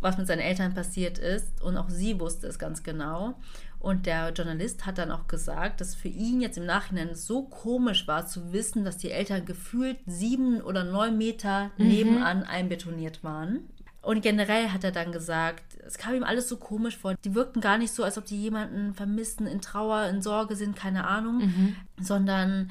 was 0.00 0.18
mit 0.18 0.26
seinen 0.26 0.40
Eltern 0.40 0.74
passiert 0.74 1.18
ist 1.18 1.62
und 1.62 1.76
auch 1.76 1.88
sie 1.88 2.20
wusste 2.20 2.46
es 2.46 2.58
ganz 2.58 2.82
genau. 2.82 3.34
Und 3.84 4.06
der 4.06 4.32
Journalist 4.32 4.86
hat 4.86 4.96
dann 4.96 5.10
auch 5.10 5.26
gesagt, 5.26 5.82
dass 5.82 5.94
für 5.94 6.08
ihn 6.08 6.40
jetzt 6.40 6.56
im 6.56 6.64
Nachhinein 6.64 7.14
so 7.14 7.42
komisch 7.42 8.08
war 8.08 8.26
zu 8.26 8.50
wissen, 8.50 8.82
dass 8.82 8.96
die 8.96 9.10
Eltern 9.10 9.44
gefühlt 9.44 9.98
sieben 10.06 10.62
oder 10.62 10.84
neun 10.84 11.18
Meter 11.18 11.70
nebenan 11.76 12.44
einbetoniert 12.44 13.22
waren. 13.22 13.68
Und 14.00 14.22
generell 14.22 14.70
hat 14.70 14.84
er 14.84 14.90
dann 14.90 15.12
gesagt, 15.12 15.76
es 15.86 15.98
kam 15.98 16.14
ihm 16.14 16.24
alles 16.24 16.48
so 16.48 16.56
komisch 16.56 16.96
vor. 16.96 17.14
Die 17.26 17.34
wirkten 17.34 17.60
gar 17.60 17.76
nicht 17.76 17.92
so, 17.92 18.04
als 18.04 18.16
ob 18.16 18.24
die 18.24 18.40
jemanden 18.40 18.94
vermissen, 18.94 19.46
in 19.46 19.60
Trauer, 19.60 20.06
in 20.06 20.22
Sorge 20.22 20.56
sind, 20.56 20.76
keine 20.76 21.06
Ahnung, 21.06 21.52
sondern 22.00 22.70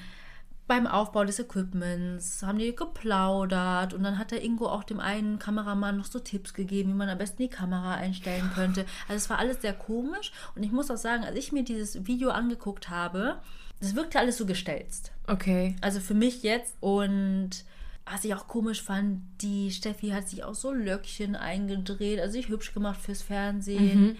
beim 0.68 0.88
Aufbau 0.88 1.26
des 1.26 1.40
Equipments 1.40 2.42
haben 2.44 2.58
die 2.58 2.76
geplaudert 2.76 3.94
und 3.94 4.04
dann 4.04 4.18
hat 4.18 4.32
der 4.32 4.44
Ingo 4.44 4.68
auch 4.68 4.84
dem 4.84 5.00
einen 5.00 5.38
Kameramann 5.38 5.98
noch 5.98 6.06
so 6.06 6.20
Tipps 6.20 6.54
gegeben, 6.54 6.92
wie 6.92 6.98
man 6.98 7.10
am 7.10 7.18
besten 7.18 7.44
die 7.44 7.50
Kamera 7.50 7.96
einstellen 7.96 8.50
könnte. 8.56 8.86
Also 9.08 9.16
es 9.16 9.30
war 9.30 9.40
alles 9.40 9.62
sehr 9.62 9.74
komisch 9.74 10.32
und 10.56 10.64
ich 10.64 10.72
muss 10.72 10.90
auch 10.90 10.98
sagen, 10.98 11.24
als 11.26 11.36
ich 11.36 11.52
mir 11.52 11.64
dieses 11.64 12.08
Video 12.08 12.30
angeguckt 12.30 12.90
habe, 12.90 13.40
das 13.82 13.96
wirkte 13.96 14.20
alles 14.20 14.38
so 14.38 14.46
gestelzt. 14.46 15.12
Okay. 15.28 15.76
Also 15.82 16.00
für 16.00 16.14
mich 16.14 16.44
jetzt 16.44 16.76
und 16.80 17.66
was 18.06 18.24
ich 18.24 18.34
auch 18.34 18.48
komisch 18.48 18.82
fand, 18.82 19.22
die 19.42 19.72
Steffi 19.72 20.10
hat 20.10 20.30
sich 20.30 20.44
auch 20.44 20.56
so 20.56 20.72
Löckchen 20.72 21.36
eingedreht, 21.36 22.20
also 22.20 22.34
sich 22.34 22.48
hübsch 22.48 22.74
gemacht 22.74 23.00
fürs 23.02 23.22
Fernsehen. 23.22 24.18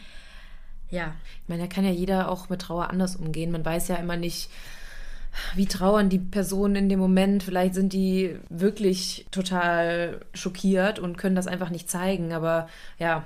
Ja, 0.90 1.16
Ich 1.42 1.50
meine, 1.50 1.64
da 1.64 1.68
kann 1.68 1.86
ja 1.86 1.92
jeder 1.92 2.30
auch 2.30 2.50
mit 2.50 2.62
Trauer 2.62 2.90
anders 2.90 3.16
umgehen. 3.16 3.52
Man 3.52 3.66
weiß 3.66 3.88
ja 3.88 3.96
immer 3.96 4.16
nicht, 4.16 4.50
wie 5.56 5.66
trauern 5.66 6.10
die 6.10 6.20
Personen 6.20 6.76
in 6.76 6.90
dem 6.90 7.00
Moment. 7.00 7.44
Vielleicht 7.44 7.74
sind 7.74 7.94
die 7.94 8.38
wirklich 8.50 9.26
total 9.32 10.22
schockiert 10.34 11.00
und 11.00 11.18
können 11.18 11.36
das 11.36 11.48
einfach 11.48 11.70
nicht 11.70 11.90
zeigen. 11.90 12.34
Aber 12.34 12.68
ja, 13.00 13.24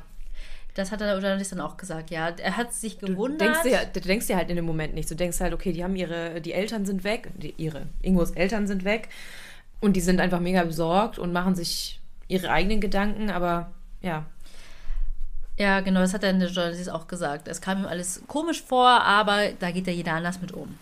das 0.76 0.92
hat 0.92 1.02
der 1.02 1.12
Journalist 1.14 1.52
dann 1.52 1.62
auch 1.62 1.78
gesagt. 1.78 2.12
Ja, 2.12 2.30
er 2.30 2.58
hat 2.58 2.74
sich 2.74 2.98
du 2.98 3.08
gewundert. 3.08 3.42
denkst, 3.42 3.64
dir, 3.64 3.80
du 3.92 4.00
denkst 4.00 4.28
dir 4.28 4.38
halt 4.38 4.50
in 4.50 4.56
dem 4.56 4.66
Moment 4.66 4.94
nicht. 4.94 5.10
Du 5.10 5.16
denkst 5.16 5.40
halt, 5.40 5.54
okay, 5.54 5.74
die 5.74 5.84
haben 5.84 5.96
ihre, 5.96 6.40
die 6.42 6.54
Eltern 6.54 6.86
sind 6.86 7.04
weg, 7.04 7.30
die, 7.36 7.54
ihre, 7.58 7.88
Ingos 8.02 8.32
Eltern 8.32 8.68
sind 8.68 8.84
weg 8.84 9.10
und 9.80 9.96
die 9.96 10.02
sind 10.02 10.20
einfach 10.20 10.40
mega 10.40 10.64
besorgt 10.64 11.20
und 11.20 11.34
machen 11.34 11.56
sich 11.56 12.00
ihre 12.28 12.50
eigenen 12.52 12.80
Gedanken. 12.82 13.30
Aber 13.30 13.72
ja, 14.02 14.26
Ja, 15.58 15.80
genau, 15.80 16.02
das 16.02 16.14
hat 16.14 16.22
dann 16.24 16.40
der 16.40 16.50
Journalist 16.50 16.90
auch 16.92 17.08
gesagt. 17.08 17.48
Es 17.48 17.62
kam 17.62 17.80
ihm 17.80 17.86
alles 17.88 18.22
komisch 18.28 18.62
vor, 18.62 18.88
aber 18.88 19.50
da 19.60 19.72
geht 19.72 19.88
ja 19.88 19.94
jeder 19.94 20.14
anders 20.14 20.40
mit 20.42 20.52
um. 20.52 20.78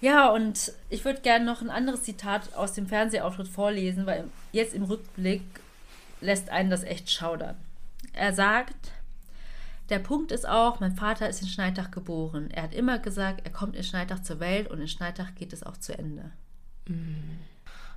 Ja, 0.00 0.30
und 0.30 0.72
ich 0.90 1.04
würde 1.04 1.20
gerne 1.20 1.44
noch 1.44 1.60
ein 1.60 1.70
anderes 1.70 2.04
Zitat 2.04 2.54
aus 2.54 2.72
dem 2.72 2.86
Fernsehauftritt 2.86 3.48
vorlesen, 3.48 4.06
weil 4.06 4.24
jetzt 4.52 4.74
im 4.74 4.84
Rückblick 4.84 5.42
lässt 6.20 6.50
einen 6.50 6.70
das 6.70 6.84
echt 6.84 7.10
schaudern. 7.10 7.56
Er 8.12 8.32
sagt, 8.32 8.92
der 9.88 9.98
Punkt 9.98 10.32
ist 10.32 10.46
auch, 10.48 10.80
mein 10.80 10.94
Vater 10.94 11.28
ist 11.28 11.42
in 11.42 11.48
Schneidach 11.48 11.90
geboren. 11.90 12.50
Er 12.50 12.64
hat 12.64 12.74
immer 12.74 12.98
gesagt, 12.98 13.40
er 13.44 13.52
kommt 13.52 13.74
in 13.74 13.82
Schneidach 13.82 14.22
zur 14.22 14.38
Welt 14.38 14.68
und 14.70 14.80
in 14.80 14.88
Schneidach 14.88 15.34
geht 15.34 15.52
es 15.52 15.62
auch 15.62 15.76
zu 15.76 15.96
Ende. 15.98 16.30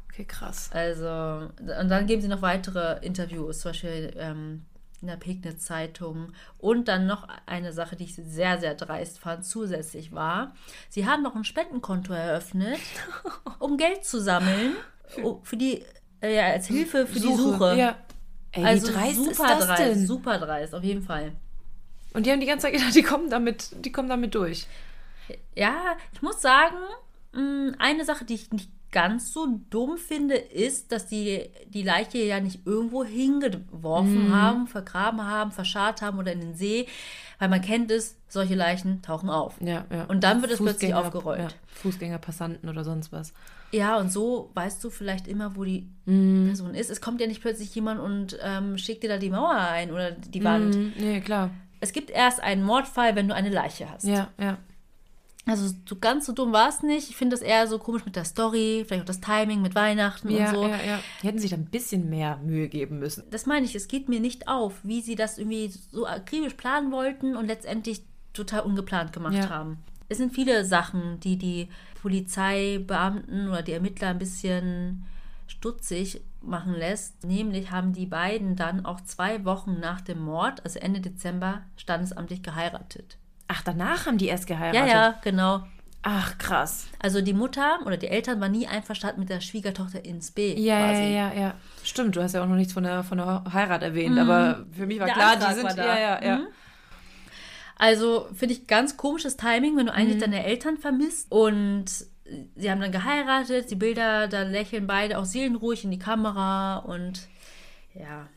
Okay, 0.09 0.25
krass. 0.25 0.69
Also, 0.73 1.49
und 1.59 1.89
dann 1.89 2.07
geben 2.07 2.21
sie 2.21 2.27
noch 2.27 2.41
weitere 2.41 3.03
Interviews, 3.05 3.59
zum 3.59 3.71
Beispiel 3.71 4.13
ähm, 4.17 4.65
in 5.01 5.07
der 5.07 5.17
Pegnitz 5.17 5.65
Zeitung. 5.65 6.33
Und 6.57 6.87
dann 6.87 7.07
noch 7.07 7.27
eine 7.45 7.73
Sache, 7.73 7.95
die 7.95 8.05
ich 8.05 8.15
sehr, 8.15 8.59
sehr 8.59 8.75
dreist 8.75 9.19
fand, 9.19 9.45
zusätzlich 9.45 10.13
war, 10.13 10.55
sie 10.89 11.07
haben 11.07 11.23
noch 11.23 11.35
ein 11.35 11.43
Spendenkonto 11.43 12.13
eröffnet, 12.13 12.79
um 13.59 13.77
Geld 13.77 14.05
zu 14.05 14.21
sammeln, 14.21 14.75
oh, 15.23 15.39
für 15.43 15.57
die, 15.57 15.83
äh, 16.21 16.35
ja, 16.35 16.43
als 16.47 16.67
Hilfe 16.67 17.07
für 17.07 17.19
die 17.19 17.33
Suche. 17.33 17.75
Ja. 17.75 17.95
Ey, 18.53 18.65
also 18.65 18.87
super 18.87 19.57
dreist, 19.57 19.79
denn? 19.79 20.07
super 20.07 20.37
dreist, 20.37 20.75
auf 20.75 20.83
jeden 20.83 21.03
Fall. 21.03 21.31
Und 22.13 22.25
die 22.25 22.31
haben 22.31 22.41
die 22.41 22.45
ganze 22.45 22.63
Zeit 22.63 22.73
gedacht, 22.73 22.93
die 22.93 23.03
kommen 23.03 23.29
damit, 23.29 23.69
die 23.85 23.91
kommen 23.91 24.09
damit 24.09 24.35
durch. 24.35 24.67
Ja, 25.55 25.95
ich 26.11 26.21
muss 26.21 26.41
sagen, 26.41 26.75
mh, 27.31 27.75
eine 27.79 28.03
Sache, 28.03 28.25
die 28.25 28.33
ich 28.33 28.51
nicht 28.51 28.69
ganz 28.91 29.31
so 29.33 29.47
dumm 29.69 29.97
finde, 29.97 30.35
ist, 30.35 30.91
dass 30.91 31.07
die 31.07 31.49
die 31.67 31.83
Leiche 31.83 32.17
ja 32.19 32.39
nicht 32.39 32.65
irgendwo 32.65 33.03
hingeworfen 33.03 34.27
Mhm. 34.27 34.31
haben, 34.31 34.67
vergraben 34.67 35.23
haben, 35.25 35.51
verscharrt 35.51 36.01
haben 36.01 36.19
oder 36.19 36.31
in 36.33 36.41
den 36.41 36.55
See, 36.55 36.87
weil 37.39 37.49
man 37.49 37.61
kennt 37.61 37.89
es, 37.91 38.17
solche 38.27 38.55
Leichen 38.55 39.01
tauchen 39.01 39.29
auf. 39.29 39.55
Ja, 39.61 39.85
ja. 39.91 40.03
Und 40.05 40.23
dann 40.23 40.41
wird 40.41 40.51
es 40.51 40.59
plötzlich 40.59 40.93
aufgerollt. 40.93 41.39
Ja, 41.39 41.47
Fußgänger, 41.73 42.17
Passanten 42.17 42.69
oder 42.69 42.83
sonst 42.83 43.11
was. 43.11 43.33
Ja, 43.71 43.97
und 43.97 44.11
so 44.11 44.51
weißt 44.53 44.83
du 44.83 44.89
vielleicht 44.89 45.27
immer, 45.27 45.55
wo 45.55 45.63
die 45.63 45.87
Mhm. 46.05 46.47
Person 46.47 46.75
ist. 46.75 46.89
Es 46.89 46.99
kommt 46.99 47.21
ja 47.21 47.27
nicht 47.27 47.41
plötzlich 47.41 47.73
jemand 47.73 48.01
und 48.01 48.37
ähm, 48.43 48.77
schickt 48.77 49.03
dir 49.03 49.09
da 49.09 49.17
die 49.17 49.29
Mauer 49.29 49.55
ein 49.57 49.91
oder 49.91 50.11
die 50.11 50.43
Wand. 50.43 50.75
Mhm, 50.75 50.93
nee, 50.97 51.21
klar. 51.21 51.51
Es 51.79 51.93
gibt 51.93 52.09
erst 52.09 52.41
einen 52.41 52.63
Mordfall, 52.63 53.15
wenn 53.15 53.27
du 53.27 53.33
eine 53.35 53.49
Leiche 53.49 53.89
hast. 53.89 54.03
Ja, 54.03 54.29
ja. 54.39 54.57
Also 55.47 55.73
so 55.89 55.95
ganz 55.99 56.27
so 56.27 56.33
dumm 56.33 56.51
war 56.53 56.69
es 56.69 56.83
nicht. 56.83 57.09
Ich 57.09 57.15
finde 57.15 57.35
das 57.35 57.41
eher 57.41 57.65
so 57.67 57.79
komisch 57.79 58.05
mit 58.05 58.15
der 58.15 58.25
Story, 58.25 58.83
vielleicht 58.85 59.01
auch 59.01 59.07
das 59.07 59.21
Timing 59.21 59.61
mit 59.63 59.73
Weihnachten 59.73 60.29
Ja, 60.29 60.49
und 60.49 60.55
so. 60.55 60.67
ja, 60.67 60.81
ja. 60.83 60.99
Die 61.21 61.27
hätten 61.27 61.39
sich 61.39 61.49
da 61.49 61.57
ein 61.57 61.65
bisschen 61.65 62.09
mehr 62.09 62.37
Mühe 62.37 62.67
geben 62.69 62.99
müssen. 62.99 63.23
Das 63.31 63.47
meine 63.47 63.65
ich, 63.65 63.73
es 63.73 63.87
geht 63.87 64.07
mir 64.07 64.19
nicht 64.19 64.47
auf, 64.47 64.75
wie 64.83 65.01
sie 65.01 65.15
das 65.15 65.39
irgendwie 65.39 65.73
so 65.91 66.05
akribisch 66.05 66.53
planen 66.53 66.91
wollten 66.91 67.35
und 67.35 67.47
letztendlich 67.47 68.03
total 68.33 68.61
ungeplant 68.61 69.13
gemacht 69.13 69.33
Ja. 69.33 69.49
haben. 69.49 69.79
Es 70.09 70.17
sind 70.19 70.33
viele 70.33 70.63
Sachen, 70.65 71.19
die 71.21 71.37
die 71.37 71.69
Polizeibeamten 72.01 73.49
oder 73.49 73.61
die 73.61 73.71
Ermittler 73.73 74.09
ein 74.09 74.19
bisschen 74.19 75.05
stutzig 75.47 76.21
machen 76.41 76.73
lässt. 76.73 77.23
Nämlich 77.23 77.71
haben 77.71 77.93
die 77.93 78.05
beiden 78.05 78.55
dann 78.55 78.85
auch 78.85 79.01
zwei 79.01 79.43
Wochen 79.45 79.79
nach 79.79 80.01
dem 80.01 80.19
Mord, 80.19 80.63
also 80.63 80.79
Ende 80.79 81.01
Dezember, 81.01 81.61
standesamtlich 81.77 82.41
geheiratet. 82.43 83.17
Ach, 83.53 83.61
danach 83.63 84.05
haben 84.05 84.17
die 84.17 84.27
erst 84.27 84.47
geheiratet. 84.47 84.87
Ja, 84.87 85.07
ja, 85.09 85.19
genau. 85.23 85.63
Ach, 86.03 86.37
krass. 86.37 86.87
Also 86.99 87.21
die 87.21 87.33
Mutter 87.33 87.79
oder 87.85 87.97
die 87.97 88.07
Eltern 88.07 88.39
waren 88.39 88.53
nie 88.53 88.65
einverstanden 88.65 89.19
mit 89.19 89.29
der 89.29 89.41
Schwiegertochter 89.41 90.03
ins 90.05 90.31
B. 90.31 90.55
Ja, 90.57 90.79
quasi. 90.87 91.01
ja, 91.03 91.09
ja, 91.09 91.33
ja. 91.33 91.53
Stimmt, 91.83 92.15
du 92.15 92.23
hast 92.23 92.33
ja 92.33 92.41
auch 92.43 92.47
noch 92.47 92.55
nichts 92.55 92.73
von 92.73 92.83
der, 92.83 93.03
von 93.03 93.17
der 93.17 93.43
Heirat 93.53 93.83
erwähnt, 93.83 94.17
aber 94.17 94.65
für 94.71 94.87
mich 94.87 94.99
war 94.99 95.07
Der 95.07 95.15
klar, 95.15 95.33
Antrag 95.33 95.49
die 95.49 95.55
sind. 95.59 95.77
Ja, 95.77 95.99
ja, 95.99 96.23
ja. 96.23 96.37
Mhm. 96.37 96.47
Also 97.77 98.27
finde 98.33 98.53
ich 98.53 98.67
ganz 98.67 98.95
komisches 98.97 99.37
Timing, 99.37 99.75
wenn 99.77 99.87
du 99.87 99.93
eigentlich 99.93 100.17
Mhm. 100.17 100.21
deine 100.31 100.43
Eltern 100.45 100.77
vermisst 100.77 101.31
und 101.31 101.85
sie 102.55 102.71
haben 102.71 102.79
dann 102.81 102.91
geheiratet, 102.91 103.69
die 103.71 103.75
Bilder, 103.75 104.27
da 104.27 104.43
lächeln 104.43 104.87
beide 104.87 105.17
auch 105.17 105.25
seelenruhig 105.25 105.83
in 105.83 105.91
die 105.91 105.99
Kamera 105.99 106.77
und 106.77 107.27
ja. 107.93 108.27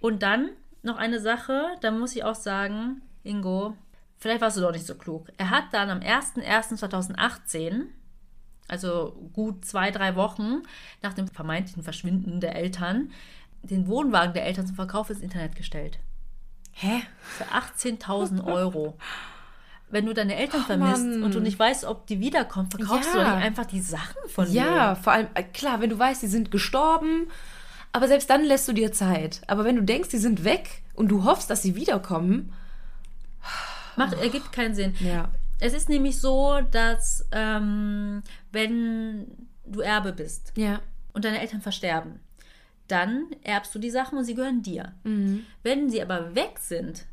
Und 0.00 0.22
dann 0.22 0.50
noch 0.82 0.96
eine 0.96 1.20
Sache, 1.20 1.66
da 1.80 1.90
muss 1.90 2.16
ich 2.16 2.24
auch 2.24 2.34
sagen, 2.34 3.02
Ingo, 3.22 3.76
vielleicht 4.18 4.40
warst 4.40 4.56
du 4.56 4.60
doch 4.60 4.72
nicht 4.72 4.86
so 4.86 4.94
klug. 4.94 5.28
Er 5.36 5.50
hat 5.50 5.64
dann 5.72 5.90
am 5.90 6.00
01.01.2018, 6.00 7.82
also 8.68 9.12
gut 9.32 9.64
zwei, 9.64 9.90
drei 9.90 10.16
Wochen 10.16 10.62
nach 11.02 11.14
dem 11.14 11.28
vermeintlichen 11.28 11.82
Verschwinden 11.82 12.40
der 12.40 12.56
Eltern, 12.56 13.10
den 13.62 13.86
Wohnwagen 13.88 14.34
der 14.34 14.44
Eltern 14.46 14.66
zum 14.66 14.76
Verkauf 14.76 15.10
ins 15.10 15.20
Internet 15.20 15.54
gestellt. 15.56 15.98
Hä? 16.72 17.02
Für 17.20 17.44
18.000 17.44 18.44
Euro. 18.44 18.98
Wenn 19.88 20.04
du 20.04 20.12
deine 20.14 20.34
Eltern 20.34 20.62
vermisst 20.64 21.06
Mann. 21.06 21.22
und 21.22 21.34
du 21.34 21.40
nicht 21.40 21.58
weißt, 21.58 21.84
ob 21.84 22.06
die 22.08 22.18
wiederkommen, 22.20 22.70
verkaufst 22.70 23.14
du 23.14 23.18
Ja. 23.18 23.24
doch 23.24 23.36
nicht 23.36 23.44
einfach 23.46 23.66
die 23.66 23.80
Sachen 23.80 24.16
von 24.28 24.50
Ja, 24.52 24.92
denen. 24.94 25.02
vor 25.02 25.12
allem, 25.12 25.28
äh, 25.34 25.42
klar, 25.44 25.80
wenn 25.80 25.90
du 25.90 25.98
weißt, 25.98 26.22
die 26.22 26.26
sind 26.26 26.50
gestorben, 26.50 27.28
aber 27.92 28.08
selbst 28.08 28.28
dann 28.28 28.44
lässt 28.44 28.66
du 28.68 28.72
dir 28.72 28.92
Zeit. 28.92 29.40
Aber 29.46 29.64
wenn 29.64 29.76
du 29.76 29.82
denkst, 29.82 30.08
die 30.10 30.18
sind 30.18 30.42
weg 30.44 30.82
und 30.94 31.08
du 31.08 31.24
hoffst, 31.24 31.48
dass 31.50 31.62
sie 31.62 31.76
wiederkommen, 31.76 32.52
Macht, 33.96 34.14
ergibt 34.20 34.52
keinen 34.52 34.74
Sinn. 34.74 34.94
ja. 35.00 35.30
Es 35.58 35.72
ist 35.72 35.88
nämlich 35.88 36.20
so, 36.20 36.60
dass 36.70 37.26
ähm, 37.32 38.22
wenn 38.52 39.26
du 39.64 39.80
Erbe 39.80 40.12
bist 40.12 40.52
Ja. 40.54 40.80
und 41.14 41.24
deine 41.24 41.40
Eltern 41.40 41.62
versterben, 41.62 42.20
dann 42.88 43.24
erbst 43.42 43.74
du 43.74 43.78
die 43.78 43.88
Sachen 43.90 44.18
und 44.18 44.24
sie 44.24 44.34
gehören 44.34 44.60
dir. 44.62 44.92
Mhm. 45.04 45.44
Wenn 45.62 45.88
sie 45.88 46.02
aber 46.02 46.34
weg 46.34 46.58
sind, 46.60 47.06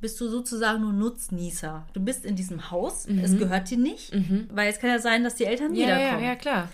bist 0.00 0.20
du 0.20 0.28
sozusagen 0.28 0.82
nur 0.82 0.92
Nutznießer. 0.92 1.86
Du 1.92 2.00
bist 2.00 2.24
in 2.26 2.34
diesem 2.36 2.70
Haus, 2.72 3.06
es 3.06 3.38
gehört 3.38 3.70
dir 3.70 3.78
nicht, 3.78 4.12
weil 4.52 4.68
es 4.70 4.80
kann 4.80 4.90
ja 4.90 4.98
sein, 4.98 5.22
dass 5.22 5.36
die 5.36 5.44
Eltern 5.44 5.70
Mhm. 5.70 5.76
Ja, 5.76 5.88
ja, 5.88 5.96
wiederkommen. 5.98 6.24
ja, 6.24 6.34
klar. 6.34 6.68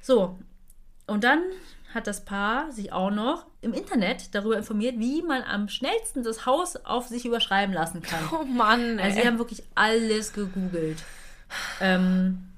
So, 0.00 0.38
und 1.08 1.24
dann 1.24 1.40
hat 1.94 2.06
das 2.06 2.24
Paar 2.24 2.72
sich 2.72 2.92
auch 2.92 3.10
noch 3.10 3.46
im 3.60 3.72
Internet 3.72 4.34
darüber 4.34 4.56
informiert, 4.56 4.98
wie 4.98 5.22
man 5.22 5.42
am 5.42 5.68
schnellsten 5.68 6.22
das 6.22 6.46
Haus 6.46 6.76
auf 6.76 7.08
sich 7.08 7.24
überschreiben 7.24 7.74
lassen 7.74 8.02
kann. 8.02 8.20
Oh 8.32 8.44
Mann, 8.44 8.98
ey. 8.98 9.04
Also 9.04 9.20
sie 9.20 9.26
haben 9.26 9.38
wirklich 9.38 9.62
alles 9.74 10.32
gegoogelt. 10.32 11.02
Ähm, 11.80 12.48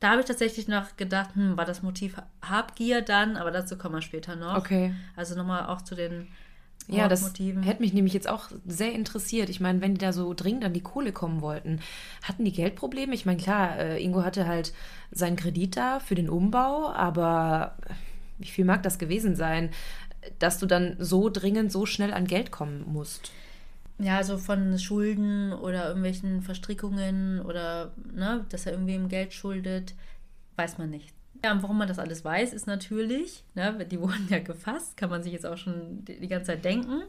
da 0.00 0.10
habe 0.10 0.20
ich 0.20 0.26
tatsächlich 0.26 0.68
noch 0.68 0.96
gedacht, 0.96 1.30
hm, 1.34 1.56
war 1.56 1.64
das 1.64 1.82
Motiv 1.82 2.16
Habgier 2.42 3.00
dann, 3.00 3.36
aber 3.36 3.50
dazu 3.50 3.78
kommen 3.78 3.94
wir 3.94 4.02
später 4.02 4.36
noch. 4.36 4.56
Okay. 4.56 4.94
Also 5.16 5.34
nochmal 5.34 5.66
auch 5.66 5.82
zu 5.82 5.94
den 5.94 6.28
Ja, 6.86 7.08
das 7.08 7.32
hätte 7.32 7.80
mich 7.80 7.94
nämlich 7.94 8.12
jetzt 8.12 8.28
auch 8.28 8.50
sehr 8.66 8.92
interessiert. 8.92 9.48
Ich 9.48 9.58
meine, 9.60 9.80
wenn 9.80 9.94
die 9.94 10.00
da 10.00 10.12
so 10.12 10.34
dringend 10.34 10.64
an 10.64 10.74
die 10.74 10.82
Kohle 10.82 11.12
kommen 11.12 11.40
wollten, 11.40 11.80
hatten 12.22 12.44
die 12.44 12.52
Geldprobleme? 12.52 13.14
Ich 13.14 13.24
meine, 13.24 13.40
klar, 13.40 13.78
äh, 13.78 14.02
Ingo 14.02 14.22
hatte 14.22 14.46
halt 14.46 14.74
seinen 15.10 15.36
Kredit 15.36 15.76
da 15.76 15.98
für 15.98 16.14
den 16.14 16.28
Umbau, 16.28 16.92
aber 16.92 17.76
wie 18.38 18.48
viel 18.48 18.64
mag 18.64 18.82
das 18.82 18.98
gewesen 18.98 19.36
sein, 19.36 19.70
dass 20.38 20.58
du 20.58 20.66
dann 20.66 20.96
so 20.98 21.28
dringend, 21.28 21.72
so 21.72 21.86
schnell 21.86 22.12
an 22.12 22.26
Geld 22.26 22.50
kommen 22.50 22.84
musst? 22.86 23.30
Ja, 23.98 24.22
so 24.22 24.36
von 24.36 24.78
Schulden 24.78 25.52
oder 25.52 25.86
irgendwelchen 25.86 26.42
Verstrickungen 26.42 27.40
oder 27.40 27.92
ne, 28.12 28.44
dass 28.50 28.66
er 28.66 28.72
irgendwem 28.72 29.08
Geld 29.08 29.32
schuldet, 29.32 29.94
weiß 30.56 30.78
man 30.78 30.90
nicht. 30.90 31.14
Ja, 31.44 31.52
und 31.52 31.62
warum 31.62 31.78
man 31.78 31.88
das 31.88 31.98
alles 31.98 32.24
weiß, 32.24 32.52
ist 32.52 32.66
natürlich, 32.66 33.44
ne, 33.54 33.86
die 33.90 34.00
wurden 34.00 34.26
ja 34.28 34.38
gefasst, 34.38 34.96
kann 34.96 35.10
man 35.10 35.22
sich 35.22 35.32
jetzt 35.32 35.46
auch 35.46 35.56
schon 35.56 36.04
die 36.04 36.28
ganze 36.28 36.52
Zeit 36.52 36.64
denken. 36.64 37.02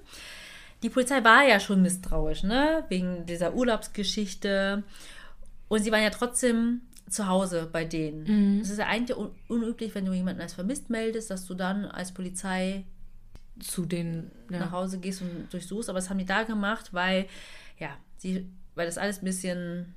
Die 0.84 0.90
Polizei 0.90 1.24
war 1.24 1.44
ja 1.44 1.60
schon 1.60 1.82
misstrauisch, 1.82 2.44
ne, 2.44 2.86
wegen 2.88 3.26
dieser 3.26 3.54
Urlaubsgeschichte. 3.54 4.84
Und 5.68 5.84
sie 5.84 5.92
waren 5.92 6.04
ja 6.04 6.12
trotzdem 6.12 6.82
zu 7.10 7.28
Hause 7.28 7.70
bei 7.72 7.86
denen. 7.86 8.60
Es 8.62 8.70
ist 8.70 8.78
ja 8.80 8.88
eigentlich 8.88 9.18
un 9.18 9.32
unüblich, 9.48 9.94
wenn 9.96 10.06
du 10.06 10.14
jemanden 10.14 10.42
als 10.42 10.54
vermisst 10.54 10.90
meldest, 10.90 11.30
dass 11.32 11.46
du 11.46 11.54
dann 11.54 11.86
als 11.86 12.12
Polizei 12.14 12.86
Zu 13.60 13.86
den. 13.86 14.32
nach 14.50 14.60
Ja. 14.60 14.72
Hause 14.72 15.00
gehst 15.00 15.22
und 15.22 15.52
durchsuchst, 15.52 15.90
aber 15.90 16.00
das 16.00 16.10
haben 16.10 16.18
die 16.20 16.26
da 16.26 16.44
gemacht, 16.44 16.94
weil, 16.94 17.26
ja, 17.80 17.90
sie, 18.18 18.46
weil 18.76 18.86
das 18.86 18.98
alles 18.98 19.22
ein 19.22 19.26
bisschen 19.26 19.96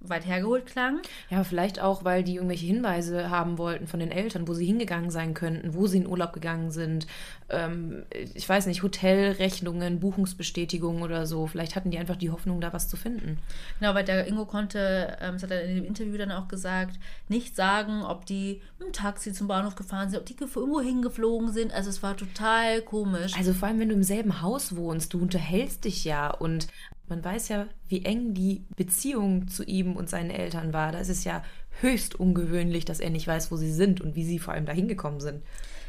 weit 0.00 0.26
hergeholt 0.26 0.66
klang. 0.66 1.00
ja, 1.30 1.44
vielleicht 1.44 1.80
auch, 1.80 2.04
weil 2.04 2.22
die 2.22 2.36
irgendwelche 2.36 2.66
Hinweise 2.66 3.30
haben 3.30 3.58
wollten 3.58 3.86
von 3.86 4.00
den 4.00 4.10
Eltern, 4.10 4.46
wo 4.46 4.54
sie 4.54 4.66
hingegangen 4.66 5.10
sein 5.10 5.34
könnten, 5.34 5.74
wo 5.74 5.86
sie 5.86 5.98
in 5.98 6.06
Urlaub 6.06 6.32
gegangen 6.32 6.70
sind. 6.70 7.06
Ähm, 7.48 8.04
ich 8.34 8.48
weiß 8.48 8.66
nicht, 8.66 8.82
Hotelrechnungen, 8.82 10.00
Buchungsbestätigungen 10.00 11.02
oder 11.02 11.26
so. 11.26 11.46
Vielleicht 11.46 11.76
hatten 11.76 11.90
die 11.90 11.98
einfach 11.98 12.16
die 12.16 12.30
Hoffnung, 12.30 12.60
da 12.60 12.72
was 12.72 12.88
zu 12.88 12.96
finden. 12.96 13.38
Genau, 13.80 13.94
weil 13.94 14.04
der 14.04 14.26
Ingo 14.26 14.44
konnte, 14.44 15.16
ähm, 15.20 15.34
das 15.34 15.44
hat 15.44 15.50
er 15.50 15.64
in 15.64 15.76
dem 15.76 15.84
Interview 15.84 16.16
dann 16.16 16.32
auch 16.32 16.48
gesagt, 16.48 16.98
nicht 17.28 17.56
sagen, 17.56 18.02
ob 18.02 18.26
die 18.26 18.60
mit 18.78 18.88
dem 18.88 18.92
Taxi 18.92 19.32
zum 19.32 19.48
Bahnhof 19.48 19.76
gefahren 19.76 20.10
sind, 20.10 20.18
ob 20.18 20.26
die 20.26 20.36
irgendwo 20.38 20.80
hingeflogen 20.80 21.52
sind. 21.52 21.72
Also 21.72 21.90
es 21.90 22.02
war 22.02 22.16
total 22.16 22.82
komisch. 22.82 23.34
Also 23.36 23.52
vor 23.52 23.68
allem, 23.68 23.80
wenn 23.80 23.88
du 23.88 23.94
im 23.94 24.02
selben 24.02 24.42
Haus 24.42 24.76
wohnst, 24.76 25.14
du 25.14 25.20
unterhältst 25.20 25.84
dich 25.84 26.04
ja 26.04 26.30
und 26.30 26.68
man 27.08 27.24
weiß 27.24 27.48
ja, 27.48 27.66
wie 27.88 28.04
eng 28.04 28.34
die 28.34 28.64
Beziehung 28.76 29.48
zu 29.48 29.64
ihm 29.64 29.96
und 29.96 30.08
seinen 30.10 30.30
Eltern 30.30 30.72
war. 30.72 30.92
Da 30.92 30.98
ist 30.98 31.08
es 31.08 31.24
ja 31.24 31.44
höchst 31.80 32.14
ungewöhnlich, 32.14 32.84
dass 32.84 33.00
er 33.00 33.10
nicht 33.10 33.26
weiß, 33.26 33.50
wo 33.50 33.56
sie 33.56 33.72
sind 33.72 34.00
und 34.00 34.14
wie 34.16 34.24
sie 34.24 34.38
vor 34.38 34.54
allem 34.54 34.66
da 34.66 34.72
hingekommen 34.72 35.20
sind. 35.20 35.42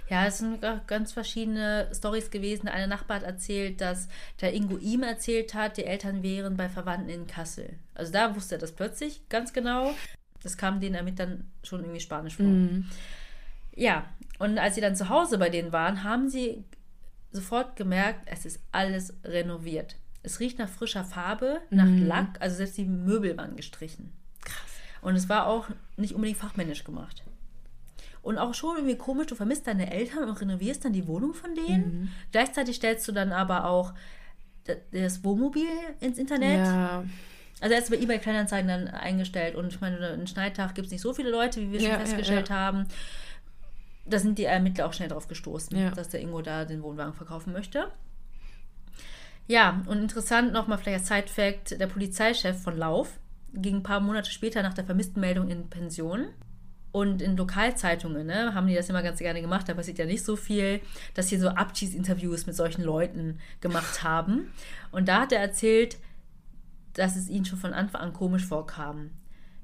Ja, 0.09 0.25
es 0.25 0.37
sind 0.37 0.61
ga- 0.61 0.81
ganz 0.87 1.11
verschiedene 1.11 1.89
Stories 1.93 2.31
gewesen. 2.31 2.67
Eine 2.69 2.87
Nachbar 2.87 3.17
hat 3.17 3.23
erzählt, 3.23 3.81
dass 3.81 4.07
der 4.39 4.53
Ingo 4.53 4.77
ihm 4.77 5.03
erzählt 5.03 5.53
hat, 5.53 5.75
die 5.77 5.83
Eltern 5.83 6.23
wären 6.23 6.55
bei 6.55 6.69
Verwandten 6.69 7.09
in 7.09 7.27
Kassel. 7.27 7.73
Also 7.93 8.13
da 8.13 8.35
wusste 8.35 8.55
er 8.55 8.59
das 8.59 8.71
plötzlich 8.71 9.27
ganz 9.27 9.51
genau. 9.51 9.93
Das 10.43 10.55
kam 10.55 10.79
denen 10.79 10.95
damit 10.95 11.19
dann 11.19 11.51
schon 11.63 11.81
irgendwie 11.81 11.99
spanisch 11.99 12.35
vor. 12.37 12.45
Ja, 13.75 14.05
und 14.39 14.57
als 14.57 14.75
sie 14.75 14.81
dann 14.81 14.95
zu 14.95 15.09
Hause 15.09 15.37
bei 15.37 15.49
denen 15.49 15.71
waren, 15.73 16.03
haben 16.03 16.29
sie 16.29 16.63
sofort 17.31 17.75
gemerkt, 17.75 18.21
es 18.25 18.45
ist 18.45 18.61
alles 18.71 19.13
renoviert. 19.23 19.95
Es 20.27 20.41
riecht 20.41 20.59
nach 20.59 20.67
frischer 20.67 21.05
Farbe, 21.05 21.61
nach 21.69 21.87
Lack, 21.89 22.41
also 22.41 22.57
selbst 22.57 22.77
die 22.77 22.83
Möbel 22.83 23.37
waren 23.37 23.55
gestrichen. 23.55 24.11
Krass. 24.43 24.69
Und 25.01 25.15
es 25.15 25.29
war 25.29 25.47
auch 25.47 25.67
nicht 25.95 26.13
unbedingt 26.13 26.37
fachmännisch 26.37 26.83
gemacht. 26.83 27.23
Und 28.21 28.37
auch 28.37 28.53
schon 28.53 28.75
irgendwie 28.75 28.97
komisch, 28.97 29.27
du 29.27 29.35
vermisst 29.35 29.67
deine 29.67 29.89
Eltern 29.89 30.27
und 30.27 30.41
renovierst 30.41 30.83
dann 30.83 30.91
die 30.91 31.07
Wohnung 31.07 31.33
von 31.33 31.55
denen. 31.55 32.01
Mhm. 32.01 32.09
Gleichzeitig 32.33 32.75
stellst 32.75 33.07
du 33.07 33.13
dann 33.13 33.31
aber 33.31 33.65
auch 33.69 33.93
das 34.91 35.23
Wohnmobil 35.23 35.69
ins 36.01 36.17
Internet. 36.17 36.65
Ja. 36.67 37.05
Also 37.61 37.73
er 37.73 37.79
ist 37.81 37.89
bei 37.89 37.95
eBay 37.97 38.19
Kleinanzeigen 38.19 38.67
dann 38.67 38.87
eingestellt 38.89 39.55
und 39.55 39.67
ich 39.67 39.79
meine, 39.79 39.97
einen 40.09 40.27
Schneidtag 40.27 40.75
gibt 40.75 40.87
es 40.87 40.91
nicht 40.91 41.01
so 41.01 41.13
viele 41.13 41.31
Leute, 41.31 41.61
wie 41.61 41.71
wir 41.71 41.79
schon 41.79 41.89
Ja, 41.89 41.95
ja, 41.95 41.99
festgestellt 42.01 42.49
ja. 42.49 42.55
haben. 42.55 42.85
Da 44.05 44.19
sind 44.19 44.37
die 44.37 44.43
Ermittler 44.43 44.87
auch 44.87 44.93
schnell 44.93 45.07
drauf 45.09 45.29
gestoßen, 45.29 45.77
Ja. 45.77 45.91
dass 45.91 46.09
der 46.09 46.19
Ingo 46.19 46.41
da 46.41 46.65
den 46.65 46.83
Wohnwagen 46.83 47.13
verkaufen 47.13 47.53
möchte. 47.53 47.87
Ja, 49.47 49.81
und 49.87 49.99
interessant 50.01 50.51
nochmal 50.51 50.77
vielleicht 50.77 50.99
als 50.99 51.07
Side-Fact, 51.07 51.79
der 51.79 51.87
Polizeichef 51.87 52.61
von 52.61 52.77
Lauf 52.77 53.19
ging 53.53 53.77
ein 53.77 53.83
paar 53.83 54.01
Monate 54.01 54.29
später 54.29 54.61
nach 54.61 54.73
der 54.73 54.83
vermissten 54.83 55.21
Meldung 55.21 55.49
in 55.49 55.69
Pension. 55.69 56.27
Und 56.91 57.21
in 57.21 57.37
Lokalzeitungen 57.37 58.25
ne, 58.25 58.53
haben 58.53 58.67
die 58.67 58.73
das 58.73 58.89
immer 58.89 59.03
ganz 59.03 59.19
gerne 59.19 59.41
gemacht, 59.41 59.69
da 59.69 59.73
passiert 59.73 59.99
ja 59.99 60.05
nicht 60.05 60.23
so 60.23 60.35
viel, 60.35 60.81
dass 61.13 61.27
sie 61.27 61.37
so 61.37 61.49
Abschiedsinterviews 61.49 62.45
mit 62.47 62.55
solchen 62.55 62.81
Leuten 62.81 63.39
gemacht 63.61 64.03
haben. 64.03 64.51
Und 64.91 65.07
da 65.07 65.21
hat 65.21 65.31
er 65.31 65.39
erzählt, 65.39 65.97
dass 66.93 67.15
es 67.15 67.29
ihnen 67.29 67.45
schon 67.45 67.59
von 67.59 67.73
Anfang 67.73 68.01
an 68.01 68.13
komisch 68.13 68.45
vorkam. 68.45 69.11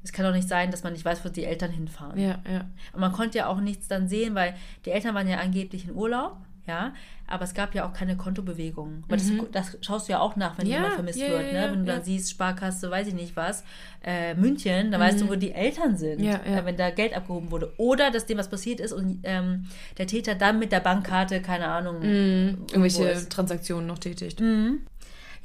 Es 0.04 0.12
kann 0.12 0.26
doch 0.26 0.34
nicht 0.34 0.50
sein, 0.50 0.70
dass 0.70 0.84
man 0.84 0.94
nicht 0.94 1.06
weiß, 1.06 1.24
wo 1.24 1.30
die 1.30 1.46
Eltern 1.46 1.72
hinfahren. 1.72 2.20
Ja, 2.20 2.40
ja. 2.48 2.70
Und 2.92 3.00
man 3.00 3.14
konnte 3.14 3.38
ja 3.40 3.48
auch 3.48 3.62
nichts 3.62 3.88
dann 3.88 4.10
sehen, 4.10 4.36
weil 4.36 4.54
die 4.86 4.92
Eltern 4.92 5.16
waren 5.16 5.28
ja 5.28 5.38
angeblich 5.38 5.86
in 5.86 5.96
Urlaub, 5.96 6.38
ja, 6.68 6.94
aber 7.28 7.44
es 7.44 7.54
gab 7.54 7.76
ja 7.76 7.86
auch 7.86 7.94
keine 7.94 8.16
Kontobewegungen. 8.16 9.04
Aber 9.08 9.18
das, 9.18 9.32
das 9.52 9.78
schaust 9.82 10.08
du 10.08 10.14
ja 10.14 10.20
auch 10.20 10.36
nach, 10.36 10.58
wenn 10.58 10.66
Mhm. 10.66 10.72
Ja, 10.72 10.78
jemand 10.78 10.94
vermisst 10.94 11.20
ja, 11.20 11.28
wird, 11.30 11.52
ja, 11.52 11.62
ne? 11.68 11.72
Wenn 11.74 11.80
du 11.86 11.92
dann 11.92 12.04
siehst, 12.04 12.32
Sparkasse, 12.32 12.90
weiß 12.90 13.08
ich 13.08 13.14
nicht 13.14 13.36
was, 13.36 13.64
äh, 14.04 14.34
München, 14.36 14.92
dann 14.92 15.02
weißt 15.02 15.22
du, 15.22 15.30
wo 15.30 15.36
die 15.36 15.52
Eltern 15.52 15.98
sind, 15.98 16.22
Mhm. 16.22 16.28
Äh, 16.28 16.66
wenn 16.66 16.78
da 16.78 16.90
Geld 16.92 17.14
abgehoben 17.16 17.52
wurde. 17.52 17.74
Oder 17.78 18.12
dass 18.12 18.26
dem 18.26 18.38
was 18.38 18.50
passiert 18.50 18.80
ist 18.80 18.94
und 18.94 19.20
ähm, 19.24 19.66
der 19.98 20.08
Täter 20.08 20.36
dann 20.36 20.60
mit 20.60 20.72
der 20.72 20.80
Bankkarte, 20.80 21.42
keine 21.42 21.68
Ahnung, 21.68 22.00
Mhm. 22.00 22.58
Irgendwelche 22.72 23.10
ist. 23.10 23.32
Transaktionen 23.32 23.88
noch 23.88 24.00
tätigt. 24.00 24.42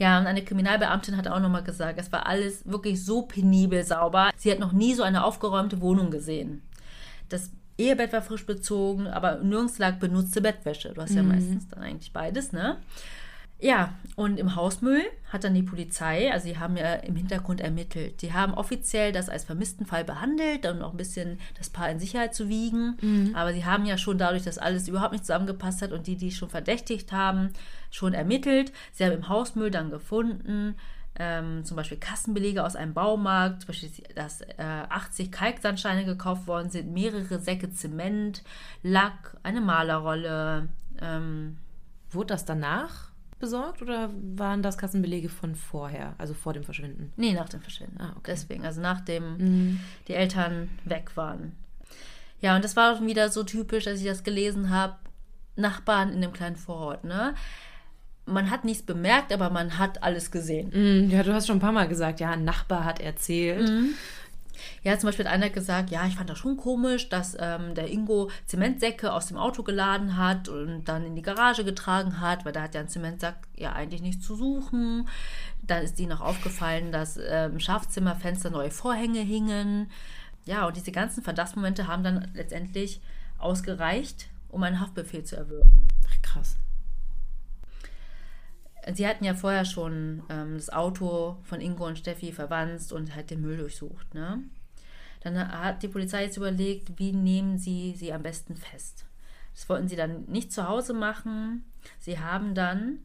Ja, 0.00 0.20
und 0.20 0.26
eine 0.28 0.44
Kriminalbeamtin 0.44 1.16
hat 1.16 1.26
auch 1.26 1.40
nochmal 1.40 1.64
gesagt, 1.64 1.98
es 1.98 2.12
war 2.12 2.26
alles 2.26 2.62
wirklich 2.70 3.04
so 3.04 3.22
penibel 3.22 3.82
sauber. 3.82 4.30
Sie 4.36 4.52
hat 4.52 4.60
noch 4.60 4.70
nie 4.72 4.94
so 4.94 5.02
eine 5.02 5.24
aufgeräumte 5.24 5.80
Wohnung 5.80 6.10
gesehen. 6.12 6.62
Das 7.28 7.50
Ehebett 7.78 8.12
war 8.12 8.22
frisch 8.22 8.44
bezogen, 8.44 9.06
aber 9.06 9.36
nirgends 9.36 9.78
lag 9.78 9.98
benutzte 9.98 10.40
Bettwäsche. 10.40 10.92
Du 10.92 11.00
hast 11.00 11.14
ja 11.14 11.22
meistens 11.22 11.68
dann 11.68 11.82
eigentlich 11.82 12.12
beides, 12.12 12.52
ne? 12.52 12.76
Ja, 13.60 13.94
und 14.14 14.38
im 14.38 14.54
Hausmüll 14.54 15.02
hat 15.32 15.42
dann 15.42 15.54
die 15.54 15.64
Polizei, 15.64 16.32
also 16.32 16.46
die 16.46 16.58
haben 16.58 16.76
ja 16.76 16.94
im 16.94 17.16
Hintergrund 17.16 17.60
ermittelt. 17.60 18.22
Die 18.22 18.32
haben 18.32 18.54
offiziell 18.54 19.10
das 19.10 19.28
als 19.28 19.42
vermissten 19.44 19.84
Fall 19.84 20.04
behandelt 20.04 20.64
und 20.66 20.80
auch 20.80 20.92
ein 20.92 20.96
bisschen 20.96 21.40
das 21.56 21.68
Paar 21.68 21.90
in 21.90 21.98
Sicherheit 21.98 22.36
zu 22.36 22.48
wiegen. 22.48 22.96
Aber 23.34 23.52
sie 23.52 23.64
haben 23.64 23.84
ja 23.84 23.98
schon 23.98 24.16
dadurch, 24.16 24.44
dass 24.44 24.58
alles 24.58 24.86
überhaupt 24.86 25.12
nicht 25.12 25.24
zusammengepasst 25.24 25.82
hat 25.82 25.90
und 25.90 26.06
die, 26.06 26.14
die 26.14 26.30
schon 26.30 26.50
verdächtigt 26.50 27.10
haben, 27.10 27.50
schon 27.90 28.14
ermittelt. 28.14 28.72
Sie 28.92 29.04
haben 29.04 29.12
im 29.12 29.28
Hausmüll 29.28 29.72
dann 29.72 29.90
gefunden, 29.90 30.76
ähm, 31.18 31.64
zum 31.64 31.76
Beispiel 31.76 31.98
Kassenbelege 31.98 32.64
aus 32.64 32.76
einem 32.76 32.94
Baumarkt, 32.94 33.62
zum 33.62 33.68
Beispiel, 33.68 33.90
dass 34.14 34.40
äh, 34.42 34.54
80 34.58 35.32
Kalksandsteine 35.32 36.04
gekauft 36.04 36.46
worden 36.46 36.70
sind, 36.70 36.92
mehrere 36.92 37.38
Säcke 37.40 37.70
Zement, 37.72 38.42
Lack, 38.82 39.36
eine 39.42 39.60
Malerrolle, 39.60 40.68
ähm, 41.00 41.56
Wurde 42.10 42.28
das 42.28 42.44
danach 42.44 43.10
besorgt 43.38 43.82
oder 43.82 44.10
waren 44.34 44.62
das 44.62 44.78
Kassenbelege 44.78 45.28
von 45.28 45.54
vorher, 45.54 46.14
also 46.18 46.34
vor 46.34 46.54
dem 46.54 46.64
Verschwinden? 46.64 47.12
Nee, 47.16 47.34
nach 47.34 47.48
dem 47.48 47.60
Verschwinden. 47.60 48.00
Ah, 48.00 48.12
okay. 48.16 48.32
Deswegen, 48.32 48.64
also 48.64 48.80
nachdem 48.80 49.78
die 50.08 50.14
Eltern 50.14 50.70
weg 50.84 51.16
waren. 51.16 51.52
Ja, 52.40 52.56
und 52.56 52.64
das 52.64 52.76
war 52.76 52.94
auch 52.94 53.00
wieder 53.02 53.28
so 53.28 53.44
typisch, 53.44 53.86
als 53.86 54.00
ich 54.00 54.06
das 54.06 54.24
gelesen 54.24 54.70
habe. 54.70 54.96
Nachbarn 55.56 56.12
in 56.12 56.20
dem 56.20 56.32
kleinen 56.32 56.54
Vorort, 56.54 57.02
ne? 57.02 57.34
Man 58.28 58.50
hat 58.50 58.64
nichts 58.64 58.84
bemerkt, 58.84 59.32
aber 59.32 59.50
man 59.50 59.78
hat 59.78 60.02
alles 60.02 60.30
gesehen. 60.30 60.70
Mhm, 60.72 61.10
Ja, 61.10 61.22
du 61.22 61.32
hast 61.32 61.46
schon 61.46 61.56
ein 61.56 61.60
paar 61.60 61.72
Mal 61.72 61.88
gesagt, 61.88 62.20
ja, 62.20 62.30
ein 62.30 62.44
Nachbar 62.44 62.84
hat 62.84 63.00
erzählt. 63.00 63.68
Ja, 64.82 64.98
zum 64.98 65.08
Beispiel 65.08 65.24
hat 65.26 65.32
einer 65.32 65.50
gesagt, 65.50 65.90
ja, 65.90 66.04
ich 66.06 66.16
fand 66.16 66.28
das 66.30 66.38
schon 66.38 66.56
komisch, 66.56 67.08
dass 67.08 67.36
ähm, 67.38 67.74
der 67.74 67.90
Ingo 67.90 68.30
Zementsäcke 68.46 69.12
aus 69.12 69.26
dem 69.26 69.36
Auto 69.36 69.62
geladen 69.62 70.16
hat 70.16 70.48
und 70.48 70.84
dann 70.84 71.04
in 71.04 71.14
die 71.14 71.22
Garage 71.22 71.64
getragen 71.64 72.20
hat, 72.20 72.44
weil 72.44 72.52
da 72.52 72.62
hat 72.62 72.74
ja 72.74 72.80
ein 72.80 72.88
Zementsack 72.88 73.36
ja 73.56 73.72
eigentlich 73.72 74.02
nichts 74.02 74.26
zu 74.26 74.34
suchen. 74.34 75.08
Dann 75.62 75.82
ist 75.84 75.98
ihnen 76.00 76.08
noch 76.10 76.20
aufgefallen, 76.20 76.90
dass 76.92 77.18
ähm, 77.18 77.52
im 77.52 77.60
Schlafzimmerfenster 77.60 78.50
neue 78.50 78.70
Vorhänge 78.70 79.20
hingen. 79.20 79.90
Ja, 80.44 80.66
und 80.66 80.76
diese 80.76 80.92
ganzen 80.92 81.22
Verdachtsmomente 81.22 81.86
haben 81.86 82.02
dann 82.02 82.28
letztendlich 82.34 83.00
ausgereicht, 83.38 84.28
um 84.48 84.62
einen 84.62 84.80
Haftbefehl 84.80 85.22
zu 85.24 85.36
erwirken. 85.36 85.88
Ach, 86.08 86.22
krass. 86.22 86.56
Sie 88.94 89.06
hatten 89.06 89.24
ja 89.24 89.34
vorher 89.34 89.64
schon 89.64 90.22
ähm, 90.28 90.54
das 90.54 90.70
Auto 90.70 91.36
von 91.42 91.60
Ingo 91.60 91.86
und 91.86 91.98
Steffi 91.98 92.32
verwandt 92.32 92.92
und 92.92 93.14
halt 93.14 93.30
den 93.30 93.40
Müll 93.40 93.58
durchsucht. 93.58 94.14
Ne? 94.14 94.42
Dann 95.20 95.36
hat 95.36 95.82
die 95.82 95.88
Polizei 95.88 96.24
jetzt 96.24 96.36
überlegt, 96.36 96.98
wie 96.98 97.12
nehmen 97.12 97.58
sie 97.58 97.94
sie 97.96 98.12
am 98.12 98.22
besten 98.22 98.56
fest. 98.56 99.04
Das 99.54 99.68
wollten 99.68 99.88
sie 99.88 99.96
dann 99.96 100.24
nicht 100.26 100.52
zu 100.52 100.68
Hause 100.68 100.94
machen. 100.94 101.64
Sie 101.98 102.18
haben 102.20 102.54
dann 102.54 102.98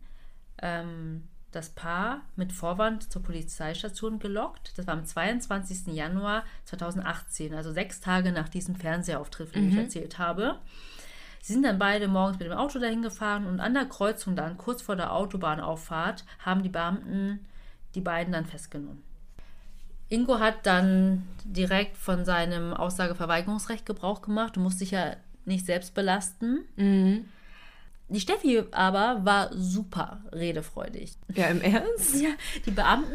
ähm, 0.62 1.24
das 1.52 1.70
Paar 1.70 2.22
mit 2.36 2.52
Vorwand 2.52 3.12
zur 3.12 3.24
Polizeistation 3.24 4.20
gelockt. 4.20 4.78
Das 4.78 4.88
war 4.88 4.94
am 4.94 5.06
22. 5.06 5.88
Januar 5.88 6.44
2018, 6.66 7.54
also 7.54 7.72
sechs 7.72 8.02
Tage 8.02 8.32
nach 8.32 8.50
diesem 8.50 8.76
Fernsehauftritt, 8.76 9.50
von 9.50 9.62
dem 9.62 9.70
ich 9.70 9.78
erzählt 9.78 10.20
habe. 10.20 10.60
Sie 11.46 11.52
sind 11.52 11.64
dann 11.64 11.78
beide 11.78 12.08
morgens 12.08 12.40
mit 12.40 12.48
dem 12.48 12.58
Auto 12.58 12.80
dahin 12.80 13.02
gefahren 13.02 13.46
und 13.48 13.60
an 13.60 13.74
der 13.74 13.84
Kreuzung 13.84 14.38
dann, 14.38 14.58
kurz 14.58 14.82
vor 14.82 14.96
der 14.96 15.12
Autobahnauffahrt, 15.12 16.24
haben 16.40 16.64
die 16.64 16.70
Beamten 16.70 17.46
die 17.96 18.00
beiden 18.00 18.32
dann 18.32 18.46
festgenommen. 18.46 19.04
Ingo 20.08 20.40
hat 20.40 20.66
dann 20.66 21.28
direkt 21.44 21.98
von 21.98 22.24
seinem 22.24 22.74
Aussageverweigerungsrecht 22.74 23.86
Gebrauch 23.86 24.22
gemacht. 24.22 24.56
Du 24.56 24.62
musst 24.62 24.80
dich 24.80 24.92
ja 24.92 25.18
nicht 25.44 25.66
selbst 25.66 25.94
belasten. 25.94 26.64
Die 28.14 28.20
Steffi 28.20 28.64
aber 28.72 29.26
war 29.26 29.50
super 29.54 30.22
redefreudig. 30.32 31.18
Ja, 31.34 31.48
im 31.48 31.62
Ernst? 31.62 32.22
Ja, 32.22 32.30
die 32.66 32.72
Beamten, 32.72 33.12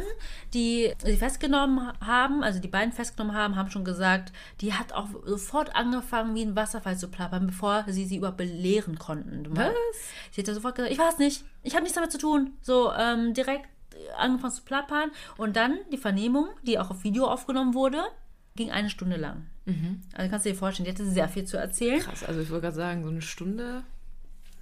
die 0.54 0.92
sie 1.04 1.16
festgenommen 1.16 1.92
haben, 2.04 2.42
also 2.42 2.58
die 2.58 2.68
beiden 2.68 2.92
festgenommen 2.92 3.36
haben, 3.36 3.56
haben 3.56 3.70
schon 3.70 3.84
gesagt, 3.84 4.32
die 4.60 4.74
hat 4.74 4.92
auch 4.92 5.08
sofort 5.24 5.74
angefangen, 5.76 6.34
wie 6.34 6.42
ein 6.42 6.56
Wasserfall 6.56 6.98
zu 6.98 7.08
plappern, 7.08 7.46
bevor 7.46 7.84
sie 7.88 8.04
sie 8.04 8.16
überhaupt 8.16 8.38
belehren 8.38 8.98
konnten. 8.98 9.48
Meinst- 9.52 9.74
Sie 10.32 10.40
hat 10.40 10.48
ja 10.48 10.54
sofort 10.54 10.74
gesagt, 10.74 10.92
ich 10.92 10.98
weiß 10.98 11.18
nicht, 11.18 11.44
ich 11.62 11.72
habe 11.74 11.82
nichts 11.82 11.94
damit 11.94 12.12
zu 12.12 12.18
tun. 12.18 12.52
So 12.60 12.92
ähm, 12.92 13.34
direkt 13.34 13.66
angefangen 14.16 14.52
zu 14.52 14.62
plappern. 14.62 15.10
Und 15.36 15.56
dann 15.56 15.78
die 15.92 15.96
Vernehmung, 15.98 16.48
die 16.64 16.78
auch 16.78 16.90
auf 16.90 17.04
Video 17.04 17.26
aufgenommen 17.26 17.74
wurde, 17.74 18.02
ging 18.56 18.70
eine 18.70 18.90
Stunde 18.90 19.16
lang. 19.16 19.46
Also 20.14 20.30
kannst 20.30 20.46
du 20.46 20.50
dir 20.50 20.56
vorstellen, 20.56 20.86
die 20.86 20.90
hatte 20.92 21.04
sehr 21.08 21.28
viel 21.28 21.44
zu 21.44 21.56
erzählen. 21.58 22.00
Krass, 22.00 22.24
also 22.24 22.40
ich 22.40 22.50
wollte 22.50 22.62
gerade 22.62 22.76
sagen, 22.76 23.02
so 23.04 23.10
eine 23.10 23.22
Stunde. 23.22 23.82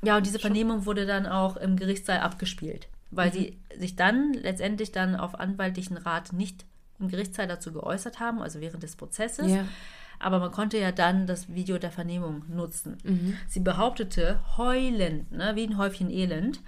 Ja, 0.03 0.17
und 0.17 0.27
diese 0.27 0.39
Vernehmung 0.39 0.87
wurde 0.87 1.07
dann 1.07 1.27
auch 1.27 1.57
im 1.57 1.77
Gerichtssaal 1.77 2.21
abgespielt, 2.21 2.89
weil 3.11 3.33
sie 3.33 3.57
sich 3.79 3.97
dann 3.97 4.33
letztendlich 4.35 4.93
dann 4.93 5.17
auf 5.17 5.39
anwaltlichen 5.39 5.97
Rat 5.97 6.33
nicht 6.33 6.65
im 6.99 7.09
Gerichtssaal 7.09 7.47
dazu 7.47 7.73
geäußert 7.73 8.21
haben, 8.21 8.41
also 8.41 8.61
während 8.61 8.83
des 8.83 8.97
Prozesses. 8.97 9.51
Ja. 9.51 9.65
Aber 10.19 10.39
man 10.39 10.51
konnte 10.51 10.79
ja 10.79 10.93
dann 10.93 11.27
das 11.27 11.55
Video 11.55 11.77
der 11.77 11.91
Vernehmung 11.91 12.45
nutzen. 12.49 12.97
Sie 13.49 13.61
behauptete 13.61 14.41
heulend, 14.57 15.31
ne, 15.31 15.53
wie 15.57 15.67
ein 15.67 15.77
Häufchen 15.77 16.11
Elend, 16.11 16.63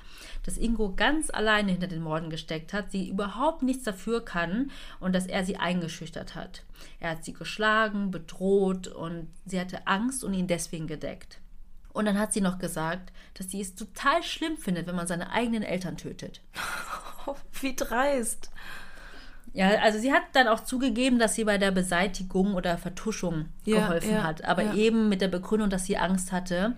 dass 0.45 0.59
Ingo 0.59 0.93
ganz 0.95 1.31
alleine 1.31 1.73
hinter 1.73 1.87
den 1.87 2.03
Morden 2.03 2.29
gesteckt 2.29 2.75
hat, 2.75 2.91
sie 2.91 3.09
überhaupt 3.09 3.63
nichts 3.63 3.85
dafür 3.85 4.23
kann 4.23 4.71
und 5.01 5.15
dass 5.15 5.27
er 5.27 5.47
sie 5.47 5.57
eingeschüchtert 5.57 6.35
hat. 6.35 6.63
Er 7.01 7.13
hat 7.13 7.25
sie 7.25 7.33
geschlagen, 7.33 8.11
bedroht 8.11 8.87
und 8.87 9.29
sie 9.47 9.59
hatte 9.59 9.87
Angst 9.87 10.25
und 10.25 10.35
ihn 10.35 10.47
deswegen 10.47 10.87
gedeckt. 10.87 11.41
Und 11.99 12.05
dann 12.05 12.17
hat 12.17 12.33
sie 12.33 12.41
noch 12.41 12.61
gesagt, 12.61 13.13
dass 13.35 13.51
sie 13.51 13.61
es 13.61 13.75
total 13.75 14.23
schlimm 14.23 14.57
findet, 14.57 14.87
wenn 14.87 14.95
man 14.95 15.09
seine 15.09 15.33
eigenen 15.33 15.65
Eltern 15.65 15.97
tötet. 15.97 16.41
Wie 17.61 17.75
dreist. 17.75 18.53
Ja, 19.53 19.71
also 19.81 19.99
sie 19.99 20.13
hat 20.13 20.23
dann 20.35 20.47
auch 20.47 20.61
zugegeben, 20.61 21.19
dass 21.19 21.35
sie 21.35 21.43
bei 21.43 21.59
der 21.59 21.73
Beseitigung 21.73 22.55
oder 22.55 22.79
Vertuschung 22.79 23.47
Ja, 23.65 23.81
geholfen 23.81 24.13
ja, 24.13 24.23
hat, 24.23 24.45
aber 24.45 24.63
ja. 24.63 24.75
eben 24.75 25.09
mit 25.09 25.21
der 25.21 25.27
Begründung, 25.27 25.71
dass 25.71 25.87
sie 25.87 25.99
Angst 25.99 26.31
hatte, 26.31 26.77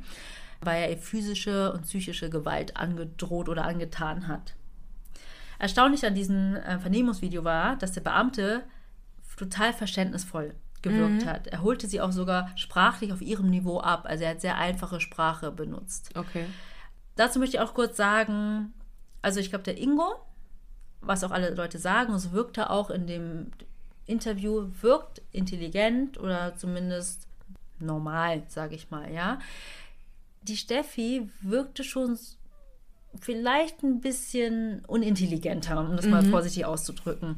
weil 0.63 0.85
er 0.85 0.91
ihr 0.91 0.97
physische 0.97 1.71
und 1.75 1.83
psychische 1.83 2.31
Gewalt 2.31 2.79
angedroht 2.79 3.51
oder 3.51 3.67
angetan 3.67 4.27
hat. 4.27 4.55
Erstaunlich 5.59 6.07
an 6.07 6.15
diesem 6.15 6.57
äh, 6.57 6.79
Vernehmungsvideo 6.79 7.45
war, 7.45 7.77
dass 7.77 7.93
der 7.93 8.01
Beamte 8.01 8.63
total 9.37 9.75
verständnisvoll 9.75 10.55
gewirkt 10.83 11.25
Mhm. 11.25 11.29
hat. 11.29 11.47
Er 11.49 11.63
holte 11.63 11.87
sie 11.87 12.01
auch 12.01 12.13
sogar 12.13 12.51
sprachlich 12.57 13.13
auf 13.13 13.21
ihrem 13.21 13.51
Niveau 13.51 13.81
ab. 13.81 14.05
Also 14.07 14.25
er 14.25 14.31
hat 14.31 14.41
sehr 14.41 14.57
einfache 14.59 15.01
Sprache 15.01 15.51
benutzt. 15.53 16.11
Okay. 16.15 16.47
Dazu 17.17 17.39
möchte 17.39 17.57
ich 17.57 17.61
auch 17.63 17.75
kurz 17.75 17.97
sagen, 17.97 18.73
also 19.23 19.41
ich 19.41 19.51
glaube, 19.51 19.65
der 19.65 19.79
Ingo, 19.79 20.15
was 21.03 21.23
auch 21.25 21.31
alle 21.31 21.51
Leute 21.55 21.79
sagen, 21.79 22.13
und 22.13 22.19
so 22.19 22.33
wirkt 22.33 22.57
er 22.59 22.71
auch 22.71 22.91
in 22.91 23.07
dem 23.07 23.51
Interview, 24.07 24.69
wirkt 24.81 25.21
intelligent 25.33 26.19
oder 26.19 26.57
zumindest 26.57 27.27
normal, 27.79 28.43
sage 28.49 28.75
ich 28.75 28.91
mal, 28.91 29.13
ja. 29.13 29.39
Die 30.43 30.57
Steffi 30.57 31.29
wirkte 31.43 31.85
schon 31.85 32.19
vielleicht 33.21 33.83
ein 33.83 34.01
bisschen 34.01 34.85
unintelligenter, 34.87 35.81
um 35.81 35.97
das 35.97 36.07
mal 36.07 36.23
Mhm. 36.23 36.31
vorsichtig 36.31 36.65
auszudrücken. 36.65 37.37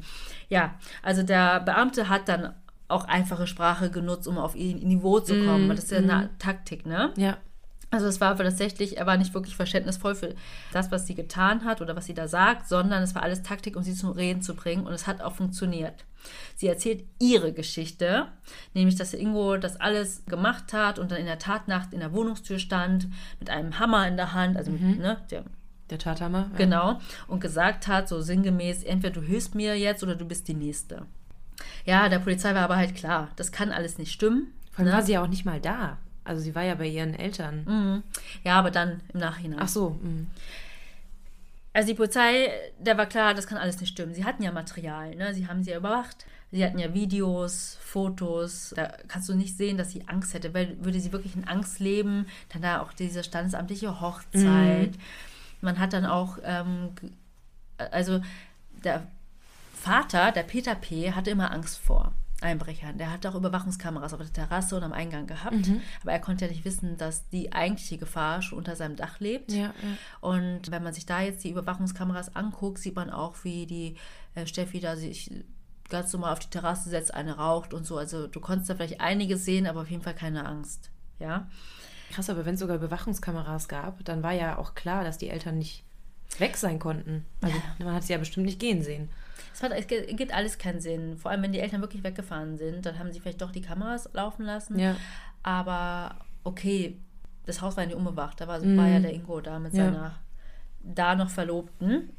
Ja, 0.49 0.75
also 1.01 1.23
der 1.23 1.59
Beamte 1.61 2.09
hat 2.09 2.29
dann 2.29 2.53
auch 2.93 3.05
einfache 3.05 3.47
Sprache 3.47 3.89
genutzt, 3.89 4.27
um 4.27 4.37
auf 4.37 4.55
ihr 4.55 4.75
Niveau 4.75 5.19
zu 5.19 5.33
kommen. 5.45 5.67
weil 5.67 5.75
Das 5.75 5.85
ist 5.85 5.91
ja 5.91 5.97
eine 5.97 6.29
Taktik, 6.39 6.85
ne? 6.85 7.11
Ja. 7.17 7.37
Also 7.91 8.07
es 8.07 8.19
war 8.19 8.35
tatsächlich, 8.35 8.97
er 8.97 9.05
war 9.05 9.17
nicht 9.17 9.35
wirklich 9.35 9.55
verständnisvoll 9.55 10.15
für 10.15 10.33
das, 10.71 10.91
was 10.91 11.05
sie 11.05 11.13
getan 11.13 11.63
hat 11.63 11.79
oder 11.79 11.95
was 11.95 12.07
sie 12.07 12.15
da 12.15 12.27
sagt, 12.27 12.67
sondern 12.67 13.03
es 13.03 13.13
war 13.13 13.21
alles 13.21 13.43
Taktik, 13.43 13.75
um 13.75 13.83
sie 13.83 13.93
zum 13.93 14.09
Reden 14.11 14.41
zu 14.41 14.55
bringen 14.55 14.87
und 14.87 14.93
es 14.93 15.05
hat 15.05 15.21
auch 15.21 15.33
funktioniert. 15.35 16.05
Sie 16.55 16.67
erzählt 16.67 17.03
ihre 17.19 17.53
Geschichte, 17.53 18.29
nämlich, 18.73 18.95
dass 18.95 19.13
Ingo 19.13 19.57
das 19.57 19.79
alles 19.79 20.25
gemacht 20.25 20.73
hat 20.73 20.97
und 20.97 21.11
dann 21.11 21.19
in 21.19 21.27
der 21.27 21.37
Tatnacht 21.37 21.93
in 21.93 21.99
der 21.99 22.13
Wohnungstür 22.13 22.57
stand 22.57 23.09
mit 23.39 23.51
einem 23.51 23.77
Hammer 23.77 24.07
in 24.07 24.17
der 24.17 24.33
Hand, 24.33 24.57
also 24.57 24.71
mit, 24.71 24.97
ne, 24.97 25.17
der 25.29 25.43
Der 25.91 25.99
Tathammer. 25.99 26.49
Ja. 26.53 26.57
Genau. 26.57 26.99
Und 27.27 27.41
gesagt 27.41 27.87
hat, 27.87 28.07
so 28.07 28.21
sinngemäß, 28.21 28.83
entweder 28.83 29.13
du 29.13 29.21
hilfst 29.21 29.53
mir 29.53 29.77
jetzt 29.77 30.01
oder 30.01 30.15
du 30.15 30.25
bist 30.25 30.47
die 30.47 30.55
Nächste. 30.55 31.05
Ja, 31.85 32.09
der 32.09 32.19
Polizei 32.19 32.53
war 32.53 32.63
aber 32.63 32.77
halt 32.77 32.95
klar, 32.95 33.29
das 33.35 33.51
kann 33.51 33.71
alles 33.71 33.97
nicht 33.97 34.11
stimmen. 34.11 34.53
Vor 34.71 34.85
allem 34.85 34.93
war 34.93 35.03
sie 35.03 35.13
ja 35.13 35.23
auch 35.23 35.27
nicht 35.27 35.45
mal 35.45 35.59
da. 35.59 35.97
Also 36.23 36.41
sie 36.41 36.55
war 36.55 36.63
ja 36.63 36.75
bei 36.75 36.87
ihren 36.87 37.13
Eltern. 37.13 38.03
Ja, 38.43 38.57
aber 38.57 38.71
dann 38.71 39.01
im 39.13 39.19
Nachhinein. 39.19 39.59
Ach 39.61 39.67
so. 39.67 39.91
mm. 40.01 40.27
Also 41.73 41.87
die 41.87 41.95
Polizei, 41.95 42.49
der 42.79 42.97
war 42.97 43.07
klar, 43.07 43.33
das 43.33 43.47
kann 43.47 43.57
alles 43.57 43.79
nicht 43.79 43.89
stimmen. 43.89 44.13
Sie 44.13 44.25
hatten 44.25 44.43
ja 44.43 44.51
Material, 44.51 45.15
ne? 45.15 45.33
Sie 45.33 45.47
haben 45.47 45.63
sie 45.63 45.71
ja 45.71 45.77
überwacht. 45.77 46.25
Sie 46.51 46.63
hatten 46.63 46.77
ja 46.77 46.93
Videos, 46.93 47.79
Fotos. 47.81 48.73
Da 48.75 48.93
kannst 49.07 49.27
du 49.27 49.33
nicht 49.33 49.57
sehen, 49.57 49.77
dass 49.77 49.89
sie 49.89 50.07
Angst 50.07 50.35
hätte. 50.35 50.53
Weil 50.53 50.77
würde 50.83 50.99
sie 50.99 51.11
wirklich 51.11 51.35
in 51.35 51.47
Angst 51.47 51.79
leben, 51.79 52.27
dann 52.49 52.61
da 52.61 52.79
auch 52.81 52.93
diese 52.93 53.23
standesamtliche 53.23 53.99
Hochzeit. 54.01 54.91
Man 55.61 55.79
hat 55.79 55.93
dann 55.93 56.05
auch, 56.05 56.37
ähm, 56.43 56.89
also 57.77 58.21
der 58.83 59.07
Vater, 59.83 60.31
der 60.31 60.43
Peter 60.43 60.75
P., 60.75 61.11
hatte 61.11 61.29
immer 61.31 61.51
Angst 61.51 61.77
vor 61.77 62.13
Einbrechern. 62.39 62.97
Der 62.97 63.11
hatte 63.11 63.29
auch 63.29 63.35
Überwachungskameras 63.35 64.13
auf 64.13 64.21
der 64.21 64.31
Terrasse 64.31 64.77
und 64.77 64.83
am 64.83 64.93
Eingang 64.93 65.27
gehabt. 65.27 65.55
Aber 66.01 66.13
er 66.13 66.21
konnte 66.21 66.45
ja 66.45 66.51
nicht 66.51 66.63
wissen, 66.63 66.97
dass 66.97 67.27
die 67.31 67.51
eigentliche 67.51 67.97
Gefahr 67.97 68.41
schon 68.41 68.59
unter 68.59 68.77
seinem 68.77 68.95
Dach 68.95 69.19
lebt. 69.19 69.51
Ja, 69.51 69.57
ja. 69.57 69.73
Und 70.21 70.71
wenn 70.71 70.83
man 70.83 70.93
sich 70.93 71.05
da 71.05 71.19
jetzt 71.19 71.43
die 71.43 71.49
Überwachungskameras 71.49 72.33
anguckt, 72.33 72.77
sieht 72.77 72.95
man 72.95 73.09
auch, 73.09 73.35
wie 73.43 73.65
die 73.65 73.97
äh, 74.35 74.45
Steffi 74.45 74.79
da 74.79 74.95
sich 74.95 75.29
ganz 75.89 76.13
normal 76.13 76.31
auf 76.31 76.39
die 76.39 76.49
Terrasse 76.49 76.89
setzt, 76.89 77.13
eine 77.13 77.35
raucht 77.35 77.73
und 77.73 77.85
so. 77.85 77.97
Also 77.97 78.27
du 78.27 78.39
konntest 78.39 78.69
da 78.69 78.75
vielleicht 78.75 79.01
einiges 79.01 79.43
sehen, 79.43 79.67
aber 79.67 79.81
auf 79.81 79.91
jeden 79.91 80.03
Fall 80.03 80.15
keine 80.15 80.45
Angst. 80.45 80.91
Ja. 81.19 81.49
Krass, 82.13 82.29
aber 82.29 82.45
wenn 82.45 82.53
es 82.53 82.61
sogar 82.61 82.77
Überwachungskameras 82.77 83.67
gab, 83.67 84.05
dann 84.05 84.23
war 84.23 84.31
ja 84.31 84.57
auch 84.57 84.75
klar, 84.75 85.03
dass 85.03 85.17
die 85.17 85.29
Eltern 85.29 85.57
nicht 85.57 85.83
weg 86.39 86.55
sein 86.55 86.79
konnten. 86.79 87.25
Also 87.41 87.57
man 87.79 87.95
hat 87.95 88.03
sie 88.03 88.13
ja 88.13 88.19
bestimmt 88.19 88.45
nicht 88.45 88.61
gehen 88.61 88.81
sehen. 88.81 89.09
Es, 89.53 89.61
hat, 89.63 89.71
es 89.71 89.87
gibt 89.87 90.33
alles 90.33 90.57
keinen 90.57 90.79
Sinn. 90.81 91.17
Vor 91.17 91.31
allem, 91.31 91.41
wenn 91.43 91.51
die 91.53 91.59
Eltern 91.59 91.81
wirklich 91.81 92.03
weggefahren 92.03 92.57
sind, 92.57 92.85
dann 92.85 92.99
haben 92.99 93.11
sie 93.11 93.19
vielleicht 93.19 93.41
doch 93.41 93.51
die 93.51 93.61
Kameras 93.61 94.09
laufen 94.13 94.43
lassen. 94.45 94.77
Ja. 94.79 94.95
Aber 95.43 96.15
okay, 96.43 96.97
das 97.45 97.61
Haus 97.61 97.75
war 97.75 97.83
ja 97.83 97.87
nicht 97.87 97.97
unbewacht. 97.97 98.39
Da 98.41 98.47
war, 98.47 98.61
war 98.61 98.87
ja 98.87 98.99
der 98.99 99.13
Ingo 99.13 99.41
da 99.41 99.59
mit 99.59 99.73
Mhm. 99.73 99.79
Ja. 99.79 99.85
seiner 99.85 100.15
da 100.81 101.15
noch 101.15 101.29
Verlobten. 101.29 102.09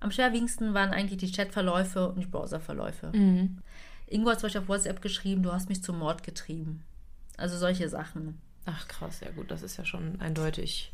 Am 0.00 0.10
schwerwiegendsten 0.10 0.74
waren 0.74 0.90
eigentlich 0.90 1.18
die 1.18 1.30
Chatverläufe 1.32 2.08
und 2.10 2.20
die 2.20 2.26
Browserverläufe. 2.26 3.10
Mhm. 3.14 3.58
Ingo 4.06 4.30
hat 4.30 4.40
zum 4.40 4.46
Beispiel 4.46 4.60
auf 4.62 4.68
WhatsApp 4.68 5.02
geschrieben, 5.02 5.42
du 5.42 5.52
hast 5.52 5.68
mich 5.68 5.82
zum 5.82 5.98
Mord 5.98 6.22
getrieben. 6.22 6.82
Also 7.36 7.56
solche 7.58 7.88
Sachen. 7.88 8.40
Ach 8.64 8.86
krass, 8.88 9.20
ja 9.20 9.30
gut, 9.30 9.50
das 9.50 9.62
ist 9.62 9.76
ja 9.76 9.84
schon 9.84 10.20
eindeutig. 10.20 10.92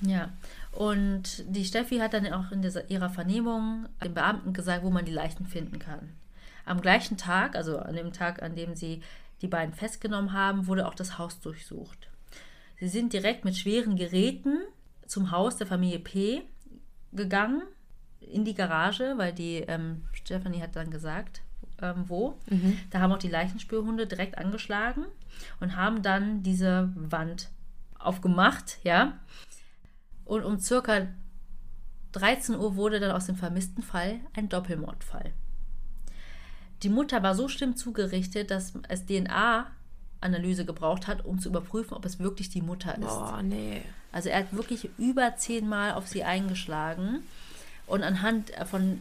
Ja, 0.00 0.30
und 0.72 1.44
die 1.48 1.64
Steffi 1.64 1.98
hat 1.98 2.14
dann 2.14 2.32
auch 2.32 2.52
in 2.52 2.62
dieser, 2.62 2.88
ihrer 2.90 3.10
Vernehmung 3.10 3.86
den 4.04 4.14
Beamten 4.14 4.52
gesagt, 4.52 4.84
wo 4.84 4.90
man 4.90 5.04
die 5.04 5.12
Leichen 5.12 5.46
finden 5.46 5.78
kann. 5.78 6.10
Am 6.64 6.80
gleichen 6.80 7.16
Tag, 7.16 7.56
also 7.56 7.78
an 7.78 7.96
dem 7.96 8.12
Tag, 8.12 8.42
an 8.42 8.54
dem 8.54 8.74
sie 8.74 9.02
die 9.42 9.48
beiden 9.48 9.74
festgenommen 9.74 10.32
haben, 10.32 10.66
wurde 10.66 10.86
auch 10.86 10.94
das 10.94 11.18
Haus 11.18 11.40
durchsucht. 11.40 12.08
Sie 12.78 12.88
sind 12.88 13.12
direkt 13.12 13.44
mit 13.44 13.56
schweren 13.56 13.96
Geräten 13.96 14.58
zum 15.06 15.30
Haus 15.30 15.56
der 15.56 15.66
Familie 15.66 15.98
P. 15.98 16.42
gegangen, 17.12 17.62
in 18.20 18.44
die 18.44 18.54
Garage, 18.54 19.14
weil 19.16 19.32
die 19.32 19.56
ähm, 19.56 20.02
Stephanie 20.12 20.60
hat 20.60 20.76
dann 20.76 20.90
gesagt, 20.90 21.40
ähm, 21.80 22.04
wo. 22.06 22.38
Da 22.90 23.00
haben 23.00 23.12
auch 23.12 23.18
die 23.18 23.28
Leichenspürhunde 23.28 24.06
direkt 24.06 24.38
angeschlagen 24.38 25.06
und 25.60 25.76
haben 25.76 26.02
dann 26.02 26.42
diese 26.42 26.92
Wand 26.94 27.48
aufgemacht, 27.98 28.78
ja. 28.84 29.18
Und 30.28 30.44
um 30.44 30.60
circa 30.60 31.08
13 32.12 32.54
Uhr 32.54 32.76
wurde 32.76 33.00
dann 33.00 33.12
aus 33.12 33.26
dem 33.26 33.36
vermissten 33.36 33.82
Fall 33.82 34.20
ein 34.34 34.50
Doppelmordfall. 34.50 35.32
Die 36.82 36.90
Mutter 36.90 37.22
war 37.22 37.34
so 37.34 37.48
schlimm 37.48 37.76
zugerichtet, 37.76 38.50
dass 38.50 38.74
es 38.88 39.06
DNA-Analyse 39.06 40.66
gebraucht 40.66 41.06
hat, 41.06 41.24
um 41.24 41.38
zu 41.38 41.48
überprüfen, 41.48 41.94
ob 41.94 42.04
es 42.04 42.18
wirklich 42.18 42.50
die 42.50 42.60
Mutter 42.60 42.92
ist. 42.98 43.06
Boah, 43.06 43.40
nee. 43.42 43.80
Also 44.12 44.28
er 44.28 44.40
hat 44.40 44.52
wirklich 44.52 44.90
über 44.98 45.34
zehnmal 45.36 45.92
auf 45.92 46.06
sie 46.06 46.24
eingeschlagen. 46.24 47.20
Und 47.86 48.02
anhand 48.02 48.52
von 48.66 49.00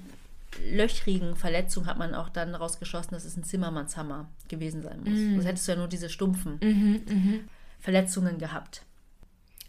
löchrigen 0.71 1.36
Verletzungen 1.36 1.88
hat 1.88 1.97
man 1.97 2.15
auch 2.15 2.30
dann 2.30 2.53
daraus 2.53 2.80
geschlossen, 2.80 3.11
dass 3.11 3.25
es 3.25 3.36
ein 3.36 3.43
Zimmermannshammer 3.43 4.30
gewesen 4.47 4.82
sein 4.82 5.01
muss. 5.03 5.19
Sonst 5.36 5.45
hättest 5.45 5.67
du 5.67 5.73
ja 5.73 5.78
nur 5.78 5.89
diese 5.89 6.07
stumpfen 6.09 7.43
Verletzungen 7.82 8.38
gehabt. 8.38 8.84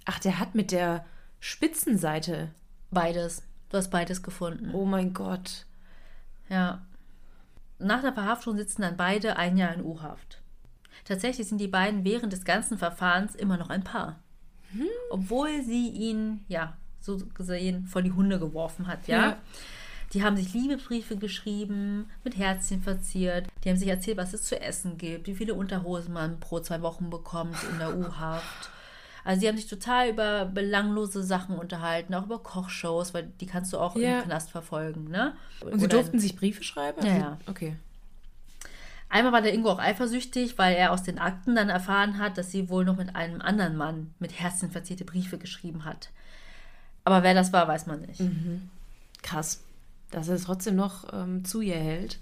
Ach, 0.04 0.20
der 0.20 0.38
hat 0.38 0.54
mit 0.54 0.70
der 0.70 1.04
Spitzenseite. 1.40 2.50
Beides. 2.90 3.42
Du 3.70 3.76
hast 3.76 3.90
beides 3.90 4.22
gefunden. 4.22 4.70
Oh 4.72 4.84
mein 4.84 5.12
Gott. 5.12 5.66
Ja. 6.48 6.82
Nach 7.78 8.02
der 8.02 8.12
Verhaftung 8.12 8.56
sitzen 8.56 8.82
dann 8.82 8.96
beide 8.96 9.36
ein 9.36 9.56
Jahr 9.56 9.74
in 9.74 9.84
U-Haft. 9.84 10.40
Tatsächlich 11.04 11.48
sind 11.48 11.58
die 11.58 11.68
beiden 11.68 12.04
während 12.04 12.32
des 12.32 12.44
ganzen 12.44 12.78
Verfahrens 12.78 13.34
immer 13.34 13.56
noch 13.56 13.70
ein 13.70 13.84
Paar. 13.84 14.18
Obwohl 15.10 15.62
sie 15.62 15.88
ihn, 15.88 16.44
ja, 16.48 16.76
so 17.00 17.18
gesehen 17.34 17.86
vor 17.86 18.02
die 18.02 18.12
Hunde 18.12 18.38
geworfen 18.38 18.86
hat, 18.86 19.08
ja. 19.08 19.20
Ja. 19.20 19.36
Die 20.12 20.24
haben 20.24 20.36
sich 20.36 20.54
Liebesbriefe 20.54 21.16
geschrieben, 21.16 22.10
mit 22.24 22.36
Herzchen 22.36 22.82
verziert. 22.82 23.46
Die 23.62 23.68
haben 23.68 23.76
sich 23.76 23.88
erzählt, 23.88 24.16
was 24.16 24.32
es 24.32 24.42
zu 24.42 24.58
essen 24.58 24.96
gibt, 24.96 25.26
wie 25.26 25.34
viele 25.34 25.54
Unterhosen 25.54 26.14
man 26.14 26.40
pro 26.40 26.60
zwei 26.60 26.80
Wochen 26.80 27.10
bekommt 27.10 27.56
in 27.70 27.78
der 27.78 27.96
U-Haft. 27.96 28.70
Also 29.28 29.42
sie 29.42 29.48
haben 29.48 29.56
sich 29.58 29.66
total 29.66 30.08
über 30.08 30.46
belanglose 30.46 31.22
Sachen 31.22 31.58
unterhalten, 31.58 32.14
auch 32.14 32.24
über 32.24 32.38
Kochshows, 32.42 33.12
weil 33.12 33.24
die 33.42 33.46
kannst 33.46 33.74
du 33.74 33.78
auch 33.78 33.94
Ja. 33.94 34.20
im 34.20 34.24
Knast 34.24 34.50
verfolgen, 34.50 35.10
ne? 35.10 35.34
Und 35.60 35.80
sie 35.80 35.84
Oder- 35.84 35.96
durften 35.98 36.18
sich 36.18 36.34
Briefe 36.34 36.62
schreiben? 36.62 37.04
Ja, 37.04 37.12
Also- 37.12 37.24
ja. 37.26 37.38
Okay. 37.46 37.76
Einmal 39.10 39.32
war 39.34 39.42
der 39.42 39.52
Ingo 39.52 39.70
auch 39.70 39.78
eifersüchtig, 39.80 40.56
weil 40.56 40.76
er 40.76 40.92
aus 40.92 41.02
den 41.02 41.18
Akten 41.18 41.54
dann 41.54 41.68
erfahren 41.68 42.16
hat, 42.18 42.38
dass 42.38 42.50
sie 42.50 42.70
wohl 42.70 42.86
noch 42.86 42.96
mit 42.96 43.16
einem 43.16 43.42
anderen 43.42 43.76
Mann 43.76 44.14
mit 44.18 44.32
Herzchen 44.40 44.70
verzierte 44.70 45.04
Briefe 45.04 45.36
geschrieben 45.36 45.84
hat. 45.84 46.08
Aber 47.04 47.22
wer 47.22 47.34
das 47.34 47.52
war, 47.52 47.68
weiß 47.68 47.86
man 47.86 48.00
nicht. 48.00 48.22
Krass. 49.22 49.62
Dass 50.10 50.28
er 50.28 50.36
es 50.36 50.44
trotzdem 50.44 50.74
noch 50.76 51.12
ähm, 51.12 51.44
zu 51.44 51.60
ihr 51.60 51.76
hält, 51.76 52.18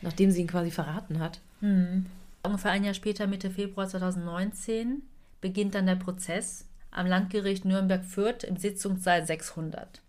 nachdem 0.00 0.32
sie 0.32 0.40
ihn 0.40 0.48
quasi 0.48 0.72
verraten 0.72 1.20
hat. 1.20 1.38
Ungefähr 1.60 2.72
ein 2.72 2.82
Jahr 2.82 2.94
später, 2.94 3.28
Mitte 3.28 3.48
Februar 3.50 3.86
2019, 3.86 5.02
beginnt 5.42 5.74
dann 5.74 5.84
der 5.84 5.96
Prozess 5.96 6.66
am 6.90 7.06
Landgericht 7.06 7.66
Nürnberg-Fürth 7.66 8.44
im 8.44 8.56
Sitzungssaal 8.56 9.26
600. 9.26 10.00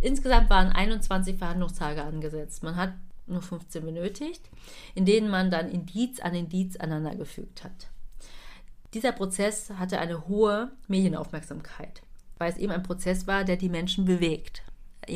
Insgesamt 0.00 0.48
waren 0.48 0.68
21 0.68 1.38
Verhandlungstage 1.38 2.04
angesetzt. 2.04 2.62
Man 2.62 2.76
hat 2.76 2.92
nur 3.26 3.42
15 3.42 3.84
benötigt, 3.84 4.48
in 4.94 5.04
denen 5.04 5.30
man 5.30 5.50
dann 5.50 5.70
Indiz 5.70 6.20
an 6.20 6.34
Indiz 6.34 6.76
aneinandergefügt 6.76 7.64
hat. 7.64 7.88
Dieser 8.94 9.12
Prozess 9.12 9.70
hatte 9.78 10.00
eine 10.00 10.26
hohe 10.26 10.72
Medienaufmerksamkeit, 10.88 12.02
weil 12.38 12.50
es 12.50 12.58
eben 12.58 12.72
ein 12.72 12.82
Prozess 12.82 13.26
war, 13.26 13.44
der 13.44 13.56
die 13.56 13.68
Menschen 13.68 14.04
bewegt. 14.04 14.62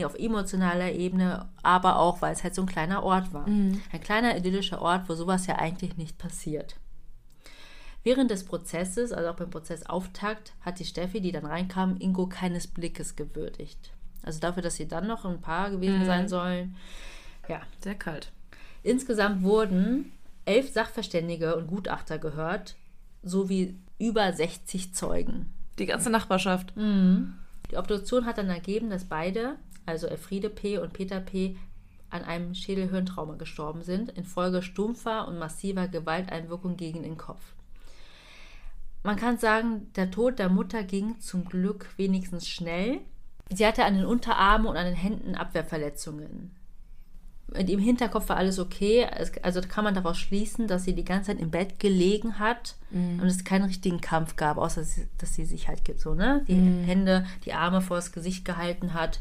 Auf 0.04 0.14
emotionaler 0.14 0.92
Ebene, 0.92 1.48
aber 1.62 1.98
auch, 1.98 2.22
weil 2.22 2.32
es 2.32 2.42
halt 2.42 2.54
so 2.54 2.62
ein 2.62 2.68
kleiner 2.68 3.02
Ort 3.02 3.32
war. 3.32 3.46
Ein 3.92 4.00
kleiner 4.00 4.36
idyllischer 4.36 4.80
Ort, 4.80 5.08
wo 5.08 5.14
sowas 5.14 5.46
ja 5.46 5.56
eigentlich 5.56 5.96
nicht 5.96 6.18
passiert. 6.18 6.76
Während 8.04 8.30
des 8.30 8.44
Prozesses, 8.44 9.12
also 9.12 9.30
auch 9.30 9.36
beim 9.36 9.50
Prozessauftakt, 9.50 10.52
hat 10.60 10.78
die 10.78 10.84
Steffi, 10.84 11.20
die 11.20 11.32
dann 11.32 11.46
reinkam, 11.46 11.96
Ingo 11.98 12.26
keines 12.26 12.66
Blickes 12.66 13.16
gewürdigt. 13.16 13.92
Also 14.22 14.40
dafür, 14.40 14.62
dass 14.62 14.76
sie 14.76 14.86
dann 14.86 15.06
noch 15.06 15.24
ein 15.24 15.40
Paar 15.40 15.70
gewesen 15.70 16.04
sein 16.04 16.28
sollen. 16.28 16.76
Ja, 17.48 17.62
Sehr 17.80 17.94
kalt. 17.94 18.30
Insgesamt 18.82 19.42
wurden 19.42 20.12
elf 20.44 20.70
Sachverständige 20.72 21.56
und 21.56 21.66
Gutachter 21.66 22.18
gehört, 22.18 22.76
sowie 23.22 23.74
über 23.98 24.30
60 24.30 24.94
Zeugen. 24.94 25.50
Die 25.78 25.86
ganze 25.86 26.10
Nachbarschaft. 26.10 26.74
Die 27.70 27.76
Obduktion 27.76 28.26
hat 28.26 28.36
dann 28.36 28.50
ergeben, 28.50 28.90
dass 28.90 29.04
beide, 29.04 29.56
also 29.86 30.06
Elfriede 30.06 30.50
P. 30.50 30.76
und 30.78 30.92
Peter 30.92 31.20
P., 31.20 31.56
an 32.10 32.22
einem 32.22 32.54
Schädelhirntrauma 32.54 33.34
gestorben 33.34 33.82
sind, 33.82 34.10
infolge 34.10 34.62
stumpfer 34.62 35.26
und 35.26 35.38
massiver 35.38 35.88
Gewalteinwirkung 35.88 36.76
gegen 36.76 37.02
den 37.02 37.16
Kopf. 37.16 37.53
Man 39.04 39.16
kann 39.16 39.38
sagen, 39.38 39.92
der 39.96 40.10
Tod 40.10 40.38
der 40.38 40.48
Mutter 40.48 40.82
ging 40.82 41.20
zum 41.20 41.44
Glück 41.44 41.86
wenigstens 41.96 42.48
schnell. 42.48 43.00
Sie 43.50 43.66
hatte 43.66 43.84
an 43.84 43.94
den 43.94 44.06
Unterarmen 44.06 44.66
und 44.66 44.78
an 44.78 44.86
den 44.86 44.94
Händen 44.94 45.34
Abwehrverletzungen. 45.34 46.56
Mit 47.52 47.68
Im 47.68 47.78
Hinterkopf 47.78 48.30
war 48.30 48.38
alles 48.38 48.58
okay. 48.58 49.06
Also 49.42 49.60
kann 49.60 49.84
man 49.84 49.94
daraus 49.94 50.16
schließen, 50.16 50.66
dass 50.66 50.84
sie 50.84 50.94
die 50.94 51.04
ganze 51.04 51.32
Zeit 51.32 51.40
im 51.40 51.50
Bett 51.50 51.78
gelegen 51.78 52.38
hat 52.38 52.76
mhm. 52.90 53.20
und 53.20 53.26
es 53.26 53.44
keinen 53.44 53.66
richtigen 53.66 54.00
Kampf 54.00 54.36
gab, 54.36 54.56
außer 54.56 54.80
dass 54.80 54.94
sie, 54.94 55.08
dass 55.18 55.34
sie 55.34 55.44
sich 55.44 55.68
halt 55.68 55.82
so, 56.00 56.14
ne? 56.14 56.42
Die 56.48 56.54
mhm. 56.54 56.84
Hände, 56.84 57.26
die 57.44 57.52
Arme 57.52 57.82
vor 57.82 57.96
das 57.96 58.12
Gesicht 58.12 58.46
gehalten 58.46 58.94
hat. 58.94 59.20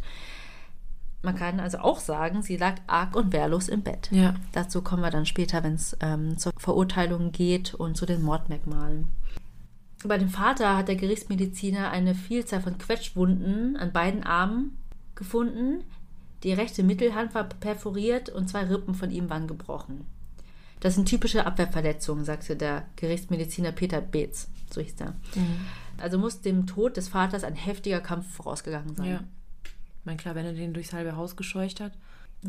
Man 1.21 1.35
kann 1.35 1.59
also 1.59 1.79
auch 1.79 1.99
sagen, 1.99 2.41
sie 2.41 2.55
lag 2.55 2.75
arg 2.87 3.17
und 3.17 3.33
wehrlos 3.33 3.67
im 3.67 3.81
Bett. 3.81 4.09
Ja. 4.11 4.35
Dazu 4.53 4.81
kommen 4.81 5.01
wir 5.01 5.11
dann 5.11 5.25
später, 5.25 5.61
wenn 5.63 5.75
es 5.75 5.97
ähm, 5.99 6.37
zur 6.37 6.53
Verurteilung 6.57 7.33
geht 7.33 7.73
und 7.73 7.97
zu 7.97 8.05
den 8.05 8.21
Mordmerkmalen. 8.21 9.09
Bei 10.07 10.17
dem 10.17 10.29
Vater 10.29 10.77
hat 10.77 10.87
der 10.87 10.95
Gerichtsmediziner 10.95 11.91
eine 11.91 12.15
Vielzahl 12.15 12.61
von 12.61 12.77
Quetschwunden 12.77 13.77
an 13.77 13.91
beiden 13.93 14.23
Armen 14.23 14.77
gefunden. 15.15 15.83
Die 16.43 16.53
rechte 16.53 16.83
Mittelhand 16.83 17.33
war 17.33 17.45
perforiert 17.45 18.29
und 18.29 18.49
zwei 18.49 18.65
Rippen 18.65 18.95
von 18.95 19.11
ihm 19.11 19.29
waren 19.29 19.47
gebrochen. 19.47 20.05
Das 20.81 20.95
sind 20.95 21.07
typische 21.07 21.45
Abwehrverletzungen, 21.45 22.25
sagte 22.25 22.57
der 22.57 22.85
Gerichtsmediziner 22.97 23.71
Peter 23.71 24.01
Beetz. 24.01 24.49
So 24.69 24.81
hieß 24.81 24.95
er. 24.99 25.11
Mhm. 25.35 25.65
Also 25.97 26.17
muss 26.17 26.41
dem 26.41 26.67
Tod 26.67 26.97
des 26.97 27.07
Vaters 27.07 27.45
ein 27.45 27.55
heftiger 27.55 28.01
Kampf 28.01 28.29
vorausgegangen 28.33 28.95
sein. 28.95 29.09
Ja. 29.09 29.23
Ich 29.63 30.05
meine, 30.05 30.17
klar, 30.17 30.35
wenn 30.35 30.45
er 30.45 30.53
den 30.53 30.73
durchs 30.73 30.91
halbe 30.91 31.15
Haus 31.15 31.37
gescheucht 31.37 31.79
hat. 31.79 31.93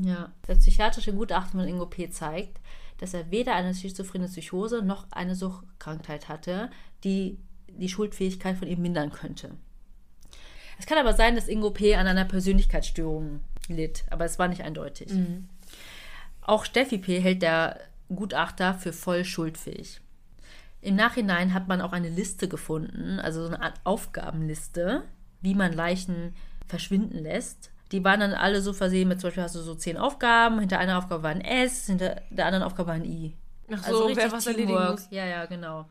Ja. 0.00 0.32
Das 0.48 0.59
psychiatrische 0.59 1.12
Gutachten 1.12 1.61
von 1.61 1.68
Ingo 1.68 1.86
P. 1.86 2.11
zeigt, 2.11 2.59
dass 2.99 3.14
er 3.14 3.30
weder 3.30 3.55
eine 3.55 3.74
schizophrene 3.74 4.26
Psychose 4.26 4.82
noch 4.82 5.07
eine 5.11 5.34
Suchtkrankheit 5.34 6.28
hatte, 6.28 6.70
die 7.03 7.38
die 7.68 7.88
Schuldfähigkeit 7.88 8.57
von 8.57 8.68
ihm 8.68 8.82
mindern 8.82 9.11
könnte. 9.11 9.51
Es 10.78 10.86
kann 10.86 10.99
aber 10.99 11.14
sein, 11.14 11.34
dass 11.34 11.49
Ingo 11.49 11.70
P. 11.70 11.95
an 11.95 12.07
einer 12.07 12.24
Persönlichkeitsstörung 12.24 13.40
litt, 13.68 14.05
aber 14.11 14.24
es 14.24 14.38
war 14.38 14.49
nicht 14.49 14.62
eindeutig. 14.62 15.12
Mhm. 15.12 15.49
Auch 16.42 16.64
Steffi 16.64 16.99
P. 16.99 17.20
hält 17.20 17.42
der 17.42 17.80
Gutachter 18.14 18.74
für 18.74 18.92
voll 18.92 19.24
schuldfähig. 19.24 20.01
Im 20.80 20.97
Nachhinein 20.97 21.55
hat 21.55 21.66
man 21.66 21.80
auch 21.80 21.92
eine 21.92 22.11
Liste 22.11 22.49
gefunden, 22.49 23.18
also 23.18 23.42
so 23.42 23.49
eine 23.49 23.62
Art 23.62 23.80
Aufgabenliste, 23.84 25.05
wie 25.40 25.55
man 25.55 25.72
Leichen 25.72 26.34
verschwinden 26.66 27.18
lässt. 27.18 27.70
Die 27.95 28.03
waren 28.03 28.18
dann 28.18 28.32
alle 28.34 28.61
so 28.61 28.72
versehen 28.72 29.07
mit, 29.07 29.20
zum 29.20 29.28
Beispiel 29.28 29.45
hast 29.45 29.55
du 29.55 29.61
so 29.61 29.76
zehn 29.76 29.97
Aufgaben, 29.97 30.59
hinter 30.59 30.80
einer 30.80 30.99
Aufgabe 30.99 31.22
war 31.22 31.30
ein 31.30 31.40
S, 31.40 31.86
hinter 31.86 32.22
der 32.28 32.47
anderen 32.47 32.64
Aufgabe 32.64 32.88
war 32.88 32.95
ein 32.97 33.05
I. 33.05 33.36
Ach 33.68 33.84
also 33.84 33.99
so, 33.99 34.05
also 34.07 34.16
wer 34.16 34.32
was 34.32 34.47
erledigen 34.49 34.90
muss. 34.90 35.07
Ja, 35.11 35.24
ja, 35.24 35.47
genau. 35.47 35.86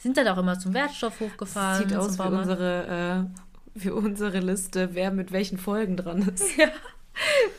Sind 0.00 0.16
dann 0.16 0.28
auch 0.28 0.38
immer 0.38 0.56
zum 0.56 0.72
Wertstoff 0.72 1.18
hochgefahren. 1.18 1.88
Sieht 1.88 1.96
aus 1.96 2.16
wie 2.16 2.22
unsere, 2.22 3.26
äh, 3.26 3.40
wie 3.74 3.90
unsere 3.90 4.38
Liste, 4.38 4.90
wer 4.92 5.10
mit 5.10 5.32
welchen 5.32 5.58
Folgen 5.58 5.96
dran 5.96 6.22
ist. 6.22 6.56
Ja. 6.56 6.68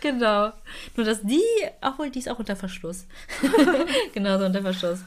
Genau. 0.01 0.51
Nur 0.95 1.05
dass 1.05 1.21
die, 1.21 1.43
obwohl 1.81 2.09
die 2.09 2.19
ist 2.19 2.29
auch 2.29 2.39
unter 2.39 2.55
Verschluss. 2.55 3.05
genau, 4.13 4.39
so 4.39 4.45
unter 4.45 4.61
Verschluss. 4.63 5.01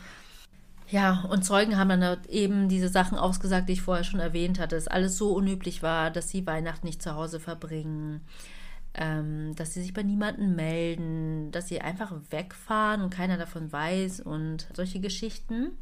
Ja, 0.89 1.25
und 1.31 1.45
Zeugen 1.45 1.79
haben 1.79 1.89
dann 1.89 2.05
halt 2.05 2.27
eben 2.27 2.69
diese 2.69 2.89
Sachen 2.89 3.19
ausgesagt, 3.19 3.69
die 3.69 3.73
ich 3.73 3.83
vorher 3.83 4.05
schon 4.05 4.21
erwähnt 4.21 4.61
hatte, 4.61 4.77
dass 4.77 4.87
alles 4.87 5.17
so 5.17 5.33
unüblich 5.33 5.83
war, 5.83 6.13
dass 6.13 6.29
sie 6.29 6.47
Weihnachten 6.47 6.87
nicht 6.87 7.03
zu 7.03 7.15
Hause 7.15 7.41
verbringen, 7.41 8.21
ähm, 8.97 9.55
dass 9.57 9.75
sie 9.75 9.83
sich 9.83 9.93
bei 9.93 10.03
niemandem 10.03 10.57
melden, 10.57 11.51
dass 11.53 11.69
sie 11.69 11.81
einfach 11.81 12.13
wegfahren 12.31 13.03
und 13.03 13.11
keiner 13.11 13.37
davon 13.37 13.71
weiß 13.71 14.21
und 14.21 14.69
solche 14.75 15.01
Geschichten. 15.01 15.73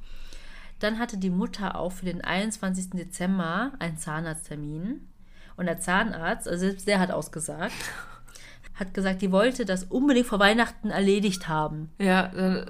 Dann 0.81 0.99
hatte 0.99 1.17
die 1.17 1.31
Mutter 1.31 1.79
auch 1.79 1.93
für 1.93 2.07
den 2.07 2.23
21. 2.23 2.91
Dezember 2.91 3.73
einen 3.79 3.97
Zahnarzttermin. 3.97 5.09
Und 5.57 5.67
der 5.67 5.79
Zahnarzt, 5.79 6.49
also 6.49 6.67
selbst 6.67 6.89
der 6.89 6.99
hat 6.99 7.13
ausgesagt, 7.13 7.73
hat 8.75 8.93
gesagt, 8.93 9.23
die 9.23 9.31
wollte 9.31 9.65
das 9.65 9.85
unbedingt 9.85 10.27
vor 10.27 10.41
Weihnachten 10.41 10.91
erledigt 10.91 11.47
haben. 11.47 11.91
Ja. 11.99 12.27
Äh, 12.33 12.67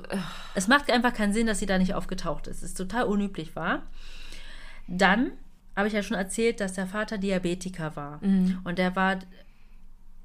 es 0.54 0.68
macht 0.68 0.92
einfach 0.92 1.14
keinen 1.14 1.32
Sinn, 1.32 1.46
dass 1.46 1.58
sie 1.58 1.66
da 1.66 1.78
nicht 1.78 1.94
aufgetaucht 1.94 2.46
ist. 2.46 2.58
Es 2.58 2.70
ist 2.70 2.76
total 2.76 3.04
unüblich 3.04 3.56
war. 3.56 3.84
Dann 4.86 5.32
habe 5.74 5.88
ich 5.88 5.94
ja 5.94 6.02
schon 6.02 6.16
erzählt, 6.16 6.60
dass 6.60 6.74
der 6.74 6.86
Vater 6.86 7.16
Diabetiker 7.16 7.96
war. 7.96 8.22
Mhm. 8.22 8.60
Und 8.64 8.78
der 8.78 8.94
war 8.94 9.18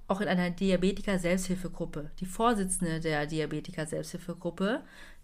auch 0.09 0.21
in 0.21 0.27
einer 0.27 0.49
Diabetiker-Selbsthilfegruppe. 0.49 2.11
Die 2.19 2.25
Vorsitzende 2.25 2.99
der 2.99 3.25
Diabetiker-Selbsthilfegruppe, 3.25 4.81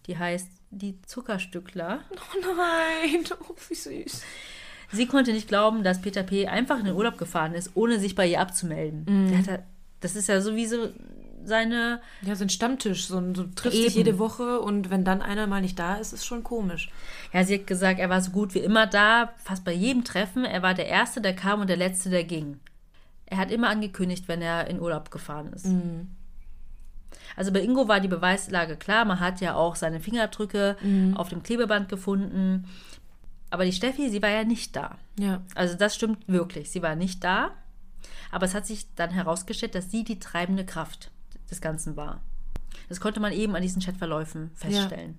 die 0.08 0.18
heißt 0.18 0.50
die 0.72 1.02
Zuckerstückler. 1.04 2.02
Oh 2.12 2.56
nein, 2.56 3.24
oh, 3.50 3.56
wie 3.70 3.76
süß. 3.76 4.24
Sie 4.92 5.08
konnte 5.08 5.34
nicht 5.34 5.48
glauben, 5.48 5.84
dass 5.84 6.02
Peter 6.02 6.24
P. 6.24 6.48
einfach 6.48 6.80
in 6.80 6.86
den 6.86 6.96
Urlaub 6.96 7.18
gefahren 7.18 7.54
ist, 7.54 7.72
ohne 7.76 8.00
sich 8.00 8.16
bei 8.16 8.28
ihr 8.28 8.40
abzumelden. 8.40 9.06
Mhm. 9.08 9.38
Hat, 9.38 9.64
das 10.00 10.16
ist 10.16 10.28
ja 10.28 10.42
sowieso 10.42 10.90
seine. 11.44 12.02
Ja, 12.22 12.36
sein 12.36 12.50
Stammtisch. 12.50 13.08
So, 13.08 13.22
so 13.34 13.44
trifft 13.56 13.76
sich 13.76 13.96
jede 13.96 14.20
Woche 14.20 14.60
und 14.60 14.90
wenn 14.90 15.04
dann 15.04 15.22
einer 15.22 15.48
mal 15.48 15.62
nicht 15.62 15.80
da 15.80 15.96
ist, 15.96 16.14
ist 16.14 16.26
schon 16.26 16.44
komisch. 16.44 16.90
Ja, 17.34 17.44
sie 17.44 17.56
hat 17.56 17.68
gesagt, 17.68 18.00
er 18.00 18.10
war 18.10 18.22
so 18.22 18.32
gut 18.32 18.54
wie 18.54 18.60
immer 18.60 18.88
da, 18.88 19.34
fast 19.38 19.64
bei 19.64 19.74
jedem 19.74 20.04
Treffen. 20.04 20.46
Er 20.46 20.62
war 20.62 20.74
der 20.74 20.88
Erste, 20.88 21.22
der 21.22 21.36
kam 21.36 21.62
und 21.62 21.70
der 21.70 21.78
Letzte, 21.78 22.10
der 22.10 22.24
ging. 22.24 22.60
Er 23.26 23.38
hat 23.38 23.52
immer 23.52 23.70
angekündigt, 23.70 24.28
wenn 24.28 24.42
er 24.42 24.68
in 24.68 24.80
Urlaub 24.80 25.12
gefahren 25.12 25.52
ist. 25.54 25.66
Mhm. 25.66 26.10
Also 27.36 27.52
bei 27.52 27.62
Ingo 27.62 27.88
war 27.88 28.00
die 28.00 28.08
Beweislage 28.08 28.78
klar. 28.78 29.06
Man 29.06 29.20
hat 29.20 29.42
ja 29.42 29.56
auch 29.56 29.76
seine 29.76 30.00
Fingerabdrücke 30.00 30.78
mhm. 30.82 31.18
auf 31.18 31.30
dem 31.30 31.44
Klebeband 31.44 31.90
gefunden. 31.90 32.68
Aber 33.50 33.66
die 33.66 33.74
Steffi, 33.74 34.10
sie 34.10 34.22
war 34.22 34.30
ja 34.30 34.44
nicht 34.44 34.76
da. 34.76 34.98
Ja. 35.20 35.42
Also 35.56 35.76
das 35.76 35.96
stimmt 35.96 36.28
wirklich. 36.28 36.70
Sie 36.70 36.82
war 36.82 36.96
nicht 36.96 37.24
da. 37.24 37.52
Aber 38.32 38.46
es 38.46 38.54
hat 38.54 38.66
sich 38.66 38.94
dann 38.96 39.12
herausgestellt, 39.12 39.76
dass 39.76 39.92
sie 39.92 40.04
die 40.04 40.20
treibende 40.20 40.66
Kraft 40.66 41.12
des 41.50 41.62
Ganzen 41.62 41.96
war. 41.96 42.22
Das 42.90 43.00
konnte 43.00 43.20
man 43.20 43.32
eben 43.32 43.56
an 43.56 43.62
diesen 43.62 43.82
Chatverläufen 43.82 44.52
feststellen. 44.56 45.18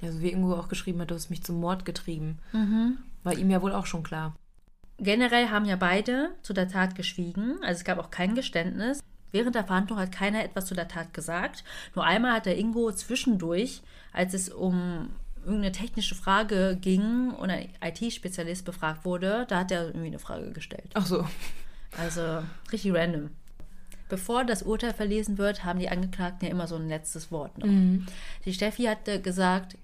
Ja, 0.00 0.10
so 0.10 0.20
wie 0.20 0.32
Ingo 0.32 0.54
auch 0.54 0.68
geschrieben 0.68 1.00
hat, 1.00 1.10
du 1.10 1.14
hast 1.14 1.30
mich 1.30 1.42
zum 1.42 1.60
Mord 1.60 1.84
getrieben. 1.84 2.38
Mhm. 2.52 2.98
War 3.22 3.34
ihm 3.34 3.50
ja 3.50 3.62
wohl 3.62 3.72
auch 3.72 3.86
schon 3.86 4.02
klar. 4.02 4.34
Generell 4.98 5.48
haben 5.48 5.64
ja 5.64 5.76
beide 5.76 6.30
zu 6.42 6.52
der 6.52 6.68
Tat 6.68 6.94
geschwiegen. 6.94 7.56
Also 7.62 7.78
es 7.78 7.84
gab 7.84 7.98
auch 7.98 8.10
kein 8.10 8.34
Geständnis. 8.34 9.00
Während 9.32 9.56
der 9.56 9.64
Verhandlung 9.64 9.98
hat 9.98 10.12
keiner 10.12 10.44
etwas 10.44 10.66
zu 10.66 10.74
der 10.74 10.86
Tat 10.86 11.12
gesagt. 11.12 11.64
Nur 11.94 12.04
einmal 12.04 12.34
hat 12.34 12.46
der 12.46 12.56
Ingo 12.56 12.92
zwischendurch, 12.92 13.82
als 14.12 14.32
es 14.32 14.48
um 14.48 15.10
irgendeine 15.44 15.72
technische 15.72 16.14
Frage 16.14 16.78
ging 16.80 17.30
und 17.30 17.50
ein 17.50 17.68
IT-Spezialist 17.82 18.64
befragt 18.64 19.04
wurde, 19.04 19.44
da 19.48 19.58
hat 19.60 19.72
er 19.72 19.86
irgendwie 19.86 20.06
eine 20.06 20.18
Frage 20.18 20.52
gestellt. 20.52 20.90
Ach 20.94 21.06
so. 21.06 21.26
Also 21.98 22.42
richtig 22.72 22.94
random. 22.94 23.30
Bevor 24.08 24.44
das 24.44 24.62
Urteil 24.62 24.94
verlesen 24.94 25.38
wird, 25.38 25.64
haben 25.64 25.78
die 25.78 25.88
Angeklagten 25.88 26.46
ja 26.46 26.52
immer 26.52 26.66
so 26.66 26.76
ein 26.76 26.88
letztes 26.88 27.30
Wort 27.30 27.58
noch. 27.58 27.66
Mhm. 27.66 28.06
Die 28.44 28.54
Steffi 28.54 28.84
hatte 28.84 29.20
gesagt, 29.20 29.76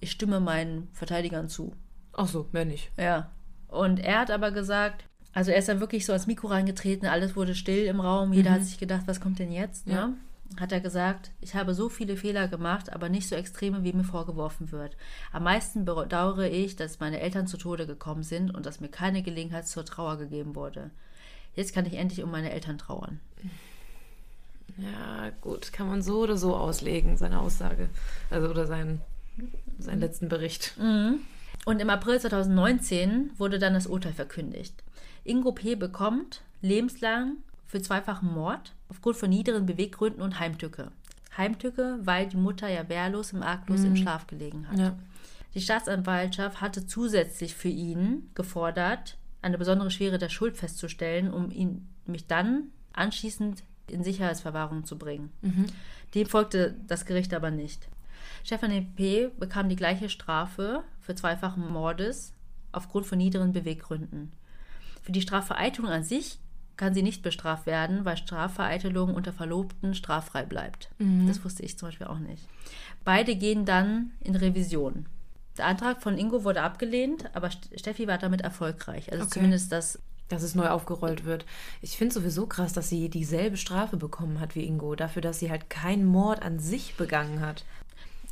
ich 0.00 0.10
stimme 0.10 0.40
meinen 0.40 0.88
Verteidigern 0.92 1.48
zu. 1.48 1.74
Ach 2.12 2.26
so, 2.26 2.48
mehr 2.52 2.64
nicht. 2.64 2.90
Ja. 2.96 3.30
Und 3.70 4.00
er 4.00 4.20
hat 4.20 4.30
aber 4.30 4.50
gesagt, 4.50 5.04
also 5.32 5.50
er 5.50 5.58
ist 5.58 5.68
dann 5.68 5.80
wirklich 5.80 6.06
so 6.06 6.12
ans 6.12 6.26
Mikro 6.26 6.48
reingetreten, 6.48 7.08
alles 7.08 7.36
wurde 7.36 7.54
still 7.54 7.84
im 7.86 8.00
Raum, 8.00 8.32
jeder 8.32 8.50
mhm. 8.50 8.54
hat 8.54 8.64
sich 8.64 8.78
gedacht, 8.78 9.02
was 9.06 9.20
kommt 9.20 9.38
denn 9.38 9.52
jetzt? 9.52 9.86
Ja. 9.86 10.08
Ne? 10.08 10.16
Hat 10.58 10.72
er 10.72 10.80
gesagt, 10.80 11.30
ich 11.40 11.54
habe 11.54 11.74
so 11.74 11.88
viele 11.88 12.16
Fehler 12.16 12.48
gemacht, 12.48 12.92
aber 12.92 13.08
nicht 13.08 13.28
so 13.28 13.36
extreme, 13.36 13.84
wie 13.84 13.92
mir 13.92 14.02
vorgeworfen 14.02 14.72
wird. 14.72 14.96
Am 15.30 15.44
meisten 15.44 15.84
bedauere 15.84 16.50
ich, 16.50 16.74
dass 16.74 16.98
meine 16.98 17.20
Eltern 17.20 17.46
zu 17.46 17.56
Tode 17.56 17.86
gekommen 17.86 18.24
sind 18.24 18.52
und 18.52 18.66
dass 18.66 18.80
mir 18.80 18.88
keine 18.88 19.22
Gelegenheit 19.22 19.68
zur 19.68 19.84
Trauer 19.84 20.18
gegeben 20.18 20.56
wurde. 20.56 20.90
Jetzt 21.54 21.72
kann 21.72 21.86
ich 21.86 21.94
endlich 21.94 22.24
um 22.24 22.32
meine 22.32 22.50
Eltern 22.50 22.78
trauern. 22.78 23.20
Ja, 24.76 25.30
gut, 25.40 25.72
kann 25.72 25.86
man 25.88 26.02
so 26.02 26.20
oder 26.20 26.36
so 26.36 26.56
auslegen, 26.56 27.16
seine 27.16 27.40
Aussage. 27.40 27.88
Also 28.28 28.48
oder 28.48 28.66
seinen, 28.66 29.00
seinen 29.78 30.00
letzten 30.00 30.28
Bericht. 30.28 30.74
Mhm. 30.78 31.20
Und 31.64 31.80
im 31.80 31.90
April 31.90 32.18
2019 32.18 33.32
wurde 33.36 33.58
dann 33.58 33.74
das 33.74 33.86
Urteil 33.86 34.12
verkündigt. 34.12 34.82
Ingo 35.24 35.52
P. 35.52 35.74
bekommt 35.74 36.42
lebenslang 36.62 37.36
für 37.66 37.80
zweifachen 37.80 38.32
Mord 38.32 38.74
aufgrund 38.88 39.16
von 39.16 39.30
niederen 39.30 39.66
Beweggründen 39.66 40.22
und 40.22 40.40
Heimtücke. 40.40 40.90
Heimtücke, 41.36 41.98
weil 42.02 42.28
die 42.28 42.36
Mutter 42.36 42.68
ja 42.68 42.88
wehrlos 42.88 43.32
im 43.32 43.42
Arglos 43.42 43.80
mhm. 43.80 43.86
im 43.86 43.96
Schlaf 43.96 44.26
gelegen 44.26 44.68
hat. 44.68 44.78
Ja. 44.78 44.98
Die 45.54 45.60
Staatsanwaltschaft 45.60 46.60
hatte 46.60 46.86
zusätzlich 46.86 47.54
für 47.54 47.68
ihn 47.68 48.30
gefordert, 48.34 49.16
eine 49.42 49.58
besondere 49.58 49.90
Schwere 49.90 50.18
der 50.18 50.28
Schuld 50.28 50.56
festzustellen, 50.56 51.32
um 51.32 51.50
ihn 51.50 51.88
mich 52.06 52.26
dann 52.26 52.64
anschließend 52.92 53.62
in 53.86 54.04
Sicherheitsverwahrung 54.04 54.84
zu 54.84 54.98
bringen. 54.98 55.30
Mhm. 55.42 55.66
Dem 56.14 56.26
folgte 56.26 56.76
das 56.86 57.06
Gericht 57.06 57.34
aber 57.34 57.50
nicht. 57.50 57.88
Stefanie 58.44 58.82
P. 58.96 59.30
bekam 59.38 59.68
die 59.68 59.76
gleiche 59.76 60.08
Strafe 60.08 60.82
für 61.00 61.14
zweifachen 61.14 61.70
Mordes 61.70 62.32
aufgrund 62.72 63.06
von 63.06 63.18
niederen 63.18 63.52
Beweggründen. 63.52 64.32
Für 65.02 65.12
die 65.12 65.22
Strafvereitelung 65.22 65.90
an 65.90 66.04
sich 66.04 66.38
kann 66.76 66.94
sie 66.94 67.02
nicht 67.02 67.22
bestraft 67.22 67.66
werden, 67.66 68.04
weil 68.04 68.16
Strafvereitelung 68.16 69.14
unter 69.14 69.32
Verlobten 69.32 69.94
straffrei 69.94 70.44
bleibt. 70.44 70.90
Mhm. 70.98 71.26
Das 71.26 71.44
wusste 71.44 71.62
ich 71.62 71.76
zum 71.76 71.88
Beispiel 71.88 72.06
auch 72.06 72.18
nicht. 72.18 72.46
Beide 73.04 73.36
gehen 73.36 73.64
dann 73.66 74.12
in 74.20 74.34
Revision. 74.34 75.06
Der 75.58 75.66
Antrag 75.66 76.00
von 76.02 76.16
Ingo 76.16 76.44
wurde 76.44 76.62
abgelehnt, 76.62 77.28
aber 77.34 77.50
Steffi 77.50 78.06
war 78.06 78.16
damit 78.18 78.40
erfolgreich. 78.40 79.12
Also 79.12 79.24
Okay. 79.24 79.34
zumindest 79.34 79.72
das. 79.72 79.98
Dass 80.28 80.42
es 80.44 80.54
neu 80.54 80.68
aufgerollt 80.68 81.24
wird. 81.24 81.44
Ich 81.82 81.96
finde 81.98 82.14
sowieso 82.14 82.46
krass, 82.46 82.72
dass 82.72 82.88
sie 82.88 83.08
dieselbe 83.08 83.56
Strafe 83.56 83.96
bekommen 83.96 84.38
hat 84.38 84.54
wie 84.54 84.64
Ingo, 84.64 84.94
dafür, 84.94 85.22
dass 85.22 85.40
sie 85.40 85.50
halt 85.50 85.68
keinen 85.68 86.04
Mord 86.04 86.40
an 86.42 86.60
sich 86.60 86.94
begangen 86.94 87.40
hat. 87.40 87.64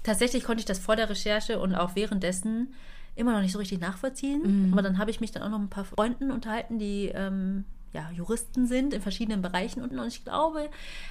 Tatsächlich 0.09 0.43
konnte 0.43 0.61
ich 0.61 0.65
das 0.65 0.79
vor 0.79 0.97
der 0.97 1.11
Recherche 1.11 1.59
und 1.59 1.75
auch 1.75 1.95
währenddessen 1.95 2.73
immer 3.15 3.33
noch 3.33 3.43
nicht 3.43 3.53
so 3.53 3.59
richtig 3.59 3.79
nachvollziehen. 3.79 4.71
Aber 4.73 4.81
dann 4.81 4.97
habe 4.97 5.11
ich 5.11 5.21
mich 5.21 5.33
dann 5.33 5.43
auch 5.43 5.51
noch 5.51 5.59
mit 5.59 5.67
ein 5.67 5.71
paar 5.71 5.85
Freunden 5.85 6.31
unterhalten, 6.31 6.79
die 6.79 7.13
ähm, 7.15 7.67
ja, 7.93 8.11
Juristen 8.13 8.67
sind 8.67 8.95
in 8.95 9.03
verschiedenen 9.03 9.43
Bereichen. 9.43 9.83
Und, 9.83 9.93
und 9.93 10.09
ich 10.09 10.25
glaube, 10.25 10.71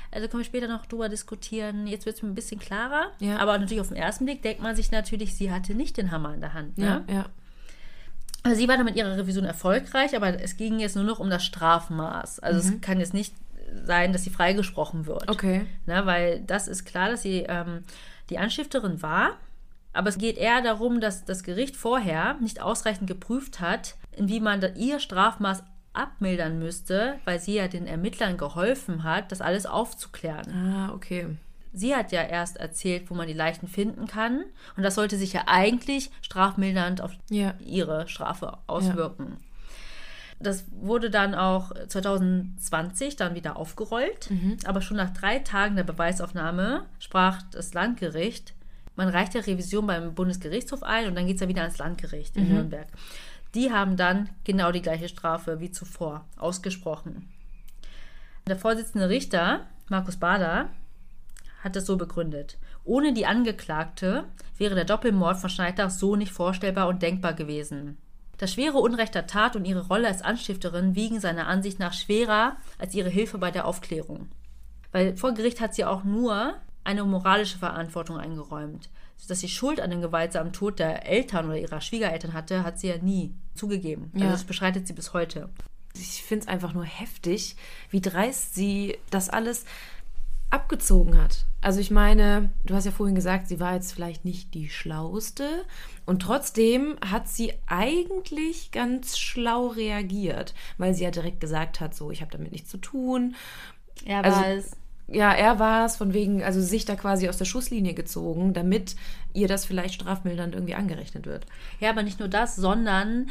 also 0.10 0.28
können 0.28 0.42
wir 0.42 0.46
später 0.46 0.68
noch 0.68 0.88
drüber 0.88 1.10
diskutieren. 1.10 1.86
Jetzt 1.86 2.08
wird 2.08 2.16
es 2.16 2.24
mir 2.24 2.30
ein 2.30 2.34
bisschen 2.34 2.60
klarer. 2.60 3.12
Ja. 3.20 3.38
Aber 3.38 3.56
natürlich 3.60 3.82
auf 3.82 3.90
den 3.90 3.98
ersten 3.98 4.26
Blick 4.26 4.42
denkt 4.42 4.64
man 4.64 4.76
sich 4.76 4.90
natürlich, 4.90 5.36
sie 5.36 5.52
hatte 5.52 5.76
nicht 5.76 5.98
den 5.98 6.10
Hammer 6.10 6.34
in 6.34 6.42
der 6.42 6.56
Hand. 6.56 6.80
Ne? 6.80 7.04
ja. 7.08 7.26
Also 8.42 8.58
sie 8.58 8.68
war 8.68 8.78
dann 8.78 8.86
mit 8.86 8.96
ihrer 8.96 9.16
Revision 9.16 9.46
erfolgreich, 9.46 10.16
aber 10.16 10.42
es 10.42 10.58
ging 10.58 10.80
jetzt 10.80 10.96
nur 10.96 11.06
noch 11.06 11.20
um 11.20 11.30
das 11.30 11.46
Strafmaß. 11.46 12.40
Also 12.40 12.60
es 12.60 12.82
kann 12.82 13.00
jetzt 13.00 13.14
nicht 13.14 13.36
sein, 13.84 14.14
dass 14.14 14.24
sie 14.24 14.30
freigesprochen 14.30 15.06
wird. 15.06 15.30
Okay. 15.30 15.66
Ne, 15.86 16.06
weil 16.06 16.40
das 16.42 16.68
ist 16.68 16.86
klar, 16.86 17.10
dass 17.10 17.22
sie 17.22 17.46
ähm, 17.48 17.84
die 18.30 18.38
Anstifterin 18.40 19.02
war. 19.02 19.32
Aber 19.94 20.10
es 20.10 20.18
geht 20.18 20.38
eher 20.38 20.62
darum, 20.62 21.02
dass 21.02 21.26
das 21.26 21.44
Gericht 21.44 21.76
vorher 21.76 22.36
nicht 22.36 22.62
ausreichend 22.62 23.08
geprüft 23.08 23.60
hat, 23.60 23.96
wie 24.18 24.40
man 24.40 24.62
ihr 24.76 25.00
Strafmaß 25.00 25.64
abmildern 25.94 26.60
müsste, 26.60 27.16
weil 27.26 27.40
sie 27.40 27.56
ja 27.56 27.68
den 27.68 27.88
Ermittlern 27.88 28.38
geholfen 28.38 29.04
hat, 29.04 29.32
das 29.32 29.42
alles 29.42 29.66
aufzuklären. 29.66 30.54
Ah, 30.54 30.94
okay. 30.94 31.26
Sie 31.74 31.96
hat 31.96 32.12
ja 32.12 32.22
erst 32.24 32.58
erzählt, 32.58 33.10
wo 33.10 33.16
man 33.16 33.28
die 33.28 33.34
Leichen 33.34 33.68
finden 33.68 34.08
kann. 34.08 34.44
Und 34.76 34.84
das 34.84 34.96
sollte 34.96 35.18
sich 35.18 35.34
ja 35.34 35.44
eigentlich 35.48 36.12
strafmildernd 36.22 37.02
auf 37.02 37.12
Ja. 37.30 37.54
ihre 37.60 38.08
Strafe 38.08 38.58
auswirken. 38.68 39.38
Das 40.40 40.66
wurde 40.72 41.10
dann 41.10 41.34
auch 41.34 41.72
2020 41.88 43.16
dann 43.16 43.34
wieder 43.36 43.58
aufgerollt. 43.58 44.30
Aber 44.66 44.82
schon 44.82 44.98
nach 44.98 45.10
drei 45.12 45.40
Tagen 45.40 45.76
der 45.76 45.84
Beweisaufnahme 45.84 46.86
sprach 47.00 47.42
das 47.52 47.74
Landgericht, 47.74 48.54
man 48.96 49.10
reicht 49.10 49.36
der 49.36 49.46
Revision 49.46 49.86
beim 49.86 50.16
Bundesgerichtshof 50.16 50.82
ein 50.82 51.08
und 51.08 51.16
dann 51.16 51.28
geht 51.28 51.36
es 51.36 51.42
ja 51.42 51.48
wieder 51.48 51.62
ans 51.62 51.78
Landgericht 51.78 52.36
in 52.36 52.46
Nürnberg. 52.54 52.88
Die 53.54 53.72
haben 53.72 53.96
dann 53.96 54.30
genau 54.44 54.72
die 54.72 54.82
gleiche 54.82 55.08
Strafe 55.08 55.60
wie 55.60 55.72
zuvor 55.72 56.26
ausgesprochen. 56.36 57.30
Der 58.48 58.58
Vorsitzende 58.58 59.08
Richter, 59.08 59.68
Markus 59.88 60.18
Bader, 60.18 60.70
hat 61.64 61.76
es 61.76 61.86
so 61.86 61.96
begründet. 61.96 62.58
Ohne 62.84 63.14
die 63.14 63.26
Angeklagte 63.26 64.24
wäre 64.58 64.74
der 64.74 64.86
Doppelmord 64.86 65.38
von 65.38 65.50
Schneider 65.50 65.90
so 65.90 66.16
nicht 66.16 66.32
vorstellbar 66.32 66.88
und 66.88 67.02
denkbar 67.02 67.34
gewesen. 67.34 67.98
Das 68.38 68.54
schwere 68.54 68.78
Unrecht 68.78 69.16
der 69.16 69.28
Tat 69.28 69.56
und 69.56 69.66
ihre 69.66 69.88
Rolle 69.88 70.08
als 70.08 70.22
Anstifterin 70.22 70.96
wiegen 70.96 71.20
seiner 71.20 71.48
Ansicht 71.48 71.80
nach 71.80 71.94
schwerer 71.94 72.58
als 72.78 72.94
ihre 72.94 73.10
Hilfe 73.10 73.38
bei 73.38 73.52
der 73.52 73.66
Aufklärung. 73.66 74.28
Weil 74.92 75.18
vor 75.18 75.34
Gericht 75.34 75.60
hat 75.60 75.74
sie 75.76 75.86
auch 75.86 76.04
nur 76.04 76.56
eine 76.84 77.04
moralische 77.04 77.58
Verantwortung 77.58 78.18
eingeräumt. 78.18 78.90
Dass 79.28 79.40
sie 79.40 79.50
Schuld 79.50 79.82
an 79.82 79.90
dem 79.90 80.02
gewaltsamen 80.02 80.54
Tod 80.54 80.80
der 80.80 81.08
Eltern 81.08 81.48
oder 81.48 81.58
ihrer 81.58 81.82
Schwiegereltern 81.82 82.34
hatte, 82.34 82.64
hat 82.64 82.80
sie 82.80 82.88
ja 82.88 82.98
nie 82.98 83.34
zugegeben. 83.56 84.12
Also 84.14 84.26
Ja. 84.26 84.32
das 84.32 84.44
beschreitet 84.44 84.88
sie 84.88 84.94
bis 84.94 85.14
heute. 85.14 85.50
Ich 85.96 86.22
finde 86.24 86.44
es 86.44 86.48
einfach 86.48 86.74
nur 86.74 86.86
heftig, 86.86 87.56
wie 87.90 88.02
dreist 88.02 88.54
sie 88.54 88.98
das 89.10 89.30
alles 89.30 89.66
abgezogen 90.50 91.22
hat. 91.22 91.46
Also 91.62 91.80
ich 91.80 91.92
meine, 91.92 92.50
du 92.66 92.76
hast 92.76 92.86
ja 92.86 92.92
vorhin 92.92 93.16
gesagt, 93.16 93.48
sie 93.48 93.60
war 93.60 93.74
jetzt 93.74 93.92
vielleicht 93.94 94.24
nicht 94.26 94.54
die 94.54 94.70
schlauste 94.70 95.66
und 96.06 96.22
trotzdem 96.22 96.96
hat 97.06 97.28
sie 97.28 97.54
eigentlich 97.68 98.72
ganz 98.72 99.18
schlau 99.18 99.68
reagiert, 99.68 100.54
weil 100.78 100.94
sie 100.94 101.04
ja 101.04 101.12
direkt 101.12 101.42
gesagt 101.42 101.80
hat, 101.82 101.94
so 101.96 102.12
ich 102.12 102.22
habe 102.22 102.32
damit 102.32 102.52
nichts 102.52 102.70
zu 102.70 102.78
tun. 102.78 103.36
Er 104.06 104.24
Also- 104.24 104.38
war 104.38 104.48
es. 104.50 104.72
Ja, 105.10 105.32
er 105.32 105.58
war 105.58 105.86
es 105.86 105.96
von 105.96 106.14
wegen, 106.14 106.44
also 106.44 106.62
sich 106.62 106.84
da 106.84 106.98
quasi 106.98 107.30
aus 107.30 107.38
der 107.38 107.46
Schusslinie 107.46 107.94
gezogen, 107.94 108.54
damit 108.54 108.98
ihr 109.34 109.48
das 109.48 109.64
vielleicht 109.66 109.94
strafmildernd 109.94 110.54
irgendwie 110.54 110.76
angerechnet 110.76 111.26
wird. 111.26 111.46
Ja, 111.80 111.92
aber 111.92 112.04
nicht 112.04 112.20
nur 112.20 112.28
das, 112.28 112.58
sondern 112.58 113.30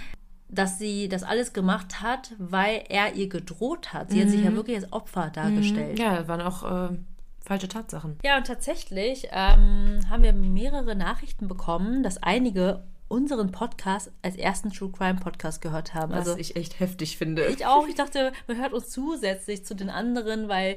dass 0.48 0.78
sie 0.78 1.08
das 1.08 1.22
alles 1.22 1.52
gemacht 1.52 2.00
hat, 2.02 2.32
weil 2.38 2.84
er 2.88 3.14
ihr 3.14 3.28
gedroht 3.28 3.92
hat. 3.92 4.10
Sie 4.10 4.20
hat 4.22 4.28
sich 4.30 4.44
ja 4.44 4.52
wirklich 4.54 4.76
als 4.76 4.92
Opfer 4.92 5.30
dargestellt. 5.30 5.98
Ja, 5.98 6.16
das 6.16 6.28
waren 6.28 6.40
auch 6.40 6.90
äh, 6.90 6.96
falsche 7.44 7.68
Tatsachen. 7.68 8.18
Ja, 8.24 8.36
und 8.36 8.46
tatsächlich 8.46 9.28
ähm, 9.32 10.00
haben 10.08 10.22
wir 10.22 10.32
mehrere 10.32 10.94
Nachrichten 10.94 11.48
bekommen, 11.48 12.02
dass 12.02 12.22
einige 12.22 12.84
unseren 13.08 13.52
Podcast 13.52 14.10
als 14.22 14.36
ersten 14.36 14.72
True 14.72 14.90
Crime 14.90 15.20
Podcast 15.20 15.60
gehört 15.62 15.94
haben. 15.94 16.12
Was 16.12 16.28
Also 16.28 16.36
ich 16.38 16.56
echt 16.56 16.80
heftig 16.80 17.16
finde. 17.18 17.46
ich 17.46 17.64
auch. 17.66 17.86
Ich 17.86 17.94
dachte, 17.94 18.32
man 18.48 18.58
hört 18.58 18.72
uns 18.72 18.90
zusätzlich 18.90 19.64
zu 19.64 19.74
den 19.74 19.90
anderen, 19.90 20.48
weil 20.48 20.76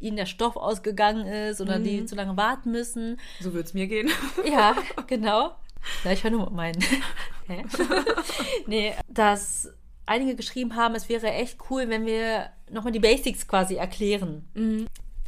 ihnen 0.00 0.16
der 0.16 0.26
Stoff 0.26 0.56
ausgegangen 0.56 1.26
ist 1.26 1.60
oder 1.60 1.78
die 1.78 2.04
zu 2.04 2.14
lange 2.14 2.36
warten 2.36 2.70
müssen. 2.70 3.18
so 3.40 3.52
würde 3.52 3.64
es 3.66 3.74
mir 3.74 3.86
gehen. 3.86 4.08
Ja, 4.48 4.76
genau. 5.06 5.52
Ja, 6.04 6.12
ich 6.12 6.24
höre 6.24 6.30
nur 6.30 6.50
meinen. 6.50 6.82
Hä? 7.46 7.64
nee, 8.66 8.94
dass 9.08 9.72
einige 10.06 10.34
geschrieben 10.36 10.76
haben, 10.76 10.94
es 10.94 11.08
wäre 11.08 11.30
echt 11.32 11.58
cool, 11.70 11.88
wenn 11.88 12.06
wir 12.06 12.50
nochmal 12.70 12.92
die 12.92 12.98
Basics 12.98 13.46
quasi 13.46 13.76
erklären. 13.76 14.48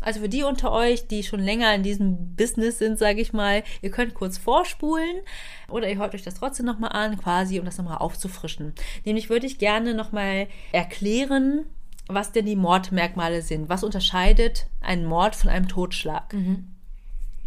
Also 0.00 0.20
für 0.20 0.28
die 0.28 0.42
unter 0.42 0.72
euch, 0.72 1.06
die 1.06 1.22
schon 1.22 1.40
länger 1.40 1.74
in 1.74 1.82
diesem 1.82 2.34
Business 2.34 2.78
sind, 2.78 2.98
sage 2.98 3.20
ich 3.20 3.32
mal, 3.32 3.62
ihr 3.82 3.90
könnt 3.90 4.14
kurz 4.14 4.38
vorspulen 4.38 5.20
oder 5.68 5.88
ihr 5.88 5.98
hört 5.98 6.14
euch 6.14 6.22
das 6.22 6.34
trotzdem 6.34 6.64
nochmal 6.66 6.92
an, 6.92 7.18
quasi, 7.18 7.58
um 7.58 7.66
das 7.66 7.76
nochmal 7.76 7.98
aufzufrischen. 7.98 8.74
Nämlich 9.04 9.28
würde 9.28 9.46
ich 9.46 9.58
gerne 9.58 9.92
nochmal 9.92 10.48
erklären, 10.72 11.66
was 12.08 12.32
denn 12.32 12.46
die 12.46 12.56
Mordmerkmale 12.56 13.42
sind. 13.42 13.68
Was 13.68 13.84
unterscheidet 13.84 14.66
einen 14.80 15.04
Mord 15.04 15.36
von 15.36 15.50
einem 15.50 15.68
Totschlag? 15.68 16.32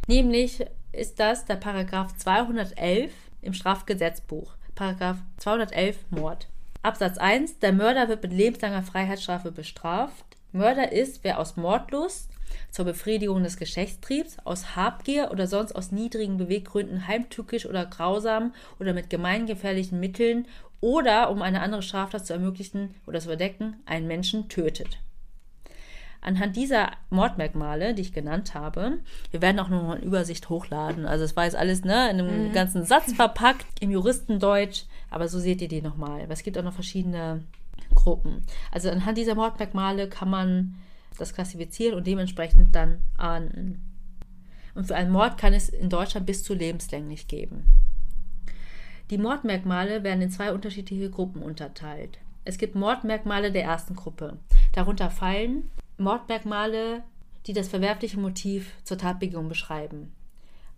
Nämlich 0.07 0.63
ist 0.93 1.19
das 1.19 1.45
der 1.45 1.55
Paragraph 1.55 2.15
211 2.17 3.11
im 3.41 3.53
Strafgesetzbuch. 3.53 4.53
Paragraph 4.75 5.17
211 5.37 5.97
Mord. 6.11 6.47
Absatz 6.83 7.17
1. 7.17 7.59
Der 7.59 7.73
Mörder 7.73 8.07
wird 8.07 8.23
mit 8.23 8.33
lebenslanger 8.33 8.83
Freiheitsstrafe 8.83 9.51
bestraft. 9.51 10.25
Mörder 10.51 10.91
ist, 10.91 11.23
wer 11.23 11.39
aus 11.39 11.57
Mordlust 11.57 12.29
zur 12.69 12.85
Befriedigung 12.85 13.43
des 13.43 13.57
Geschlechtstriebs, 13.57 14.37
aus 14.43 14.75
Habgier 14.75 15.29
oder 15.31 15.47
sonst 15.47 15.73
aus 15.73 15.91
niedrigen 15.91 16.37
Beweggründen 16.37 17.07
heimtückisch 17.07 17.65
oder 17.65 17.85
grausam 17.85 18.53
oder 18.79 18.93
mit 18.93 19.09
gemeingefährlichen 19.09 19.99
Mitteln 19.99 20.47
oder 20.79 21.31
um 21.31 21.41
eine 21.41 21.61
andere 21.61 21.81
Straftat 21.81 22.25
zu 22.25 22.33
ermöglichen 22.33 22.93
oder 23.07 23.19
zu 23.19 23.27
verdecken, 23.27 23.77
einen 23.85 24.07
Menschen 24.07 24.49
tötet. 24.49 24.99
Anhand 26.23 26.55
dieser 26.55 26.91
Mordmerkmale, 27.09 27.93
die 27.93 28.01
ich 28.01 28.13
genannt 28.13 28.53
habe, 28.53 28.99
wir 29.31 29.41
werden 29.41 29.59
auch 29.59 29.67
noch 29.67 29.89
eine 29.89 30.01
Übersicht 30.01 30.47
hochladen. 30.47 31.05
Also 31.05 31.25
es 31.25 31.35
war 31.35 31.43
jetzt 31.43 31.57
alles 31.57 31.83
ne, 31.83 32.09
in 32.09 32.21
einem 32.21 32.53
ganzen 32.53 32.85
Satz 32.85 33.11
verpackt 33.13 33.65
im 33.81 33.91
Juristendeutsch, 33.91 34.83
aber 35.09 35.27
so 35.27 35.37
seht 35.37 35.61
ihr 35.61 35.67
die 35.67 35.81
nochmal. 35.81 36.25
Es 36.29 36.43
gibt 36.43 36.57
auch 36.57 36.63
noch 36.63 36.73
verschiedene 36.73 37.43
Gruppen. 37.93 38.45
Also 38.71 38.89
anhand 38.89 39.17
dieser 39.17 39.35
Mordmerkmale 39.35 40.07
kann 40.07 40.29
man 40.29 40.75
das 41.17 41.33
klassifizieren 41.33 41.97
und 41.97 42.07
dementsprechend 42.07 42.73
dann 42.73 42.99
ahnden. 43.17 43.81
Und 44.75 44.87
für 44.87 44.95
einen 44.95 45.11
Mord 45.11 45.37
kann 45.37 45.53
es 45.53 45.67
in 45.67 45.89
Deutschland 45.89 46.25
bis 46.25 46.41
zu 46.41 46.53
lebenslänglich 46.53 47.27
geben. 47.27 47.65
Die 49.09 49.17
Mordmerkmale 49.17 50.03
werden 50.03 50.21
in 50.21 50.31
zwei 50.31 50.53
unterschiedliche 50.53 51.09
Gruppen 51.09 51.43
unterteilt. 51.43 52.17
Es 52.45 52.57
gibt 52.57 52.75
Mordmerkmale 52.75 53.51
der 53.51 53.63
ersten 53.63 53.97
Gruppe. 53.97 54.37
Darunter 54.71 55.09
fallen 55.09 55.69
Mordmerkmale, 56.03 57.03
die 57.47 57.53
das 57.53 57.69
verwerfliche 57.69 58.19
Motiv 58.19 58.71
zur 58.83 58.97
Tatbegehung 58.97 59.49
beschreiben. 59.49 60.13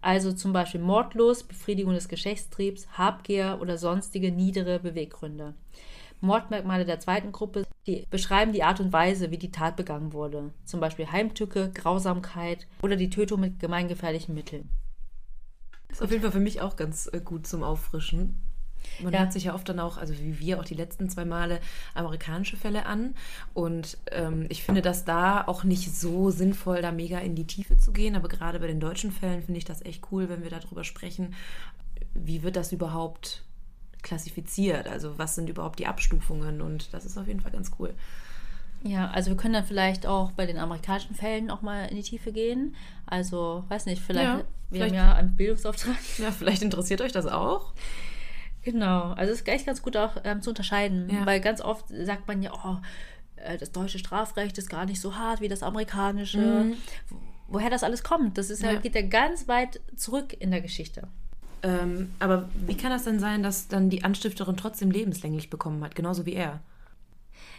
Also 0.01 0.33
zum 0.33 0.53
Beispiel 0.53 0.81
Mordlust, 0.81 1.47
Befriedigung 1.47 1.93
des 1.93 2.07
Geschlechtstriebs, 2.07 2.87
Habgier 2.97 3.57
oder 3.59 3.77
sonstige 3.77 4.31
niedere 4.31 4.79
Beweggründe. 4.79 5.55
Mordmerkmale 6.21 6.85
der 6.85 6.99
zweiten 6.99 7.31
Gruppe, 7.31 7.65
die 7.87 8.05
beschreiben 8.09 8.53
die 8.53 8.63
Art 8.63 8.79
und 8.79 8.93
Weise, 8.93 9.31
wie 9.31 9.37
die 9.37 9.51
Tat 9.51 9.75
begangen 9.75 10.13
wurde. 10.13 10.51
Zum 10.63 10.79
Beispiel 10.79 11.11
Heimtücke, 11.11 11.71
Grausamkeit 11.73 12.67
oder 12.81 12.95
die 12.95 13.09
Tötung 13.09 13.41
mit 13.41 13.59
gemeingefährlichen 13.59 14.33
Mitteln. 14.33 14.69
Ist 15.89 16.03
auf 16.03 16.11
jeden 16.11 16.21
Fall 16.21 16.31
für 16.31 16.39
mich 16.39 16.61
auch 16.61 16.75
ganz 16.75 17.09
äh, 17.11 17.19
gut 17.19 17.47
zum 17.47 17.63
Auffrischen. 17.63 18.44
Man 19.01 19.13
Ja. 19.13 19.19
hört 19.19 19.33
sich 19.33 19.45
ja 19.45 19.53
oft 19.55 19.67
dann 19.67 19.79
auch, 19.79 19.97
also 19.97 20.13
wie 20.17 20.39
wir 20.39 20.59
auch 20.59 20.65
die 20.65 20.73
letzten 20.75 21.09
zwei 21.09 21.25
Male, 21.25 21.59
amerikanische 21.93 22.57
Fälle 22.57 22.85
an. 22.85 23.15
Und 23.53 23.97
ähm, 24.11 24.45
ich 24.49 24.63
finde 24.63 24.81
das 24.81 25.05
da 25.05 25.43
auch 25.47 25.63
nicht 25.63 25.95
so 25.95 26.29
sinnvoll, 26.31 26.81
da 26.81 26.91
mega 26.91 27.19
in 27.19 27.35
die 27.35 27.45
Tiefe 27.47 27.77
zu 27.77 27.91
gehen. 27.91 28.15
Aber 28.15 28.27
gerade 28.27 28.59
bei 28.59 28.67
den 28.67 28.79
deutschen 28.79 29.11
Fällen 29.11 29.41
finde 29.43 29.57
ich 29.57 29.65
das 29.65 29.81
echt 29.83 30.03
cool, 30.11 30.29
wenn 30.29 30.43
wir 30.43 30.49
darüber 30.49 30.83
sprechen, 30.83 31.33
wie 32.13 32.43
wird 32.43 32.55
das 32.55 32.71
überhaupt 32.71 33.43
klassifiziert? 34.01 34.87
Also 34.87 35.17
was 35.17 35.35
sind 35.35 35.49
überhaupt 35.49 35.79
die 35.79 35.87
Abstufungen? 35.87 36.61
Und 36.61 36.93
das 36.93 37.05
ist 37.05 37.17
auf 37.17 37.27
jeden 37.27 37.41
Fall 37.41 37.51
ganz 37.51 37.71
cool. 37.79 37.93
Ja, 38.83 39.09
also 39.09 39.31
wir 39.31 39.37
können 39.37 39.53
dann 39.55 39.65
vielleicht 39.65 40.05
auch 40.05 40.31
bei 40.33 40.45
den 40.45 40.59
amerikanischen 40.59 41.15
Fällen 41.15 41.49
auch 41.49 41.63
mal 41.63 41.85
in 41.87 41.95
die 41.95 42.03
Tiefe 42.03 42.31
gehen. 42.31 42.75
Also, 43.07 43.63
weiß 43.69 43.87
nicht, 43.87 43.99
vielleicht, 44.01 44.27
Ja, 44.27 44.37
wir 44.37 44.45
vielleicht- 44.69 44.95
haben 44.95 45.07
ja 45.09 45.13
einen 45.15 45.35
Bildungsauftrag. 45.35 45.95
Ja, 46.19 46.31
vielleicht 46.31 46.61
interessiert 46.61 47.01
euch 47.01 47.11
das 47.11 47.25
auch. 47.25 47.73
Genau, 48.65 49.11
also 49.13 49.31
es 49.31 49.39
ist 49.41 49.47
echt 49.47 49.65
ganz 49.67 49.81
gut 49.81 49.95
auch 49.95 50.17
ähm, 50.25 50.41
zu 50.41 50.49
unterscheiden, 50.49 51.09
Ja. 51.09 51.25
weil 51.25 51.39
ganz 51.39 51.61
oft 51.61 51.85
sagt 51.89 52.27
man 52.27 52.41
ja, 52.41 52.51
oh, 52.51 52.77
äh, 53.37 53.57
das 53.57 53.71
deutsche 53.71 53.99
Strafrecht 53.99 54.57
ist 54.57 54.69
gar 54.69 54.85
nicht 54.85 54.99
so 54.99 55.15
hart 55.15 55.39
wie 55.39 55.47
das 55.47 55.63
amerikanische. 55.63 56.39
Mhm. 56.39 56.73
Wo- 57.09 57.17
Woher 57.47 57.69
das 57.69 57.83
alles 57.83 58.03
kommt, 58.03 58.39
das 58.39 58.49
ist 58.49 58.63
ja, 58.63 58.71
Ja. 58.73 58.79
geht 58.79 58.95
ja 58.95 59.03
ganz 59.03 59.47
weit 59.47 59.79
zurück 59.95 60.35
in 60.39 60.49
der 60.49 60.61
Geschichte. 60.61 61.07
Ähm, 61.61 62.11
aber 62.19 62.49
wie 62.65 62.75
kann 62.75 62.89
das 62.89 63.03
denn 63.03 63.19
sein, 63.19 63.43
dass 63.43 63.67
dann 63.67 63.91
die 63.91 64.03
Anstifterin 64.03 64.57
trotzdem 64.57 64.89
lebenslänglich 64.89 65.51
bekommen 65.51 65.83
hat, 65.83 65.93
genauso 65.93 66.25
wie 66.25 66.33
er? 66.33 66.61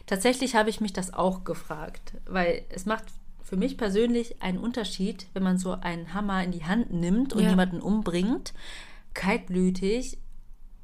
Tatsächlich 0.07 0.57
habe 0.57 0.71
ich 0.71 0.81
mich 0.81 0.93
das 0.93 1.15
auch 1.15 1.45
gefragt, 1.45 2.15
weil 2.27 2.63
es 2.71 2.85
macht 2.85 3.05
für 3.45 3.57
mich 3.57 3.77
persönlich 3.77 4.43
einen 4.43 4.59
Unterschied, 4.59 5.29
wenn 5.35 5.45
man 5.45 5.57
so 5.57 5.73
einen 5.73 6.13
Hammer 6.15 6.43
in 6.43 6.51
die 6.51 6.65
Hand 6.65 6.93
nimmt 6.93 7.33
und 7.33 7.45
Ja. 7.45 7.51
jemanden 7.51 7.81
umbringt, 7.81 8.55
kaltblütig 9.15 10.19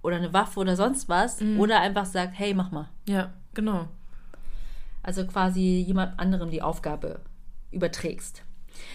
oder 0.03 0.17
eine 0.17 0.33
Waffe 0.33 0.61
oder 0.61 0.77
sonst 0.77 1.09
was, 1.09 1.41
oder 1.59 1.81
einfach 1.81 2.07
sagt, 2.07 2.39
hey, 2.39 2.55
mach 2.55 2.71
mal. 2.71 2.89
Ja, 3.07 3.33
genau. 3.55 3.89
Also 5.03 5.27
quasi 5.27 5.85
jemand 5.87 6.19
anderem 6.19 6.51
die 6.51 6.63
Aufgabe 6.63 7.21
überträgst. 7.71 8.43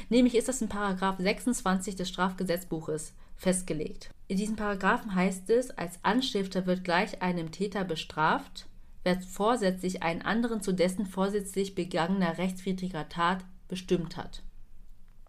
Nämlich 0.09 0.35
ist 0.35 0.47
das 0.47 0.61
in 0.61 0.69
Paragraph 0.69 1.17
26 1.17 1.95
des 1.95 2.09
Strafgesetzbuches 2.09 3.13
festgelegt. 3.35 4.09
In 4.27 4.37
diesem 4.37 4.55
Paragraphen 4.55 5.15
heißt 5.15 5.49
es, 5.49 5.71
als 5.71 5.99
Anstifter 6.03 6.65
wird 6.65 6.83
gleich 6.83 7.21
einem 7.21 7.51
Täter 7.51 7.83
bestraft, 7.83 8.65
wer 9.03 9.21
vorsätzlich 9.21 10.03
einen 10.03 10.21
anderen 10.21 10.61
zu 10.61 10.73
dessen 10.73 11.05
vorsätzlich 11.05 11.75
begangener 11.75 12.37
rechtswidriger 12.37 13.07
Tat 13.07 13.45
bestimmt 13.67 14.17
hat. 14.17 14.41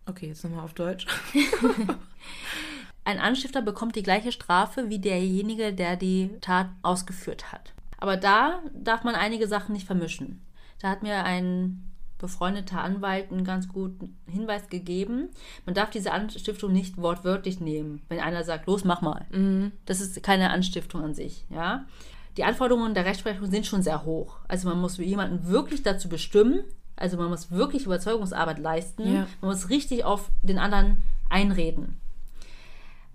Okay, 0.06 0.28
jetzt 0.28 0.42
nochmal 0.42 0.64
auf 0.64 0.74
Deutsch. 0.74 1.06
Ein 3.08 3.20
Anstifter 3.20 3.62
bekommt 3.62 3.96
die 3.96 4.02
gleiche 4.02 4.32
Strafe 4.32 4.90
wie 4.90 4.98
derjenige, 4.98 5.72
der 5.72 5.96
die 5.96 6.28
Tat 6.42 6.66
ausgeführt 6.82 7.52
hat. 7.52 7.72
Aber 7.96 8.18
da 8.18 8.60
darf 8.74 9.02
man 9.02 9.14
einige 9.14 9.46
Sachen 9.48 9.72
nicht 9.72 9.86
vermischen. 9.86 10.42
Da 10.82 10.90
hat 10.90 11.02
mir 11.02 11.24
ein 11.24 11.82
befreundeter 12.18 12.82
Anwalt 12.82 13.32
einen 13.32 13.44
ganz 13.44 13.66
guten 13.66 14.14
Hinweis 14.26 14.68
gegeben. 14.68 15.30
Man 15.64 15.74
darf 15.74 15.88
diese 15.88 16.12
Anstiftung 16.12 16.70
nicht 16.70 16.98
wortwörtlich 16.98 17.60
nehmen, 17.60 18.02
wenn 18.10 18.20
einer 18.20 18.44
sagt, 18.44 18.66
los, 18.66 18.84
mach 18.84 19.00
mal. 19.00 19.24
Das 19.86 20.02
ist 20.02 20.22
keine 20.22 20.50
Anstiftung 20.50 21.02
an 21.02 21.14
sich, 21.14 21.46
ja. 21.48 21.86
Die 22.36 22.44
Anforderungen 22.44 22.92
der 22.92 23.06
Rechtsprechung 23.06 23.46
sind 23.50 23.64
schon 23.64 23.80
sehr 23.82 24.04
hoch. 24.04 24.36
Also 24.48 24.68
man 24.68 24.82
muss 24.82 24.98
jemanden 24.98 25.48
wirklich 25.48 25.82
dazu 25.82 26.10
bestimmen, 26.10 26.62
also 26.94 27.16
man 27.16 27.30
muss 27.30 27.50
wirklich 27.50 27.86
Überzeugungsarbeit 27.86 28.58
leisten, 28.58 29.10
Ja. 29.14 29.26
man 29.40 29.50
muss 29.50 29.70
richtig 29.70 30.04
auf 30.04 30.30
den 30.42 30.58
anderen 30.58 30.98
einreden. 31.30 31.96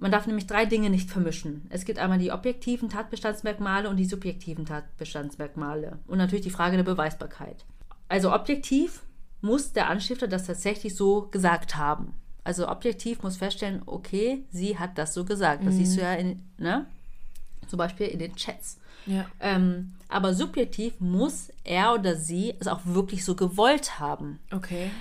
Man 0.03 0.11
darf 0.11 0.27
nämlich 0.27 0.47
drei 0.47 0.65
Dinge 0.65 0.89
nicht 0.89 1.09
vermischen. 1.09 1.65
Es 1.69 1.85
gibt 1.85 1.97
einmal 1.97 2.19
die 2.19 2.33
objektiven 2.33 2.89
Tatbestandsmerkmale 2.89 3.89
und 3.89 3.95
die 3.95 4.03
subjektiven 4.03 4.65
Tatbestandsmerkmale. 4.65 5.97
Und 6.07 6.17
natürlich 6.17 6.43
die 6.43 6.49
Frage 6.49 6.75
der 6.75 6.83
Beweisbarkeit. 6.83 7.63
Also 8.09 8.33
objektiv 8.33 9.03
muss 9.39 9.71
der 9.71 9.89
Anstifter 9.89 10.27
das 10.27 10.45
tatsächlich 10.45 10.97
so 10.97 11.29
gesagt 11.31 11.77
haben. 11.77 12.15
Also 12.43 12.67
objektiv 12.67 13.23
muss 13.23 13.37
feststellen, 13.37 13.81
okay, 13.85 14.43
sie 14.51 14.77
hat 14.77 14.97
das 14.97 15.13
so 15.13 15.23
gesagt. 15.23 15.65
Das 15.65 15.75
siehst 15.75 15.95
du 15.95 16.01
ja 16.01 16.15
in, 16.15 16.41
ne? 16.57 16.85
zum 17.69 17.77
Beispiel 17.77 18.07
in 18.07 18.19
den 18.19 18.35
Chats. 18.35 18.81
Ja. 19.05 19.25
Ähm, 19.39 19.93
aber 20.09 20.33
subjektiv 20.33 20.99
muss 20.99 21.49
er 21.63 21.93
oder 21.93 22.17
sie 22.17 22.55
es 22.59 22.67
auch 22.67 22.81
wirklich 22.83 23.23
so 23.23 23.35
gewollt 23.35 24.01
haben. 24.01 24.39
Okay. 24.51 24.91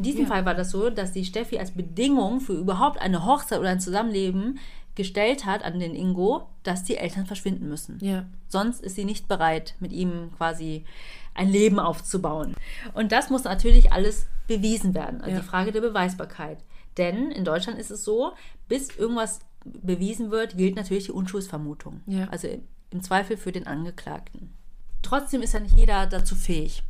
In 0.00 0.04
diesem 0.04 0.22
Ja. 0.22 0.28
Fall 0.28 0.46
war 0.46 0.54
das 0.54 0.70
so, 0.70 0.88
dass 0.88 1.12
die 1.12 1.26
Steffi 1.26 1.58
als 1.58 1.72
Bedingung 1.72 2.40
für 2.40 2.54
überhaupt 2.54 2.98
eine 3.02 3.26
Hochzeit 3.26 3.58
oder 3.60 3.68
ein 3.68 3.80
Zusammenleben 3.80 4.58
gestellt 4.94 5.44
hat 5.44 5.62
an 5.62 5.78
den 5.78 5.94
Ingo, 5.94 6.48
dass 6.62 6.84
die 6.84 6.96
Eltern 6.96 7.26
verschwinden 7.26 7.68
müssen. 7.68 7.98
Ja. 8.00 8.24
Sonst 8.48 8.80
ist 8.82 8.96
sie 8.96 9.04
nicht 9.04 9.28
bereit, 9.28 9.74
mit 9.78 9.92
ihm 9.92 10.30
quasi 10.38 10.86
ein 11.34 11.50
Leben 11.50 11.78
aufzubauen. 11.78 12.54
Und 12.94 13.12
das 13.12 13.28
muss 13.28 13.44
natürlich 13.44 13.92
alles 13.92 14.26
bewiesen 14.48 14.94
werden. 14.94 15.20
Also 15.20 15.36
Ja. 15.36 15.40
die 15.42 15.46
Frage 15.46 15.70
der 15.70 15.82
Beweisbarkeit. 15.82 16.58
Denn 16.96 17.30
in 17.30 17.44
Deutschland 17.44 17.78
ist 17.78 17.90
es 17.90 18.02
so, 18.02 18.32
bis 18.68 18.96
irgendwas 18.96 19.40
bewiesen 19.64 20.30
wird, 20.30 20.56
gilt 20.56 20.76
natürlich 20.76 21.04
die 21.04 21.12
Unschuldsvermutung. 21.12 22.00
Ja. 22.06 22.26
Also 22.30 22.48
im 22.90 23.02
Zweifel 23.02 23.36
für 23.36 23.52
den 23.52 23.66
Angeklagten. 23.66 24.54
Trotzdem 25.02 25.42
ist 25.42 25.52
ja 25.52 25.60
nicht 25.60 25.76
jeder 25.76 26.06
dazu 26.06 26.34
fähig, 26.34 26.82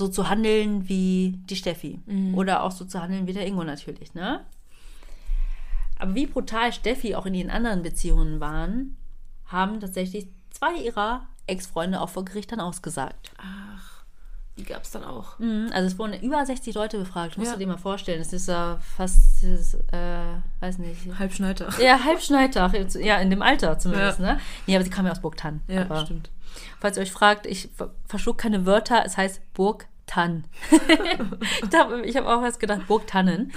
so 0.00 0.08
zu 0.08 0.30
handeln 0.30 0.88
wie 0.88 1.38
die 1.50 1.56
Steffi. 1.56 2.00
Oder 2.34 2.62
auch 2.62 2.72
so 2.72 2.86
zu 2.86 3.00
handeln 3.02 3.26
wie 3.26 3.34
der 3.34 3.46
Ingo 3.46 3.62
natürlich, 3.62 4.14
ne? 4.14 4.46
Aber 5.98 6.14
wie 6.14 6.26
brutal 6.26 6.72
Steffi 6.72 7.14
auch 7.14 7.26
in 7.26 7.34
ihren 7.34 7.50
anderen 7.50 7.82
Beziehungen 7.82 8.40
waren, 8.40 8.96
haben 9.44 9.78
tatsächlich 9.78 10.26
zwei 10.48 10.74
ihrer 10.74 11.26
Ex-Freunde 11.46 12.00
auch 12.00 12.08
vor 12.08 12.24
Gericht 12.24 12.50
dann 12.50 12.60
ausgesagt. 12.60 13.32
Ach, 13.36 13.89
die 14.60 14.64
gab 14.66 14.84
es 14.84 14.90
dann 14.90 15.04
auch. 15.04 15.38
Mhm, 15.38 15.70
Also 15.72 15.86
es 15.86 15.98
wurden 15.98 16.20
über 16.22 16.44
60 16.44 16.74
Leute 16.74 16.98
befragt. 16.98 17.36
Musst 17.38 17.48
Ja. 17.50 17.54
du 17.56 17.60
dir 17.60 17.66
mal 17.66 17.78
vorstellen. 17.78 18.20
Es 18.20 18.32
ist 18.32 18.48
ja 18.48 18.78
fast, 18.96 19.42
dieses, 19.42 19.74
äh, 19.74 20.36
weiß 20.60 20.78
nicht. 20.78 21.00
Halb 21.18 21.32
Schneiter. 21.32 21.68
Ja, 21.82 22.04
Halbschneidtag. 22.04 22.72
Ja, 22.96 23.16
in 23.18 23.30
dem 23.30 23.42
Alter 23.42 23.78
zumindest, 23.78 24.20
ne? 24.20 24.38
Nee, 24.66 24.76
aber 24.76 24.84
sie 24.84 24.90
kam 24.90 25.06
ja 25.06 25.12
aus 25.12 25.20
Burgtann. 25.20 25.60
Ja, 25.68 25.82
aber 25.82 26.04
stimmt. 26.04 26.30
Falls 26.80 26.96
ihr 26.96 27.02
euch 27.02 27.12
fragt, 27.12 27.46
ich 27.46 27.68
ver- 27.74 27.92
verschluck 28.06 28.38
keine 28.38 28.66
Wörter, 28.66 29.02
es 29.04 29.16
heißt 29.16 29.40
Burgtann. 29.54 30.44
ich 30.70 31.74
habe 31.78 32.02
ich 32.06 32.16
hab 32.16 32.26
auch 32.26 32.42
erst 32.42 32.60
gedacht, 32.60 32.86
Burgtannen. 32.86 33.52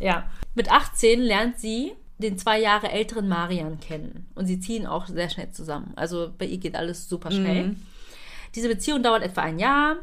Ja. 0.00 0.24
Mit 0.54 0.70
18 0.70 1.20
lernt 1.20 1.58
sie 1.58 1.92
den 2.18 2.38
zwei 2.38 2.60
Jahre 2.60 2.90
älteren 2.90 3.28
Marian 3.28 3.80
kennen. 3.80 4.26
Und 4.34 4.46
sie 4.46 4.60
ziehen 4.60 4.86
auch 4.86 5.06
sehr 5.06 5.28
schnell 5.30 5.50
zusammen. 5.50 5.92
Also 5.96 6.32
bei 6.38 6.44
ihr 6.46 6.58
geht 6.58 6.76
alles 6.76 7.08
super 7.08 7.30
schnell. 7.30 7.76
Diese 8.54 8.68
Beziehung 8.68 9.02
dauert 9.02 9.22
etwa 9.24 9.42
ein 9.42 9.58
Jahr 9.58 9.96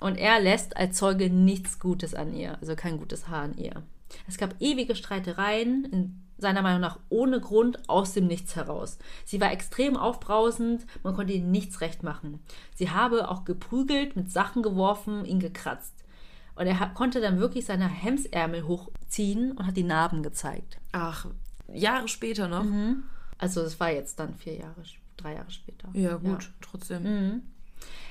und 0.00 0.16
er 0.16 0.40
lässt 0.40 0.76
als 0.76 0.96
Zeuge 0.96 1.30
nichts 1.30 1.78
Gutes 1.78 2.14
an 2.14 2.34
ihr, 2.34 2.58
also 2.60 2.76
kein 2.76 2.98
gutes 2.98 3.28
Haar 3.28 3.42
an 3.42 3.56
ihr. 3.56 3.82
Es 4.26 4.38
gab 4.38 4.54
ewige 4.60 4.94
Streitereien, 4.94 5.84
in 5.84 6.22
seiner 6.38 6.62
Meinung 6.62 6.80
nach 6.80 6.98
ohne 7.08 7.40
Grund 7.40 7.88
aus 7.88 8.12
dem 8.12 8.26
Nichts 8.26 8.54
heraus. 8.56 8.98
Sie 9.24 9.40
war 9.40 9.52
extrem 9.52 9.96
aufbrausend, 9.96 10.86
man 11.02 11.14
konnte 11.14 11.32
ihr 11.32 11.42
nichts 11.42 11.80
recht 11.80 12.02
machen. 12.02 12.40
Sie 12.74 12.90
habe 12.90 13.28
auch 13.28 13.44
geprügelt, 13.44 14.16
mit 14.16 14.30
Sachen 14.30 14.62
geworfen, 14.62 15.24
ihn 15.24 15.40
gekratzt. 15.40 15.94
Und 16.54 16.66
er 16.66 16.74
konnte 16.94 17.20
dann 17.20 17.38
wirklich 17.38 17.66
seine 17.66 17.88
Hemsärmel 17.88 18.66
hochziehen 18.66 19.52
und 19.52 19.66
hat 19.66 19.76
die 19.76 19.84
Narben 19.84 20.22
gezeigt. 20.22 20.78
Ach, 20.92 21.26
Jahre 21.72 22.08
später 22.08 22.48
noch. 22.48 22.64
Also 23.36 23.60
es 23.62 23.78
war 23.78 23.90
jetzt 23.90 24.18
dann 24.18 24.34
vier 24.34 24.56
Jahre, 24.56 24.82
drei 25.16 25.34
Jahre 25.34 25.50
später. 25.50 25.88
Ja, 25.92 26.16
gut, 26.16 26.50
trotzdem. 26.60 27.42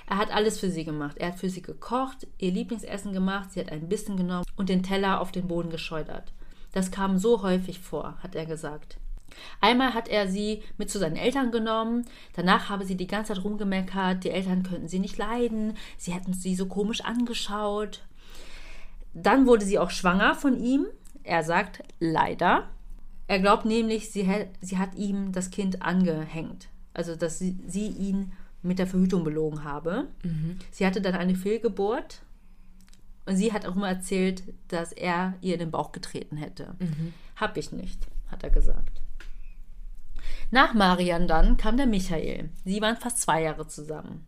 Er 0.10 0.18
hat 0.18 0.32
alles 0.32 0.60
für 0.60 0.72
sie 0.72 0.86
gemacht. 0.86 1.18
Er 1.18 1.28
hat 1.28 1.40
für 1.40 1.50
sie 1.50 1.62
gekocht, 1.62 2.28
ihr 2.38 2.52
Lieblingsessen 2.52 3.14
gemacht, 3.14 3.52
sie 3.52 3.60
hat 3.60 3.72
ein 3.72 3.90
Bissen 3.90 4.16
genommen 4.16 4.46
und 4.56 4.70
den 4.70 4.82
Teller 4.82 5.20
auf 5.22 5.32
den 5.32 5.48
Boden 5.48 5.70
geschleudert. 5.70 6.32
Das 6.72 6.92
kam 6.92 7.18
so 7.18 7.44
häufig 7.44 7.80
vor, 7.80 8.18
hat 8.24 8.34
er 8.34 8.46
gesagt. 8.46 8.98
Einmal 9.60 9.94
hat 9.94 10.08
er 10.08 10.28
sie 10.28 10.64
mit 10.78 10.90
zu 10.90 10.98
seinen 10.98 11.18
Eltern 11.18 11.52
genommen. 11.52 12.06
Danach 12.34 12.70
habe 12.70 12.86
sie 12.86 12.96
die 12.96 13.08
ganze 13.08 13.34
Zeit 13.34 13.44
rumgemeckert, 13.44 14.24
die 14.24 14.32
Eltern 14.32 14.64
könnten 14.64 14.88
sie 14.88 15.00
nicht 15.00 15.18
leiden, 15.18 15.76
sie 15.98 16.14
hätten 16.14 16.34
sie 16.34 16.56
so 16.56 16.68
komisch 16.68 17.02
angeschaut. 17.02 18.02
Dann 19.14 19.46
wurde 19.46 19.66
sie 19.66 19.80
auch 19.80 19.90
schwanger 19.90 20.36
von 20.36 20.58
ihm. 20.58 20.86
Er 21.24 21.44
sagt 21.44 21.84
leider. 22.00 22.70
Er 23.28 23.40
glaubt 23.40 23.66
nämlich, 23.66 24.10
sie, 24.12 24.30
sie 24.62 24.78
hat 24.78 24.96
ihm 24.96 25.34
das 25.34 25.52
Kind 25.52 25.82
angehängt. 25.82 26.70
Also, 26.94 27.16
dass 27.16 27.40
sie, 27.40 27.58
sie 27.68 27.88
ihn 27.88 28.32
mit 28.62 28.80
der 28.80 28.88
Verhütung 28.88 29.24
belogen 29.24 29.64
habe. 29.64 30.08
Sie 30.72 30.86
hatte 30.86 31.02
dann 31.02 31.16
eine 31.16 31.36
Fehlgeburt. 31.36 32.22
Und 33.26 33.36
sie 33.36 33.52
hat 33.52 33.66
auch 33.66 33.76
immer 33.76 33.90
erzählt, 33.90 34.42
dass 34.70 34.94
er 34.94 35.34
ihr 35.42 35.54
in 35.54 35.60
den 35.60 35.72
Bauch 35.72 35.92
getreten 35.92 36.38
hätte. 36.38 36.76
Hab 37.36 37.58
ich 37.58 37.74
nicht, 37.74 38.08
hat 38.28 38.44
er 38.44 38.50
gesagt. 38.50 39.02
Nach 40.50 40.74
Marian 40.74 41.28
dann 41.28 41.58
kam 41.58 41.76
der 41.76 41.88
Michael. 41.88 42.50
Sie 42.64 42.82
waren 42.82 42.96
fast 42.96 43.20
zwei 43.20 43.44
Jahre 43.44 43.68
zusammen. 43.68 44.26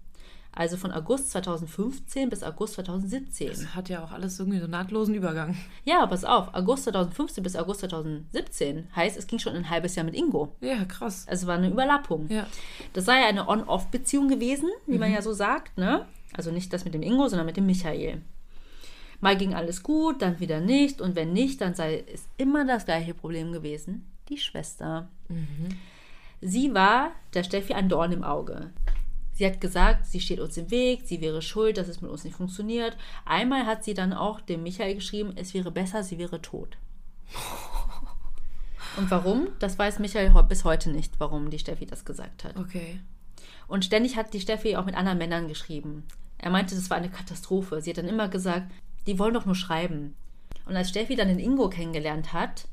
Also 0.52 0.78
von 0.78 0.92
August 0.92 1.32
2015 1.32 2.30
bis 2.30 2.44
August 2.44 2.74
2017. 2.74 3.50
Das 3.50 3.76
hat 3.76 3.88
ja 3.88 4.04
auch 4.04 4.12
alles 4.12 4.40
irgendwie 4.40 4.58
so 4.58 4.66
einen 4.66 4.72
nahtlosen 4.72 5.14
Übergang. 5.14 5.56
Ja, 5.86 6.06
pass 6.08 6.26
auf, 6.26 6.54
August 6.54 6.86
2015 6.86 7.44
bis 7.44 7.56
August 7.56 7.82
2017 7.82 8.88
heißt, 8.96 9.18
es 9.18 9.28
ging 9.28 9.40
schon 9.40 9.56
ein 9.56 9.70
halbes 9.70 9.96
Jahr 9.96 10.06
mit 10.06 10.16
Ingo. 10.16 10.56
Ja, 10.60 10.84
krass. 10.86 11.26
Also 11.30 11.48
war 11.48 11.58
eine 11.58 11.70
Überlappung. 11.70 12.28
Ja. 12.30 12.48
Das 12.94 13.06
sei 13.06 13.26
eine 13.26 13.48
On-Off-Beziehung 13.48 14.28
gewesen, 14.28 14.70
wie 14.88 14.98
man 14.98 15.12
ja 15.12 15.22
so 15.22 15.34
sagt, 15.34 15.78
ne? 15.78 16.06
Also 16.34 16.52
nicht 16.52 16.74
das 16.74 16.84
mit 16.84 16.94
dem 16.94 17.04
Ingo, 17.04 17.28
sondern 17.28 17.46
mit 17.46 17.58
dem 17.58 17.66
Michael. 17.66 18.22
Mal 19.22 19.38
ging 19.38 19.54
alles 19.54 19.84
gut, 19.84 20.22
dann 20.22 20.40
wieder 20.40 20.62
nicht. 20.62 21.02
Und 21.02 21.16
wenn 21.16 21.34
nicht, 21.34 21.62
dann 21.62 21.76
sei 21.76 22.04
es 22.12 22.28
immer 22.38 22.66
das 22.66 22.86
gleiche 22.86 23.14
Problem 23.14 23.52
gewesen. 23.52 24.10
Die 24.30 24.38
Schwester. 24.38 25.10
Sie 26.42 26.74
war 26.74 27.12
der 27.34 27.44
Steffi 27.44 27.74
ein 27.74 27.90
Dorn 27.90 28.12
im 28.12 28.24
Auge. 28.24 28.72
Sie 29.40 29.46
hat 29.46 29.62
gesagt, 29.62 30.06
sie 30.06 30.20
steht 30.20 30.42
uns 30.42 30.58
im 30.58 30.70
Weg, 30.70 31.04
sie 31.06 31.22
wäre 31.22 31.42
schuld, 31.42 31.78
dass 31.78 31.88
es 31.88 32.02
mit 32.02 32.12
uns 32.12 32.26
nicht 32.26 32.36
funktioniert. 32.36 32.98
Einmal 33.24 33.66
hat 33.66 33.86
sie 33.86 33.94
dann 33.94 34.12
auch 34.12 34.42
dem 34.42 34.64
Michael 34.64 34.96
geschrieben, 34.96 35.32
es 35.38 35.54
wäre 35.54 35.72
besser, 35.72 36.04
sie 36.04 36.18
wäre 36.18 36.42
tot. 36.42 36.76
Und 38.98 39.10
warum? 39.10 39.48
Das 39.60 39.80
weiß 39.80 40.00
Michael 40.00 40.34
bis 40.44 40.66
heute 40.66 40.90
nicht, 40.90 41.22
warum 41.22 41.52
die 41.52 41.60
Steffi 41.60 41.86
das 41.86 42.04
gesagt 42.04 42.44
hat. 42.44 42.58
Okay. 42.58 43.00
Und 43.70 43.86
ständig 43.86 44.18
hat 44.18 44.34
die 44.34 44.42
Steffi 44.42 44.76
auch 44.76 44.84
mit 44.84 44.96
anderen 44.96 45.20
Männern 45.20 45.48
geschrieben. 45.48 46.04
Er 46.38 46.50
meinte, 46.50 46.76
das 46.76 46.90
war 46.90 46.98
eine 46.98 47.10
Katastrophe. 47.10 47.82
Sie 47.82 47.92
hat 47.92 47.98
dann 47.98 48.10
immer 48.10 48.28
gesagt, 48.28 48.70
die 49.08 49.20
wollen 49.20 49.36
doch 49.36 49.46
nur 49.46 49.56
schreiben. 49.56 50.16
Und 50.66 50.76
als 50.76 50.90
Steffi 50.90 51.16
dann 51.16 51.30
den 51.30 51.40
Ingo 51.40 51.70
kennengelernt 51.70 52.34
hat, 52.34 52.68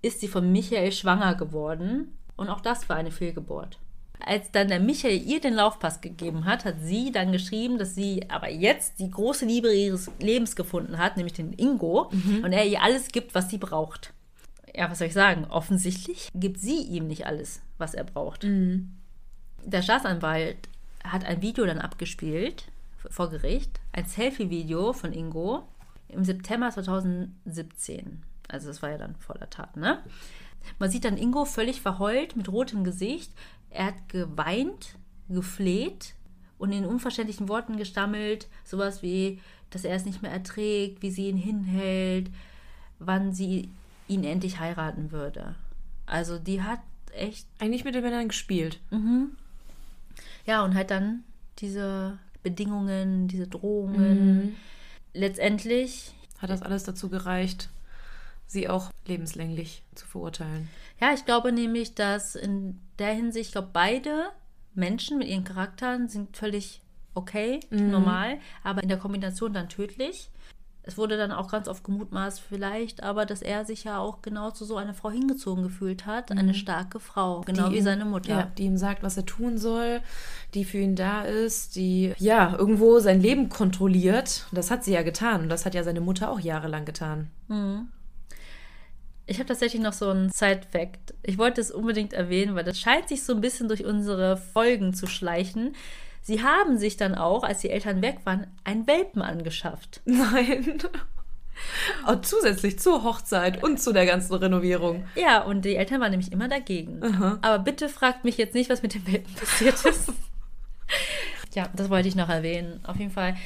ist 0.00 0.20
sie 0.20 0.28
von 0.28 0.52
Michael 0.52 0.92
schwanger 0.92 1.34
geworden. 1.34 2.16
Und 2.36 2.50
auch 2.50 2.60
das 2.60 2.88
war 2.88 2.94
eine 2.94 3.10
Fehlgeburt. 3.10 3.80
Als 4.24 4.50
dann 4.50 4.68
der 4.68 4.80
Michael 4.80 5.22
ihr 5.22 5.40
den 5.40 5.54
Laufpass 5.54 6.00
gegeben 6.00 6.44
hat, 6.44 6.64
hat 6.64 6.76
sie 6.82 7.12
dann 7.12 7.32
geschrieben, 7.32 7.78
dass 7.78 7.94
sie 7.94 8.28
aber 8.28 8.50
jetzt 8.50 8.98
die 8.98 9.10
große 9.10 9.46
Liebe 9.46 9.72
ihres 9.72 10.10
Lebens 10.18 10.56
gefunden 10.56 10.98
hat, 10.98 11.16
nämlich 11.16 11.34
den 11.34 11.52
Ingo, 11.52 12.10
mhm. 12.10 12.44
und 12.44 12.52
er 12.52 12.66
ihr 12.66 12.82
alles 12.82 13.08
gibt, 13.08 13.34
was 13.34 13.48
sie 13.48 13.58
braucht. 13.58 14.12
Ja, 14.74 14.90
was 14.90 14.98
soll 14.98 15.08
ich 15.08 15.14
sagen? 15.14 15.46
Offensichtlich 15.46 16.28
gibt 16.34 16.60
sie 16.60 16.82
ihm 16.82 17.06
nicht 17.06 17.26
alles, 17.26 17.62
was 17.78 17.94
er 17.94 18.04
braucht. 18.04 18.44
Mhm. 18.44 18.96
Der 19.64 19.82
Staatsanwalt 19.82 20.68
hat 21.04 21.24
ein 21.24 21.42
Video 21.42 21.64
dann 21.66 21.78
abgespielt 21.78 22.64
vor 23.10 23.30
Gericht, 23.30 23.80
ein 23.92 24.06
Selfie-Video 24.06 24.92
von 24.92 25.12
Ingo 25.12 25.62
im 26.08 26.24
September 26.24 26.70
2017. 26.70 28.22
Also 28.48 28.68
das 28.68 28.82
war 28.82 28.90
ja 28.90 28.98
dann 28.98 29.16
vor 29.16 29.36
der 29.36 29.50
Tat, 29.50 29.76
ne? 29.76 30.02
Man 30.78 30.90
sieht 30.90 31.04
dann 31.04 31.16
Ingo 31.16 31.44
völlig 31.44 31.80
verheult 31.80 32.36
mit 32.36 32.50
rotem 32.50 32.84
Gesicht. 32.84 33.32
Er 33.70 33.86
hat 33.86 34.08
geweint, 34.08 34.96
gefleht 35.28 36.14
und 36.58 36.72
in 36.72 36.84
unverständlichen 36.84 37.48
Worten 37.48 37.76
gestammelt, 37.76 38.48
sowas 38.64 39.02
wie, 39.02 39.40
dass 39.70 39.84
er 39.84 39.94
es 39.94 40.04
nicht 40.04 40.22
mehr 40.22 40.32
erträgt, 40.32 41.02
wie 41.02 41.10
sie 41.10 41.28
ihn 41.28 41.36
hinhält, 41.36 42.30
wann 42.98 43.32
sie 43.32 43.68
ihn 44.08 44.24
endlich 44.24 44.58
heiraten 44.58 45.12
würde. 45.12 45.54
Also 46.06 46.38
die 46.38 46.62
hat 46.62 46.80
echt. 47.12 47.46
Eigentlich 47.58 47.84
mit 47.84 47.94
den 47.94 48.02
Männern 48.02 48.28
gespielt. 48.28 48.80
Mhm. 48.90 49.32
Ja, 50.46 50.64
und 50.64 50.74
halt 50.74 50.90
dann 50.90 51.24
diese 51.58 52.18
Bedingungen, 52.42 53.28
diese 53.28 53.46
Drohungen. 53.46 54.36
Mhm. 54.36 54.56
Letztendlich. 55.12 56.14
Hat 56.38 56.50
das 56.50 56.62
alles 56.62 56.84
dazu 56.84 57.08
gereicht, 57.08 57.68
sie 58.46 58.68
auch 58.68 58.92
lebenslänglich 59.06 59.82
zu 59.96 60.06
verurteilen? 60.06 60.68
Ja, 61.00 61.12
ich 61.12 61.24
glaube 61.24 61.52
nämlich, 61.52 61.94
dass 61.94 62.34
in 62.34 62.80
der 62.98 63.12
Hinsicht, 63.12 63.48
ich 63.48 63.52
glaube, 63.52 63.70
beide 63.72 64.30
Menschen 64.74 65.18
mit 65.18 65.28
ihren 65.28 65.44
Charakteren 65.44 66.08
sind 66.08 66.36
völlig 66.36 66.82
okay, 67.14 67.60
mhm. 67.70 67.90
normal, 67.90 68.38
aber 68.62 68.82
in 68.82 68.88
der 68.88 68.98
Kombination 68.98 69.52
dann 69.52 69.68
tödlich 69.68 70.30
es 70.88 70.96
wurde 70.96 71.18
dann 71.18 71.32
auch 71.32 71.50
ganz 71.50 71.68
oft 71.68 71.84
gemutmaßt, 71.84 72.40
vielleicht, 72.40 73.02
aber 73.02 73.26
dass 73.26 73.42
er 73.42 73.66
sich 73.66 73.84
ja 73.84 73.98
auch 73.98 74.22
genau 74.22 74.52
zu 74.52 74.64
so 74.64 74.78
einer 74.78 74.94
Frau 74.94 75.10
hingezogen 75.10 75.62
gefühlt 75.62 76.06
hat, 76.06 76.30
mhm. 76.30 76.38
eine 76.38 76.54
starke 76.54 76.98
Frau, 76.98 77.42
genau 77.42 77.68
die 77.68 77.76
wie 77.76 77.80
seine 77.82 78.06
Mutter. 78.06 78.30
Ja, 78.30 78.50
die 78.56 78.64
ihm 78.64 78.78
sagt, 78.78 79.02
was 79.02 79.18
er 79.18 79.26
tun 79.26 79.58
soll, 79.58 80.00
die 80.54 80.64
für 80.64 80.78
ihn 80.78 80.96
da 80.96 81.22
ist, 81.22 81.76
die 81.76 82.14
ja 82.16 82.56
irgendwo 82.56 83.00
sein 83.00 83.20
Leben 83.20 83.50
kontrolliert. 83.50 84.46
Das 84.50 84.70
hat 84.70 84.82
sie 84.82 84.94
ja 84.94 85.02
getan 85.02 85.42
und 85.42 85.48
das 85.50 85.66
hat 85.66 85.74
ja 85.74 85.84
seine 85.84 86.00
Mutter 86.00 86.30
auch 86.30 86.40
jahrelang 86.40 86.86
getan. 86.86 87.28
Mhm. 87.48 87.88
Ich 89.28 89.38
habe 89.38 89.46
tatsächlich 89.46 89.82
noch 89.82 89.92
so 89.92 90.08
einen 90.08 90.30
Side-Fact. 90.30 91.12
Ich 91.22 91.36
wollte 91.36 91.60
es 91.60 91.70
unbedingt 91.70 92.14
erwähnen, 92.14 92.54
weil 92.54 92.64
das 92.64 92.80
scheint 92.80 93.08
sich 93.08 93.22
so 93.22 93.34
ein 93.34 93.42
bisschen 93.42 93.68
durch 93.68 93.84
unsere 93.84 94.38
Folgen 94.38 94.94
zu 94.94 95.06
schleichen. 95.06 95.76
Sie 96.22 96.42
haben 96.42 96.78
sich 96.78 96.96
dann 96.96 97.14
auch, 97.14 97.42
als 97.44 97.60
die 97.60 97.68
Eltern 97.68 98.00
weg 98.00 98.20
waren, 98.24 98.46
einen 98.64 98.86
Welpen 98.86 99.20
angeschafft. 99.20 100.00
Nein. 100.06 100.78
Oh, 102.06 102.14
zusätzlich 102.16 102.78
zur 102.78 103.04
Hochzeit 103.04 103.62
und 103.62 103.78
zu 103.80 103.92
der 103.92 104.06
ganzen 104.06 104.34
Renovierung. 104.34 105.04
Ja, 105.14 105.42
und 105.42 105.66
die 105.66 105.76
Eltern 105.76 106.00
waren 106.00 106.10
nämlich 106.12 106.32
immer 106.32 106.48
dagegen. 106.48 107.02
Aha. 107.02 107.38
Aber 107.42 107.58
bitte 107.58 107.90
fragt 107.90 108.24
mich 108.24 108.38
jetzt 108.38 108.54
nicht, 108.54 108.70
was 108.70 108.82
mit 108.82 108.94
dem 108.94 109.06
Welpen 109.06 109.34
passiert 109.34 109.84
ist. 109.84 110.10
ja, 111.54 111.68
das 111.74 111.90
wollte 111.90 112.08
ich 112.08 112.16
noch 112.16 112.30
erwähnen. 112.30 112.80
Auf 112.84 112.96
jeden 112.96 113.10
Fall. 113.10 113.36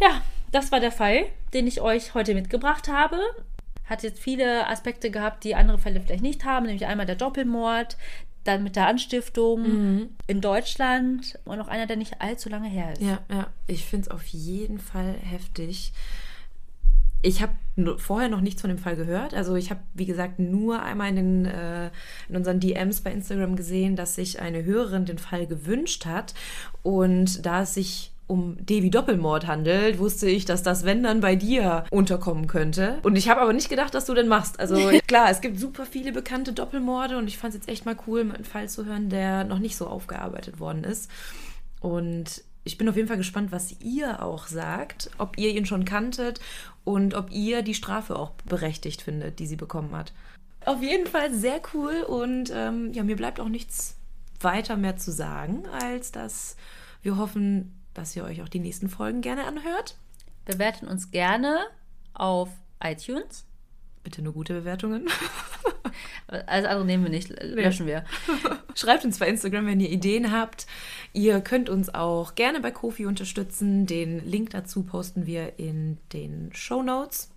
Ja, 0.00 0.22
das 0.50 0.72
war 0.72 0.80
der 0.80 0.92
Fall, 0.92 1.26
den 1.52 1.68
ich 1.68 1.80
euch 1.80 2.14
heute 2.14 2.34
mitgebracht 2.34 2.88
habe. 2.88 3.20
Hat 3.86 4.02
jetzt 4.02 4.18
viele 4.18 4.68
Aspekte 4.68 5.10
gehabt, 5.10 5.44
die 5.44 5.54
andere 5.54 5.78
Fälle 5.78 6.00
vielleicht 6.00 6.22
nicht 6.22 6.44
haben, 6.44 6.66
nämlich 6.66 6.86
einmal 6.86 7.06
der 7.06 7.16
Doppelmord, 7.16 7.96
dann 8.46 8.62
mit 8.62 8.76
der 8.76 8.86
Anstiftung 8.86 9.62
mhm. 9.62 10.10
in 10.26 10.40
Deutschland 10.40 11.38
und 11.44 11.58
noch 11.58 11.68
einer, 11.68 11.86
der 11.86 11.96
nicht 11.96 12.20
allzu 12.20 12.48
lange 12.48 12.68
her 12.68 12.92
ist. 12.92 13.02
Ja, 13.02 13.20
ja. 13.30 13.48
Ich 13.66 13.84
finde 13.84 14.06
es 14.06 14.10
auf 14.10 14.24
jeden 14.26 14.78
Fall 14.78 15.14
heftig. 15.14 15.92
Ich 17.22 17.42
habe 17.42 17.54
vorher 17.98 18.28
noch 18.28 18.40
nichts 18.40 18.60
von 18.60 18.70
dem 18.70 18.78
Fall 18.78 18.94
gehört. 18.94 19.34
Also 19.34 19.56
ich 19.56 19.70
habe, 19.70 19.80
wie 19.94 20.06
gesagt, 20.06 20.38
nur 20.38 20.82
einmal 20.82 21.08
in, 21.08 21.16
den, 21.16 21.44
äh, 21.46 21.90
in 22.28 22.36
unseren 22.36 22.60
DMs 22.60 23.00
bei 23.00 23.10
Instagram 23.10 23.56
gesehen, 23.56 23.96
dass 23.96 24.14
sich 24.14 24.40
eine 24.40 24.64
Hörerin 24.64 25.06
den 25.06 25.18
Fall 25.18 25.46
gewünscht 25.46 26.06
hat. 26.06 26.34
Und 26.82 27.44
da 27.44 27.62
es 27.62 27.74
sich 27.74 28.12
um 28.26 28.56
Devi 28.64 28.90
Doppelmord 28.90 29.46
handelt, 29.46 29.98
wusste 29.98 30.28
ich, 30.28 30.44
dass 30.44 30.62
das, 30.62 30.84
wenn 30.84 31.02
dann 31.02 31.20
bei 31.20 31.36
dir 31.36 31.84
unterkommen 31.90 32.48
könnte. 32.48 32.98
Und 33.02 33.16
ich 33.16 33.28
habe 33.28 33.40
aber 33.40 33.52
nicht 33.52 33.68
gedacht, 33.68 33.94
dass 33.94 34.06
du 34.06 34.14
den 34.14 34.28
machst. 34.28 34.58
Also 34.58 34.76
klar, 35.06 35.30
es 35.30 35.40
gibt 35.40 35.60
super 35.60 35.86
viele 35.86 36.12
bekannte 36.12 36.52
Doppelmorde 36.52 37.18
und 37.18 37.28
ich 37.28 37.38
fand 37.38 37.54
es 37.54 37.60
jetzt 37.60 37.68
echt 37.68 37.86
mal 37.86 37.96
cool, 38.06 38.20
einen 38.20 38.44
Fall 38.44 38.68
zu 38.68 38.84
hören, 38.84 39.08
der 39.10 39.44
noch 39.44 39.60
nicht 39.60 39.76
so 39.76 39.86
aufgearbeitet 39.86 40.58
worden 40.58 40.82
ist. 40.82 41.10
Und 41.80 42.42
ich 42.64 42.78
bin 42.78 42.88
auf 42.88 42.96
jeden 42.96 43.06
Fall 43.06 43.16
gespannt, 43.16 43.52
was 43.52 43.80
ihr 43.80 44.22
auch 44.22 44.48
sagt, 44.48 45.10
ob 45.18 45.38
ihr 45.38 45.50
ihn 45.50 45.66
schon 45.66 45.84
kanntet 45.84 46.40
und 46.82 47.14
ob 47.14 47.30
ihr 47.30 47.62
die 47.62 47.74
Strafe 47.74 48.18
auch 48.18 48.32
berechtigt 48.44 49.02
findet, 49.02 49.38
die 49.38 49.46
sie 49.46 49.56
bekommen 49.56 49.94
hat. 49.94 50.12
Auf 50.64 50.82
jeden 50.82 51.06
Fall 51.06 51.32
sehr 51.32 51.60
cool 51.74 52.02
und 52.02 52.50
ähm, 52.52 52.92
ja, 52.92 53.04
mir 53.04 53.14
bleibt 53.14 53.38
auch 53.38 53.48
nichts 53.48 53.96
weiter 54.40 54.76
mehr 54.76 54.96
zu 54.96 55.12
sagen, 55.12 55.62
als 55.80 56.10
dass 56.10 56.56
wir 57.02 57.16
hoffen, 57.16 57.75
dass 57.96 58.14
ihr 58.16 58.24
euch 58.24 58.42
auch 58.42 58.48
die 58.48 58.60
nächsten 58.60 58.88
Folgen 58.88 59.20
gerne 59.20 59.44
anhört. 59.44 59.96
Bewerten 60.44 60.86
uns 60.86 61.10
gerne 61.10 61.66
auf 62.14 62.48
iTunes. 62.82 63.44
Bitte 64.04 64.22
nur 64.22 64.32
gute 64.32 64.54
Bewertungen. 64.54 65.08
Alles 66.28 66.66
andere 66.66 66.84
nehmen 66.84 67.04
wir 67.04 67.10
nicht, 67.10 67.30
löschen 67.42 67.86
wir. 67.86 68.04
Schreibt 68.74 69.04
uns 69.04 69.18
bei 69.18 69.28
Instagram, 69.28 69.66
wenn 69.66 69.80
ihr 69.80 69.90
Ideen 69.90 70.30
habt. 70.30 70.66
Ihr 71.12 71.40
könnt 71.40 71.68
uns 71.68 71.92
auch 71.92 72.34
gerne 72.34 72.60
bei 72.60 72.70
Kofi 72.70 73.06
unterstützen. 73.06 73.86
Den 73.86 74.24
Link 74.24 74.50
dazu 74.50 74.84
posten 74.84 75.26
wir 75.26 75.58
in 75.58 75.98
den 76.12 76.50
Show 76.52 76.82
Notes. 76.82 77.30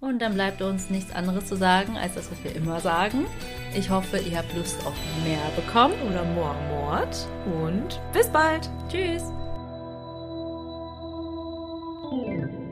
Und 0.00 0.20
dann 0.20 0.34
bleibt 0.34 0.60
uns 0.62 0.90
nichts 0.90 1.12
anderes 1.12 1.46
zu 1.46 1.56
sagen, 1.56 1.96
als 1.96 2.14
das, 2.14 2.30
was 2.30 2.42
wir 2.44 2.54
immer 2.54 2.80
sagen. 2.80 3.26
Ich 3.74 3.90
hoffe, 3.90 4.18
ihr 4.18 4.38
habt 4.38 4.54
Lust 4.54 4.84
auf 4.86 4.94
mehr 5.24 5.50
bekommen. 5.56 5.94
Oder 6.08 6.24
more 6.24 6.56
Mord. 6.68 7.28
Und 7.62 8.00
bis 8.12 8.28
bald. 8.28 8.70
Tschüss. 8.88 9.22
Thank 12.10 12.26
you. 12.26 12.65